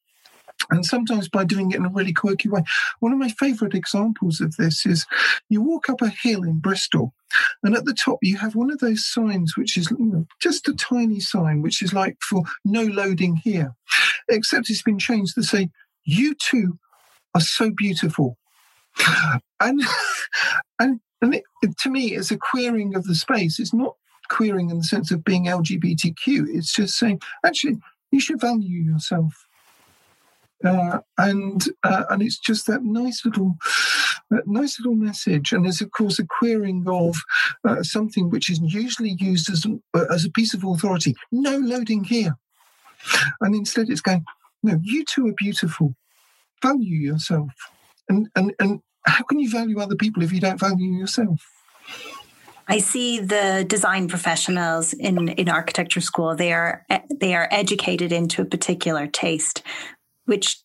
and 0.71 0.85
sometimes 0.85 1.27
by 1.29 1.43
doing 1.43 1.71
it 1.71 1.77
in 1.77 1.85
a 1.85 1.89
really 1.89 2.13
quirky 2.13 2.49
way. 2.49 2.63
One 2.99 3.11
of 3.11 3.19
my 3.19 3.29
favourite 3.29 3.73
examples 3.73 4.41
of 4.41 4.55
this 4.57 4.85
is 4.85 5.05
you 5.49 5.61
walk 5.61 5.89
up 5.89 6.01
a 6.01 6.09
hill 6.09 6.43
in 6.43 6.59
Bristol, 6.59 7.13
and 7.63 7.75
at 7.75 7.85
the 7.85 7.93
top 7.93 8.19
you 8.21 8.37
have 8.37 8.55
one 8.55 8.71
of 8.71 8.79
those 8.79 9.05
signs, 9.05 9.57
which 9.57 9.77
is 9.77 9.91
just 10.41 10.67
a 10.67 10.73
tiny 10.73 11.19
sign, 11.19 11.61
which 11.61 11.81
is 11.81 11.93
like 11.93 12.17
for 12.21 12.43
no 12.65 12.83
loading 12.83 13.35
here, 13.37 13.75
except 14.29 14.69
it's 14.69 14.83
been 14.83 14.99
changed 14.99 15.35
to 15.35 15.43
say, 15.43 15.69
You 16.03 16.35
two 16.35 16.79
are 17.35 17.41
so 17.41 17.71
beautiful. 17.71 18.37
And 19.59 19.81
and 20.79 20.99
and 21.21 21.35
it, 21.35 21.43
to 21.79 21.89
me, 21.89 22.13
it's 22.13 22.31
a 22.31 22.37
queering 22.37 22.95
of 22.95 23.03
the 23.05 23.15
space. 23.15 23.59
It's 23.59 23.73
not 23.73 23.95
queering 24.29 24.69
in 24.69 24.77
the 24.77 24.83
sense 24.83 25.11
of 25.11 25.23
being 25.23 25.45
LGBTQ. 25.45 26.47
It's 26.55 26.73
just 26.73 26.97
saying, 26.97 27.21
actually, 27.45 27.77
you 28.11 28.19
should 28.19 28.39
value 28.39 28.81
yourself. 28.81 29.45
Uh, 30.65 30.99
and 31.17 31.63
uh, 31.83 32.03
and 32.09 32.21
it's 32.21 32.37
just 32.37 32.67
that 32.67 32.83
nice 32.83 33.23
little 33.23 33.55
nice 34.45 34.79
little 34.79 34.95
message. 34.95 35.53
And 35.53 35.63
there's 35.63 35.81
of 35.81 35.91
course 35.91 36.19
a 36.19 36.25
querying 36.25 36.83
of 36.87 37.15
uh, 37.67 37.81
something 37.83 38.29
which 38.29 38.49
is 38.49 38.59
usually 38.61 39.15
used 39.19 39.49
as 39.49 39.65
uh, 39.93 40.05
as 40.11 40.25
a 40.25 40.31
piece 40.31 40.53
of 40.53 40.63
authority. 40.63 41.15
No 41.31 41.57
loading 41.57 42.03
here. 42.03 42.35
And 43.39 43.55
instead 43.55 43.89
it's 43.89 44.01
going 44.01 44.25
no 44.61 44.79
you 44.83 45.05
two 45.05 45.27
are 45.27 45.33
beautiful. 45.37 45.95
Value 46.61 46.97
yourself. 46.97 47.51
And 48.09 48.27
and 48.35 48.53
and 48.59 48.81
how 49.05 49.23
can 49.23 49.39
you 49.39 49.49
value 49.49 49.79
other 49.79 49.95
people 49.95 50.23
if 50.23 50.33
you 50.33 50.41
don't 50.41 50.59
value 50.59 50.91
yourself? 50.91 51.41
I 52.69 52.77
see 52.77 53.19
the 53.19 53.65
design 53.67 54.07
professionals 54.07 54.93
in, 54.93 55.29
in 55.29 55.49
architecture 55.49 56.01
school. 56.01 56.35
They 56.35 56.53
are 56.53 56.85
they 57.09 57.33
are 57.33 57.47
educated 57.49 58.11
into 58.11 58.43
a 58.43 58.45
particular 58.45 59.07
taste, 59.07 59.63
which 60.29 60.57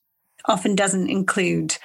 often 0.47 0.75
doesn't 0.75 1.09
include 1.09 1.77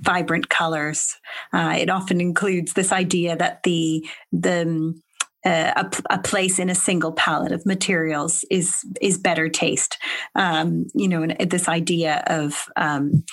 vibrant 0.00 0.48
colors. 0.48 1.16
Uh, 1.52 1.76
it 1.78 1.90
often 1.90 2.20
includes 2.20 2.72
this 2.72 2.92
idea 2.92 3.36
that 3.36 3.62
the 3.64 4.06
the 4.32 4.62
um, 4.62 5.02
uh, 5.44 5.72
a, 5.76 6.14
a, 6.14 6.18
place 6.18 6.58
in 6.58 6.70
a 6.70 6.74
single 6.74 7.12
palette 7.12 7.52
of 7.52 7.66
materials 7.66 8.44
is 8.50 8.84
is 9.00 9.18
better 9.18 9.48
taste. 9.48 9.98
Um, 10.34 10.86
you 10.94 11.06
know, 11.06 11.22
and 11.22 11.50
this 11.50 11.68
idea 11.68 12.22
of 12.26 12.66
um, 12.76 13.24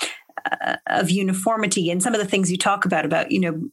uh, 0.51 0.76
of 0.88 1.09
uniformity 1.09 1.89
and 1.89 2.01
some 2.01 2.14
of 2.14 2.20
the 2.20 2.28
things 2.28 2.51
you 2.51 2.57
talk 2.57 2.84
about 2.84 3.05
about 3.05 3.32
you 3.32 3.39
know 3.39 3.70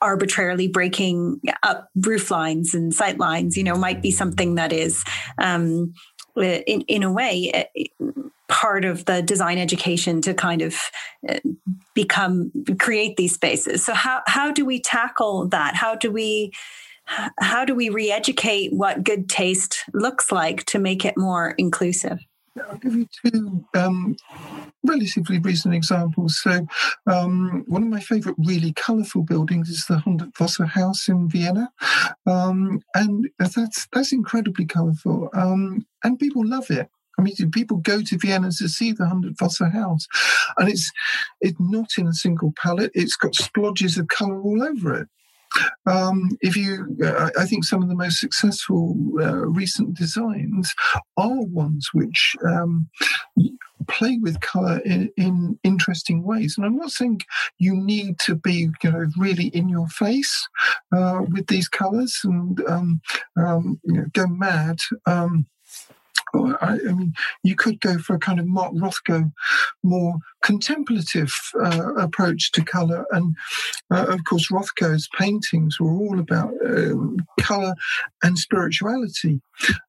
arbitrarily 0.00 0.66
breaking 0.66 1.40
up 1.62 1.88
roof 1.94 2.30
lines 2.30 2.74
and 2.74 2.94
sight 2.94 3.18
lines 3.18 3.56
you 3.56 3.62
know 3.62 3.76
might 3.76 4.00
be 4.00 4.10
something 4.10 4.54
that 4.54 4.72
is 4.72 5.04
um, 5.38 5.92
in 6.36 6.80
in 6.82 7.02
a 7.02 7.12
way 7.12 7.68
part 8.50 8.84
of 8.84 9.06
the 9.06 9.22
design 9.22 9.56
education 9.56 10.20
to 10.22 10.34
kind 10.34 10.60
of 10.60 10.76
uh, 11.28 11.38
become 11.94 12.52
create 12.78 13.16
these 13.16 13.34
spaces. 13.34 13.84
So 13.84 13.94
how 13.94 14.22
how 14.26 14.50
do 14.50 14.64
we 14.66 14.80
tackle 14.80 15.48
that? 15.48 15.76
How 15.76 15.94
do 15.94 16.10
we 16.10 16.52
how 17.38 17.64
do 17.64 17.74
we 17.74 17.88
re-educate 17.88 18.72
what 18.72 19.02
good 19.02 19.28
taste 19.28 19.84
looks 19.94 20.30
like 20.30 20.64
to 20.66 20.78
make 20.78 21.04
it 21.04 21.16
more 21.16 21.54
inclusive? 21.58 22.18
I'll 22.68 22.76
give 22.78 22.94
you 22.94 23.06
two 23.24 23.64
um, 23.74 24.16
relatively 24.84 25.38
recent 25.38 25.74
examples. 25.74 26.40
So, 26.42 26.66
um, 27.06 27.64
one 27.68 27.82
of 27.82 27.88
my 27.88 28.00
favourite 28.00 28.36
really 28.38 28.72
colourful 28.72 29.22
buildings 29.22 29.68
is 29.68 29.86
the 29.86 29.96
Hundertwasser 29.96 30.68
House 30.68 31.08
in 31.08 31.28
Vienna, 31.28 31.70
um, 32.26 32.80
and 32.94 33.28
that's 33.38 33.86
that's 33.92 34.12
incredibly 34.12 34.66
colourful, 34.66 35.30
um, 35.32 35.86
and 36.02 36.18
people 36.18 36.46
love 36.46 36.70
it. 36.70 36.90
I 37.20 37.22
mean, 37.22 37.50
people 37.50 37.78
go 37.78 38.00
to 38.00 38.18
Vienna 38.18 38.50
to 38.52 38.68
see 38.68 38.92
the 38.92 39.04
Hundertwasser 39.04 39.70
House, 39.70 40.06
and 40.56 40.70
it's 40.70 40.90
it's 41.40 41.60
not 41.60 41.90
in 41.98 42.06
a 42.06 42.14
single 42.14 42.54
palette. 42.56 42.92
It's 42.94 43.16
got 43.16 43.32
splodges 43.32 43.98
of 43.98 44.08
colour 44.08 44.40
all 44.40 44.62
over 44.62 44.94
it. 44.94 45.08
Um, 45.84 46.30
if 46.40 46.56
you, 46.56 46.96
uh, 47.04 47.30
I 47.36 47.44
think 47.44 47.64
some 47.64 47.82
of 47.82 47.88
the 47.88 47.96
most 47.96 48.20
successful 48.20 48.96
uh, 49.20 49.46
recent 49.48 49.96
designs 49.96 50.72
are 51.16 51.42
ones 51.42 51.90
which 51.92 52.36
um, 52.46 52.88
play 53.88 54.18
with 54.22 54.40
color 54.40 54.78
in, 54.84 55.10
in, 55.16 55.58
interesting 55.64 56.22
ways. 56.22 56.54
And 56.56 56.64
I'm 56.64 56.76
not 56.76 56.92
saying 56.92 57.22
you 57.58 57.74
need 57.74 58.20
to 58.20 58.36
be, 58.36 58.68
you 58.82 58.90
know, 58.92 59.06
really 59.18 59.48
in 59.48 59.68
your 59.68 59.88
face 59.88 60.48
uh, 60.96 61.22
with 61.28 61.48
these 61.48 61.68
colors 61.68 62.20
and 62.22 62.60
um, 62.68 63.00
um 63.36 63.80
you 63.84 63.94
know, 63.94 64.06
go 64.12 64.28
mad. 64.28 64.78
Um, 65.06 65.46
I, 66.34 66.78
I, 66.88 66.92
mean, 66.92 67.12
you 67.42 67.56
could 67.56 67.80
go 67.80 67.98
for 67.98 68.14
a 68.14 68.18
kind 68.18 68.38
of 68.38 68.46
Mark 68.46 68.72
Rothko, 68.74 69.32
more 69.82 70.18
contemplative 70.42 71.32
uh, 71.62 71.94
approach 71.94 72.52
to 72.52 72.64
colour. 72.64 73.04
And 73.10 73.36
uh, 73.90 74.06
of 74.08 74.24
course, 74.24 74.50
Rothko's 74.50 75.08
paintings 75.18 75.78
were 75.78 75.92
all 75.92 76.18
about 76.18 76.52
um, 76.64 77.18
colour 77.40 77.74
and 78.22 78.38
spirituality 78.38 79.40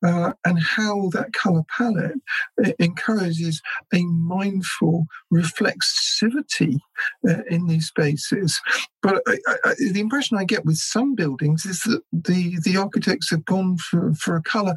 uh, 0.04 0.34
and 0.46 0.60
how 0.60 1.10
that 1.10 1.34
colour 1.34 1.64
palette 1.76 2.20
uh, 2.64 2.72
encourages 2.80 3.62
a 3.94 4.04
mindful 4.04 5.06
reflexivity 5.34 6.80
uh, 7.28 7.44
in 7.50 7.68
these 7.68 7.88
spaces. 7.88 8.60
But 9.02 9.22
I, 9.28 9.38
I, 9.66 9.74
the 9.92 10.00
impression 10.00 10.38
I 10.38 10.44
get 10.44 10.66
with 10.66 10.78
some 10.78 11.16
buildings 11.16 11.66
is 11.66 11.82
that 11.84 12.02
the, 12.12 12.60
the 12.64 12.78
architects 12.78 13.30
have 13.32 13.46
gone 13.46 13.78
for, 13.78 14.14
for 14.14 14.36
a 14.36 14.44
colour 14.44 14.76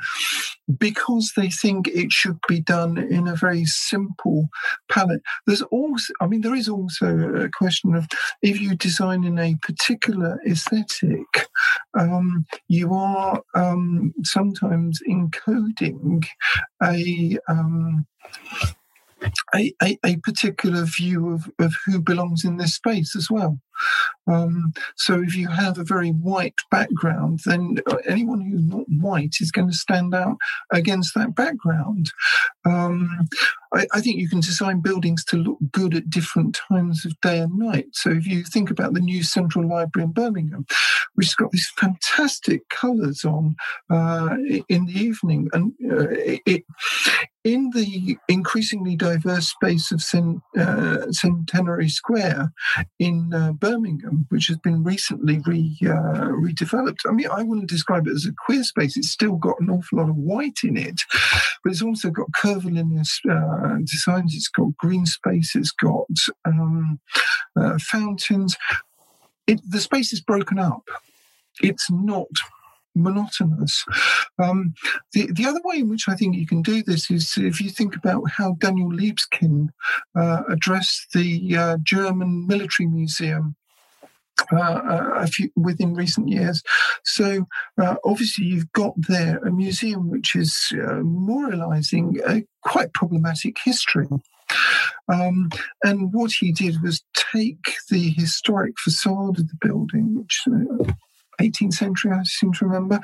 because 0.79 1.33
they 1.37 1.51
think 1.51 1.89
it 1.89 2.11
should 2.11 2.39
be 2.49 2.61
done 2.61 2.99
in 2.99 3.29
a 3.29 3.37
very 3.37 3.65
simple 3.65 4.49
palette. 4.91 5.23
There's 5.47 5.63
also, 5.63 6.13
I 6.21 6.27
mean, 6.27 6.41
there 6.41 6.55
is 6.55 6.69
also 6.69 7.07
a 7.35 7.49
question 7.51 7.95
of 7.95 8.07
if 8.43 8.61
you 8.61 8.75
design 8.75 9.25
in 9.25 9.39
a 9.39 9.57
particular 9.63 10.41
aesthetic, 10.47 11.49
um, 11.99 12.47
you 12.69 12.95
are 12.95 13.43
um, 13.55 14.15
sometimes 14.23 15.01
encoding 15.09 16.27
a. 16.83 17.39
Um, 17.49 18.07
a, 19.55 19.73
a, 19.83 19.99
a, 20.05 20.17
particular 20.17 20.85
view 20.85 21.33
of, 21.33 21.51
of 21.59 21.75
who 21.87 21.99
belongs 22.01 22.45
in 22.45 22.59
this 22.59 22.75
space 22.75 23.17
as 23.17 23.31
well. 23.31 23.59
Um, 24.27 24.73
so 24.97 25.23
if 25.23 25.37
you 25.37 25.49
have 25.49 25.79
a 25.79 25.85
very 25.85 26.11
white 26.11 26.59
background, 26.71 27.41
then 27.45 27.79
anyone 28.07 28.41
who's 28.41 28.65
not 28.65 28.87
white 28.89 29.37
is 29.41 29.51
going 29.51 29.69
to 29.69 29.77
stand 29.77 30.15
out 30.15 30.37
against 30.73 31.15
that 31.15 31.35
background. 31.35 32.11
Um, 32.65 33.29
I, 33.75 33.87
I, 33.93 34.01
think 34.01 34.19
you 34.19 34.29
can 34.29 34.41
design 34.41 34.81
buildings 34.81 35.25
to 35.27 35.37
look 35.37 35.59
good 35.73 35.95
at 35.95 36.09
different 36.09 36.59
times 36.71 37.05
of 37.05 37.21
day 37.21 37.41
and 37.41 37.59
night. 37.59 37.87
So 37.93 38.11
if 38.11 38.27
you 38.27 38.45
think 38.45 38.71
about 38.71 38.95
the 38.95 39.01
new 39.01 39.23
Central 39.23 39.69
Library 39.69 40.05
in 40.05 40.13
Birmingham, 40.13 40.65
which 41.15 41.27
has 41.27 41.35
got 41.35 41.51
these 41.51 41.71
fantastic 41.77 42.69
colours 42.71 43.25
on 43.25 43.57
uh, 43.91 44.37
in 44.69 44.87
the 44.87 44.95
evening, 44.95 45.49
and 45.53 45.73
uh, 45.91 46.07
it, 46.47 46.65
in 47.45 47.71
the 47.75 48.17
increasingly 48.29 48.97
diverse 48.97 49.49
space 49.49 49.93
of 49.93 50.03
Cent, 50.03 50.41
uh, 50.59 51.11
Centenary 51.11 51.91
Square 51.91 52.53
in 52.99 53.33
uh, 53.35 53.53
Birmingham, 53.65 54.27
which 54.29 54.49
has 54.49 54.59
been 54.59 54.85
recently 54.85 55.41
re, 55.47 55.75
uh, 55.87 56.29
redeveloped. 56.45 56.99
I 57.09 57.13
mean, 57.13 57.29
I 57.31 57.43
wouldn't 57.43 57.71
describe 57.71 58.07
it 58.07 58.15
as 58.15 58.27
a 58.27 58.35
queer 58.45 58.63
space. 58.63 58.95
It's 58.95 59.11
still 59.11 59.37
got 59.37 59.59
an 59.59 59.71
awful 59.71 59.99
lot 59.99 60.11
of 60.11 60.17
white 60.17 60.59
in 60.65 60.77
it, 60.77 61.01
but 61.63 61.73
it's 61.73 61.81
also 61.81 62.11
got 62.11 62.27
curvilinear 62.37 63.05
uh, 63.31 63.79
designs. 63.79 64.35
It's 64.35 64.49
got 64.49 64.77
green 64.77 65.07
space. 65.07 65.57
It's 65.57 65.73
got 65.73 66.05
um, 66.45 67.01
uh, 67.57 67.79
fountains. 67.81 68.55
It, 69.47 69.61
the 69.67 69.81
space 69.81 70.13
is 70.13 70.21
broken 70.21 70.59
up. 70.59 70.85
It's 71.63 71.91
not 71.91 72.29
monotonous. 72.95 73.85
Um, 74.39 74.75
the, 75.13 75.31
the 75.33 75.47
other 75.47 75.61
way 75.65 75.79
in 75.79 75.89
which 75.89 76.09
I 76.09 76.15
think 76.15 76.37
you 76.37 76.47
can 76.47 76.63
do 76.63 76.83
this 76.83 77.11
is 77.11 77.35
if 77.37 77.61
you 77.61 77.71
think 77.71 77.97
about 77.97 78.31
how 78.31 78.57
Daniel 78.59 78.91
Libeskind 78.91 79.71
uh, 80.15 80.43
addressed 80.49 81.13
the 81.13 81.57
uh, 81.57 81.77
German 81.83 82.47
military 82.47 82.89
museum 82.89 83.57
uh, 84.53 84.57
uh, 84.57 85.27
few, 85.27 85.51
within 85.57 85.95
recent 85.95 86.29
years. 86.29 86.63
So 87.05 87.47
uh, 87.81 87.97
obviously 88.05 88.47
you've 88.47 88.73
got 88.73 88.95
there 88.97 89.39
a 89.39 89.51
museum 89.51 90.11
which 90.11 90.35
is 90.35 90.73
uh, 90.73 91.03
memorializing 91.03 92.19
a 92.29 92.45
quite 92.63 92.93
problematic 92.93 93.57
history. 93.65 94.09
Um, 95.09 95.51
and 95.85 96.13
what 96.13 96.33
he 96.33 96.53
did 96.53 96.83
was 96.83 97.05
take 97.15 97.65
the 97.91 98.11
historic 98.11 98.75
facade 98.79 99.39
of 99.39 99.49
the 99.49 99.59
building, 99.61 100.17
which 100.17 100.43
18th 101.41 101.69
uh, 101.69 101.71
century, 101.71 102.13
I 102.13 102.23
seem 102.25 102.53
to 102.55 102.67
remember, 102.67 103.01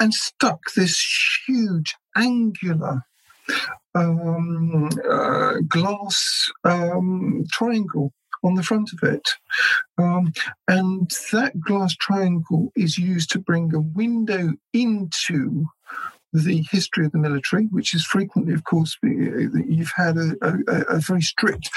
and 0.00 0.12
stuck 0.14 0.60
this 0.76 1.00
huge 1.46 1.94
angular 2.16 3.04
um, 3.94 4.88
uh, 5.10 5.54
glass 5.68 6.50
um, 6.64 7.44
triangle 7.50 8.12
on 8.44 8.54
the 8.54 8.62
front 8.62 8.90
of 8.92 9.08
it. 9.08 9.28
Um, 9.96 10.32
and 10.68 11.10
that 11.32 11.60
glass 11.60 11.94
triangle 11.96 12.72
is 12.76 12.98
used 12.98 13.30
to 13.32 13.38
bring 13.38 13.74
a 13.74 13.80
window 13.80 14.52
into 14.72 15.66
the 16.32 16.64
history 16.70 17.06
of 17.06 17.12
the 17.12 17.18
military, 17.18 17.64
which 17.66 17.94
is 17.94 18.04
frequently, 18.04 18.52
of 18.52 18.64
course, 18.64 18.96
you've 19.02 19.92
had 19.96 20.16
a, 20.16 20.34
a, 20.42 20.96
a 20.96 21.00
very 21.00 21.22
strict 21.22 21.70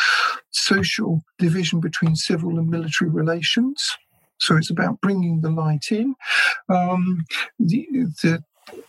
social 0.51 1.23
division 1.39 1.79
between 1.79 2.15
civil 2.15 2.59
and 2.59 2.69
military 2.69 3.09
relations. 3.09 3.97
So 4.41 4.57
it's 4.57 4.69
about 4.69 4.99
bringing 5.01 5.41
the 5.41 5.49
light 5.49 5.85
in. 5.91 6.15
Um, 6.67 7.25
the, 7.59 7.87
the 8.21 8.43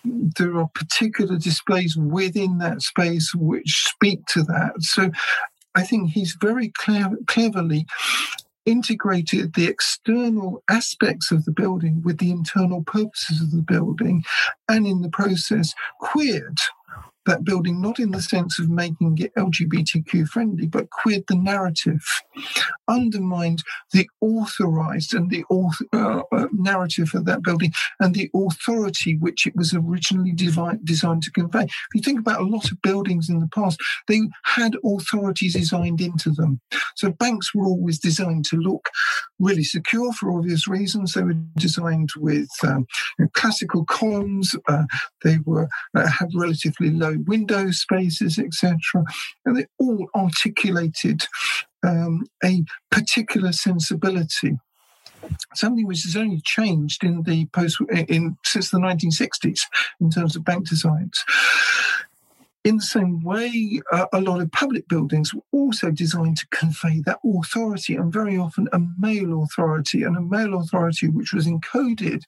there 0.05 0.57
are 0.59 0.69
particular 0.75 1.37
displays 1.37 1.97
within 1.97 2.59
that 2.59 2.83
space 2.83 3.35
which 3.35 3.85
speak 3.89 4.25
to 4.27 4.43
that. 4.43 4.73
So 4.81 5.11
I 5.75 5.83
think 5.83 6.11
he's 6.11 6.37
very 6.41 6.73
clever, 6.77 7.17
cleverly 7.27 7.87
integrated 8.65 9.55
the 9.55 9.67
external 9.67 10.63
aspects 10.71 11.33
of 11.33 11.45
the 11.45 11.51
building 11.51 12.03
with 12.05 12.19
the 12.19 12.31
internal 12.31 12.83
purposes 12.85 13.43
of 13.43 13.51
the 13.51 13.63
building, 13.63 14.23
and 14.69 14.87
in 14.87 15.03
the 15.03 15.09
process, 15.09 15.75
queered 16.01 16.59
that 17.27 17.45
building, 17.45 17.81
not 17.81 17.99
in 17.99 18.11
the 18.11 18.23
sense 18.23 18.59
of 18.59 18.69
making 18.69 19.19
it 19.19 19.35
LGBTQ 19.37 20.27
friendly, 20.29 20.67
but 20.67 20.91
queered 20.91 21.25
the 21.29 21.37
narrative, 21.37 22.03
undermined 22.89 23.63
the 23.93 24.09
authorized 24.21 25.15
and 25.15 25.31
the 25.31 25.45
author, 25.49 25.85
uh, 25.93 26.23
uh, 26.33 26.47
narrative 26.53 27.11
of 27.15 27.25
that 27.27 27.43
building 27.43 27.73
and 28.01 28.15
the 28.15 28.31
authority 28.35 29.17
which 29.19 29.47
it 29.47 29.55
was 29.57 29.75
originally 29.75 30.33
designed 30.33 31.23
to 31.23 31.31
convey. 31.33 31.65
If 31.65 31.95
you 31.95 32.03
think 32.03 32.21
about 32.21 32.41
a 32.41 32.47
lot 32.47 32.71
of 32.71 32.83
buildings 32.83 33.29
in 33.29 33.41
the 33.41 33.49
past, 33.49 33.81
they 34.09 34.21
had 34.45 34.77
authorities 34.85 35.55
designed 35.55 36.01
into 36.01 36.31
them. 36.31 36.61
So 36.97 37.13
banks 37.13 37.55
were 37.55 37.67
always 37.67 37.99
designed 37.99 38.45
to 38.47 38.57
look 38.57 38.89
really 39.39 39.65
secure 39.65 40.13
for 40.13 40.33
obvious 40.33 40.67
reasons. 40.67 41.13
They 41.13 41.23
were 41.23 41.37
designed 41.57 42.11
with 42.17 42.49
um, 42.65 42.87
classical 43.35 43.85
columns. 43.85 44.55
Uh, 44.69 44.85
they 45.25 45.39
were 45.45 45.69
uh, 45.97 46.09
had 46.09 46.29
relatively 46.35 46.91
low 46.91 47.12
window 47.19 47.71
spaces, 47.71 48.39
etc. 48.39 48.79
And 49.45 49.57
they 49.57 49.67
all 49.79 50.09
articulated 50.15 51.23
um, 51.83 52.25
a 52.45 52.65
particular 52.91 53.53
sensibility 53.53 54.59
something 55.55 55.87
which 55.87 56.03
has 56.03 56.17
only 56.17 56.41
changed 56.45 57.05
in 57.05 57.23
the 57.23 57.47
post 57.47 57.79
in 58.09 58.37
since 58.45 58.71
the 58.71 58.79
1960s 58.79 59.61
in 60.01 60.11
terms 60.11 60.37
of 60.37 60.45
bank 60.45 60.69
designs. 60.69 61.25
In 62.65 62.77
the 62.77 62.83
same 62.83 63.21
way, 63.23 63.81
uh, 63.91 64.07
a 64.13 64.21
lot 64.21 64.41
of 64.41 64.53
public 64.53 64.87
buildings 64.87 65.35
were 65.35 65.43
also 65.51 65.91
designed 65.91 66.37
to 66.37 66.47
convey 66.49 67.01
that 67.05 67.19
authority, 67.25 67.97
and 67.97 68.13
very 68.13 68.39
often 68.39 68.69
a 68.73 68.81
male 68.99 69.43
authority, 69.43 70.05
and 70.05 70.17
a 70.17 70.21
male 70.21 70.61
authority 70.61 71.09
which 71.09 71.33
was 71.33 71.47
encoded 71.47 72.23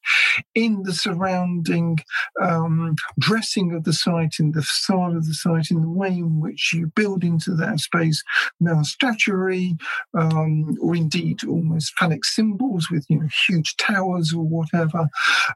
in 0.57 0.83
the 0.83 0.93
surrounding 0.93 1.99
um, 2.43 2.97
dressing 3.19 3.75
of 3.75 3.85
the 3.85 3.93
site, 3.93 4.37
in 4.41 4.51
the 4.53 4.63
facade 4.63 5.15
of 5.15 5.27
the 5.27 5.35
site, 5.35 5.71
in 5.71 5.83
the 5.83 5.89
way 5.89 6.09
in 6.09 6.41
which 6.41 6.73
you 6.73 6.89
build 6.97 7.23
into 7.23 7.55
that 7.55 7.79
space 7.79 8.23
male 8.59 8.83
statuary, 8.83 9.77
um, 10.19 10.77
or 10.81 10.97
indeed 10.97 11.45
almost 11.45 11.97
phallic 11.97 12.25
symbols 12.25 12.91
with 12.91 13.07
you 13.09 13.21
know 13.21 13.29
huge 13.47 13.77
towers 13.77 14.33
or 14.33 14.43
whatever, 14.43 15.09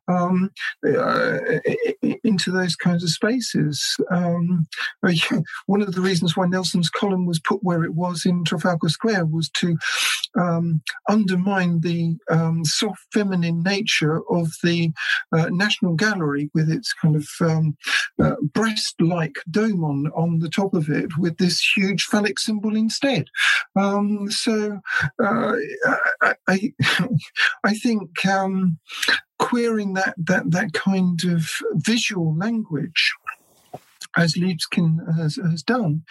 um, 0.06 0.50
uh, 0.86 1.38
into 2.22 2.52
those 2.52 2.76
kinds 2.76 3.02
of 3.02 3.10
spaces. 3.10 3.96
Um, 4.12 4.67
one 5.66 5.82
of 5.82 5.94
the 5.94 6.00
reasons 6.00 6.36
why 6.36 6.46
Nelson's 6.46 6.90
column 6.90 7.26
was 7.26 7.40
put 7.40 7.62
where 7.62 7.84
it 7.84 7.94
was 7.94 8.24
in 8.24 8.44
Trafalgar 8.44 8.88
Square 8.88 9.26
was 9.26 9.48
to 9.50 9.76
um, 10.38 10.82
undermine 11.08 11.80
the 11.80 12.16
um, 12.30 12.64
soft 12.64 13.00
feminine 13.12 13.62
nature 13.62 14.20
of 14.30 14.52
the 14.62 14.92
uh, 15.32 15.48
National 15.50 15.94
Gallery 15.94 16.50
with 16.54 16.70
its 16.70 16.92
kind 16.92 17.16
of 17.16 17.28
um, 17.40 17.76
uh, 18.22 18.36
breast-like 18.54 19.36
dome 19.50 19.84
on, 19.84 20.10
on 20.14 20.38
the 20.40 20.48
top 20.48 20.74
of 20.74 20.88
it 20.88 21.16
with 21.18 21.38
this 21.38 21.60
huge 21.76 22.04
phallic 22.04 22.38
symbol 22.38 22.76
instead. 22.76 23.26
Um, 23.76 24.30
so 24.30 24.80
uh, 25.22 25.52
I, 26.22 26.34
I, 26.48 26.72
I, 27.64 27.74
think 27.74 28.26
um, 28.26 28.78
queering 29.38 29.94
that, 29.94 30.14
that, 30.18 30.50
that 30.50 30.72
kind 30.72 31.22
of 31.24 31.48
visual 31.74 32.36
language 32.36 33.14
as 34.18 34.34
Libeskind 34.34 34.98
has, 35.16 35.36
has, 35.36 35.62
done, 35.62 36.02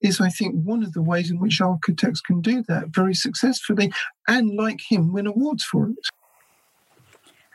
is 0.00 0.20
I 0.20 0.30
think 0.30 0.54
one 0.54 0.82
of 0.82 0.92
the 0.92 1.02
ways 1.02 1.30
in 1.30 1.38
which 1.38 1.60
architects 1.60 2.20
can 2.20 2.40
do 2.40 2.62
that 2.68 2.88
very 2.88 3.14
successfully 3.14 3.92
and, 4.26 4.56
like 4.56 4.80
him, 4.88 5.12
win 5.12 5.26
awards 5.26 5.62
for 5.64 5.90
it. 5.90 5.98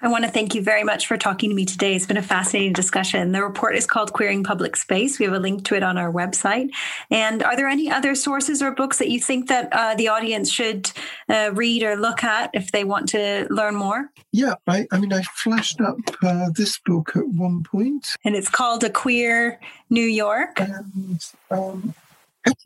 I 0.02 0.10
want 0.10 0.26
to 0.26 0.30
thank 0.30 0.54
you 0.54 0.62
very 0.62 0.84
much 0.84 1.08
for 1.08 1.18
talking 1.18 1.50
to 1.50 1.56
me 1.56 1.64
today. 1.64 1.96
It's 1.96 2.06
been 2.06 2.18
a 2.18 2.22
fascinating 2.22 2.74
discussion. 2.74 3.32
The 3.32 3.42
report 3.42 3.78
is 3.78 3.86
called 3.86 4.12
Queering 4.12 4.44
Public 4.44 4.76
Space. 4.76 5.20
We 5.20 5.26
have 5.26 5.34
a 5.34 5.40
link 5.40 5.64
to 5.66 5.76
it 5.76 5.84
on 5.84 5.98
our 5.98 6.12
website. 6.12 6.70
And 7.10 7.42
are 7.42 7.56
there 7.56 7.70
any 7.70 7.90
other 7.90 8.14
sources 8.14 8.62
or 8.62 8.72
books 8.72 8.98
that 8.98 9.08
you 9.08 9.22
think 9.22 9.48
that 9.48 9.70
uh, 9.72 9.96
the 9.96 10.10
audience 10.10 10.52
should 10.52 10.92
uh, 11.30 11.52
read 11.54 11.82
or 11.82 11.96
look 11.96 12.26
at 12.26 12.50
if 12.54 12.74
they 12.74 12.84
want 12.84 13.08
to 13.10 13.48
learn 13.50 13.76
more? 13.76 14.12
Yeah, 14.34 14.56
I, 14.68 14.86
I 14.92 15.00
mean, 15.00 15.14
I 15.14 15.22
flashed 15.22 15.80
up 15.80 15.98
uh, 16.22 16.50
this 16.54 16.78
book 16.86 17.14
at 17.16 17.28
one 17.30 17.64
point. 17.64 18.06
And 18.26 18.36
it's 18.36 18.50
called 18.50 18.84
A 18.84 18.90
Queer 18.90 19.62
New 19.90 20.02
York. 20.02 20.60
And 20.60 21.24
um, 21.50 21.94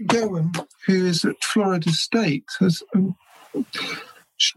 Doan, 0.07 0.51
who 0.87 1.05
is 1.05 1.23
at 1.25 1.43
Florida 1.43 1.91
State, 1.91 2.45
has. 2.59 2.81
Um, 2.95 3.15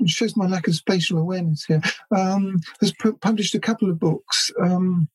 shows 0.06 0.36
my 0.36 0.46
lack 0.46 0.68
of 0.68 0.74
spatial 0.74 1.18
awareness 1.18 1.64
here, 1.64 1.82
um, 2.16 2.60
has 2.80 2.92
published 3.20 3.54
a 3.54 3.60
couple 3.60 3.90
of 3.90 3.98
books. 3.98 4.50
Um, 4.60 5.08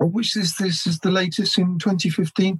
which 0.00 0.36
is 0.36 0.56
this 0.56 0.86
is 0.86 1.00
the 1.00 1.10
latest 1.10 1.58
in 1.58 1.78
2015 1.78 2.58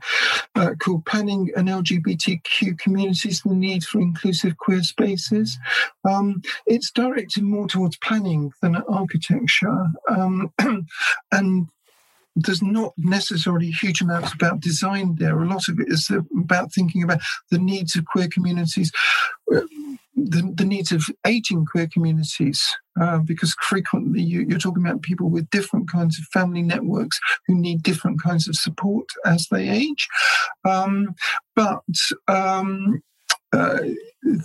uh, 0.54 0.70
called 0.78 1.04
Planning 1.04 1.50
and 1.56 1.68
LGBTQ 1.68 2.78
Communities 2.78 3.42
the 3.42 3.54
Need 3.54 3.84
for 3.84 4.00
Inclusive 4.00 4.56
Queer 4.56 4.82
Spaces. 4.82 5.58
Um, 6.08 6.42
it's 6.66 6.90
directed 6.90 7.44
more 7.44 7.68
towards 7.68 7.96
planning 7.98 8.52
than 8.60 8.76
architecture. 8.88 9.86
Um, 10.08 10.52
and 11.32 11.68
there's 12.36 12.62
not 12.62 12.92
necessarily 12.96 13.70
huge 13.70 14.00
amounts 14.00 14.32
about 14.32 14.60
design 14.60 15.16
there. 15.16 15.40
A 15.40 15.48
lot 15.48 15.68
of 15.68 15.80
it 15.80 15.88
is 15.88 16.10
about 16.10 16.72
thinking 16.72 17.02
about 17.02 17.20
the 17.50 17.58
needs 17.58 17.96
of 17.96 18.04
queer 18.04 18.28
communities 18.28 18.92
the, 20.24 20.52
the 20.54 20.64
needs 20.64 20.92
of 20.92 21.04
aging 21.26 21.66
queer 21.66 21.88
communities, 21.92 22.66
uh, 23.00 23.18
because 23.18 23.54
frequently 23.60 24.22
you, 24.22 24.46
are 24.54 24.58
talking 24.58 24.84
about 24.84 25.02
people 25.02 25.30
with 25.30 25.50
different 25.50 25.90
kinds 25.90 26.18
of 26.18 26.24
family 26.26 26.62
networks 26.62 27.18
who 27.46 27.54
need 27.54 27.82
different 27.82 28.22
kinds 28.22 28.48
of 28.48 28.56
support 28.56 29.06
as 29.24 29.46
they 29.50 29.68
age. 29.68 30.08
Um, 30.64 31.14
but 31.54 31.82
um, 32.26 33.02
uh, 33.52 33.78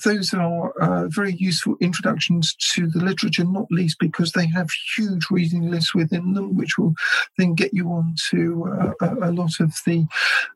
those 0.06 0.34
are 0.34 0.72
uh, 0.80 1.08
very 1.10 1.34
useful 1.34 1.76
introductions 1.82 2.56
to 2.74 2.88
the 2.88 3.04
literature, 3.04 3.44
not 3.44 3.66
least 3.70 3.98
because 4.00 4.32
they 4.32 4.48
have 4.48 4.70
huge 4.96 5.26
reading 5.30 5.70
lists 5.70 5.94
within 5.94 6.34
them, 6.34 6.56
which 6.56 6.78
will 6.78 6.94
then 7.38 7.54
get 7.54 7.74
you 7.74 7.90
on 7.90 8.16
to 8.30 8.66
uh, 8.80 8.94
a, 9.02 9.30
a, 9.30 9.32
lot 9.32 9.60
of 9.60 9.74
the 9.86 10.06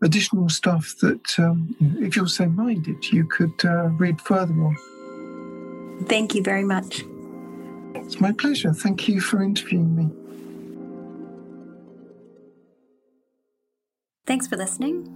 additional 0.01 0.47
stuff 0.47 0.93
that, 1.01 1.39
um, 1.39 1.75
if 1.99 2.15
you're 2.15 2.27
so 2.27 2.47
minded, 2.47 3.11
you 3.11 3.25
could 3.25 3.65
uh, 3.65 3.89
read 3.89 4.21
further 4.21 4.53
on. 4.53 4.77
Thank 6.05 6.35
you 6.35 6.43
very 6.43 6.63
much. 6.63 7.03
It's 7.95 8.21
my 8.21 8.31
pleasure. 8.31 8.73
Thank 8.73 9.07
you 9.07 9.19
for 9.19 9.41
interviewing 9.41 9.95
me. 9.95 10.09
Thanks 14.25 14.47
for 14.47 14.57
listening. 14.57 15.13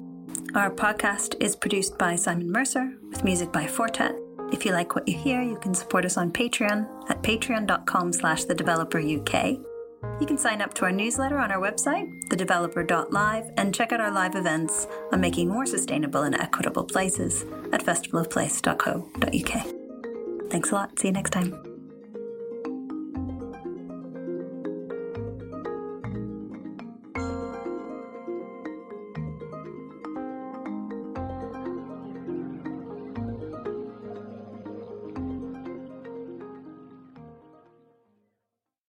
Our 0.55 0.71
podcast 0.71 1.35
is 1.41 1.55
produced 1.55 1.97
by 1.97 2.15
Simon 2.15 2.51
Mercer 2.51 2.93
with 3.09 3.23
music 3.23 3.51
by 3.51 3.67
Fortet. 3.67 4.15
If 4.51 4.65
you 4.65 4.73
like 4.73 4.95
what 4.95 5.07
you 5.07 5.17
hear, 5.17 5.41
you 5.41 5.57
can 5.57 5.73
support 5.73 6.05
us 6.05 6.17
on 6.17 6.31
Patreon 6.31 6.87
at 7.09 7.21
patreon.com 7.21 8.13
slash 8.13 8.43
the 8.45 8.55
developer 8.55 8.99
UK. 8.99 9.59
You 10.19 10.25
can 10.25 10.37
sign 10.37 10.61
up 10.61 10.73
to 10.75 10.85
our 10.85 10.91
newsletter 10.91 11.37
on 11.37 11.51
our 11.51 11.61
website, 11.61 12.09
thedeveloper.live, 12.29 13.51
and 13.57 13.73
check 13.73 13.91
out 13.91 14.01
our 14.01 14.11
live 14.11 14.35
events 14.35 14.87
on 15.11 15.21
making 15.21 15.47
more 15.49 15.65
sustainable 15.65 16.23
and 16.23 16.35
equitable 16.35 16.83
places 16.83 17.45
at 17.71 17.83
festivalofplace.co.uk. 17.83 19.80
Thanks 20.51 20.71
a 20.71 20.75
lot. 20.75 20.99
See 20.99 21.07
you 21.07 21.13
next 21.13 21.29
time. 21.31 21.70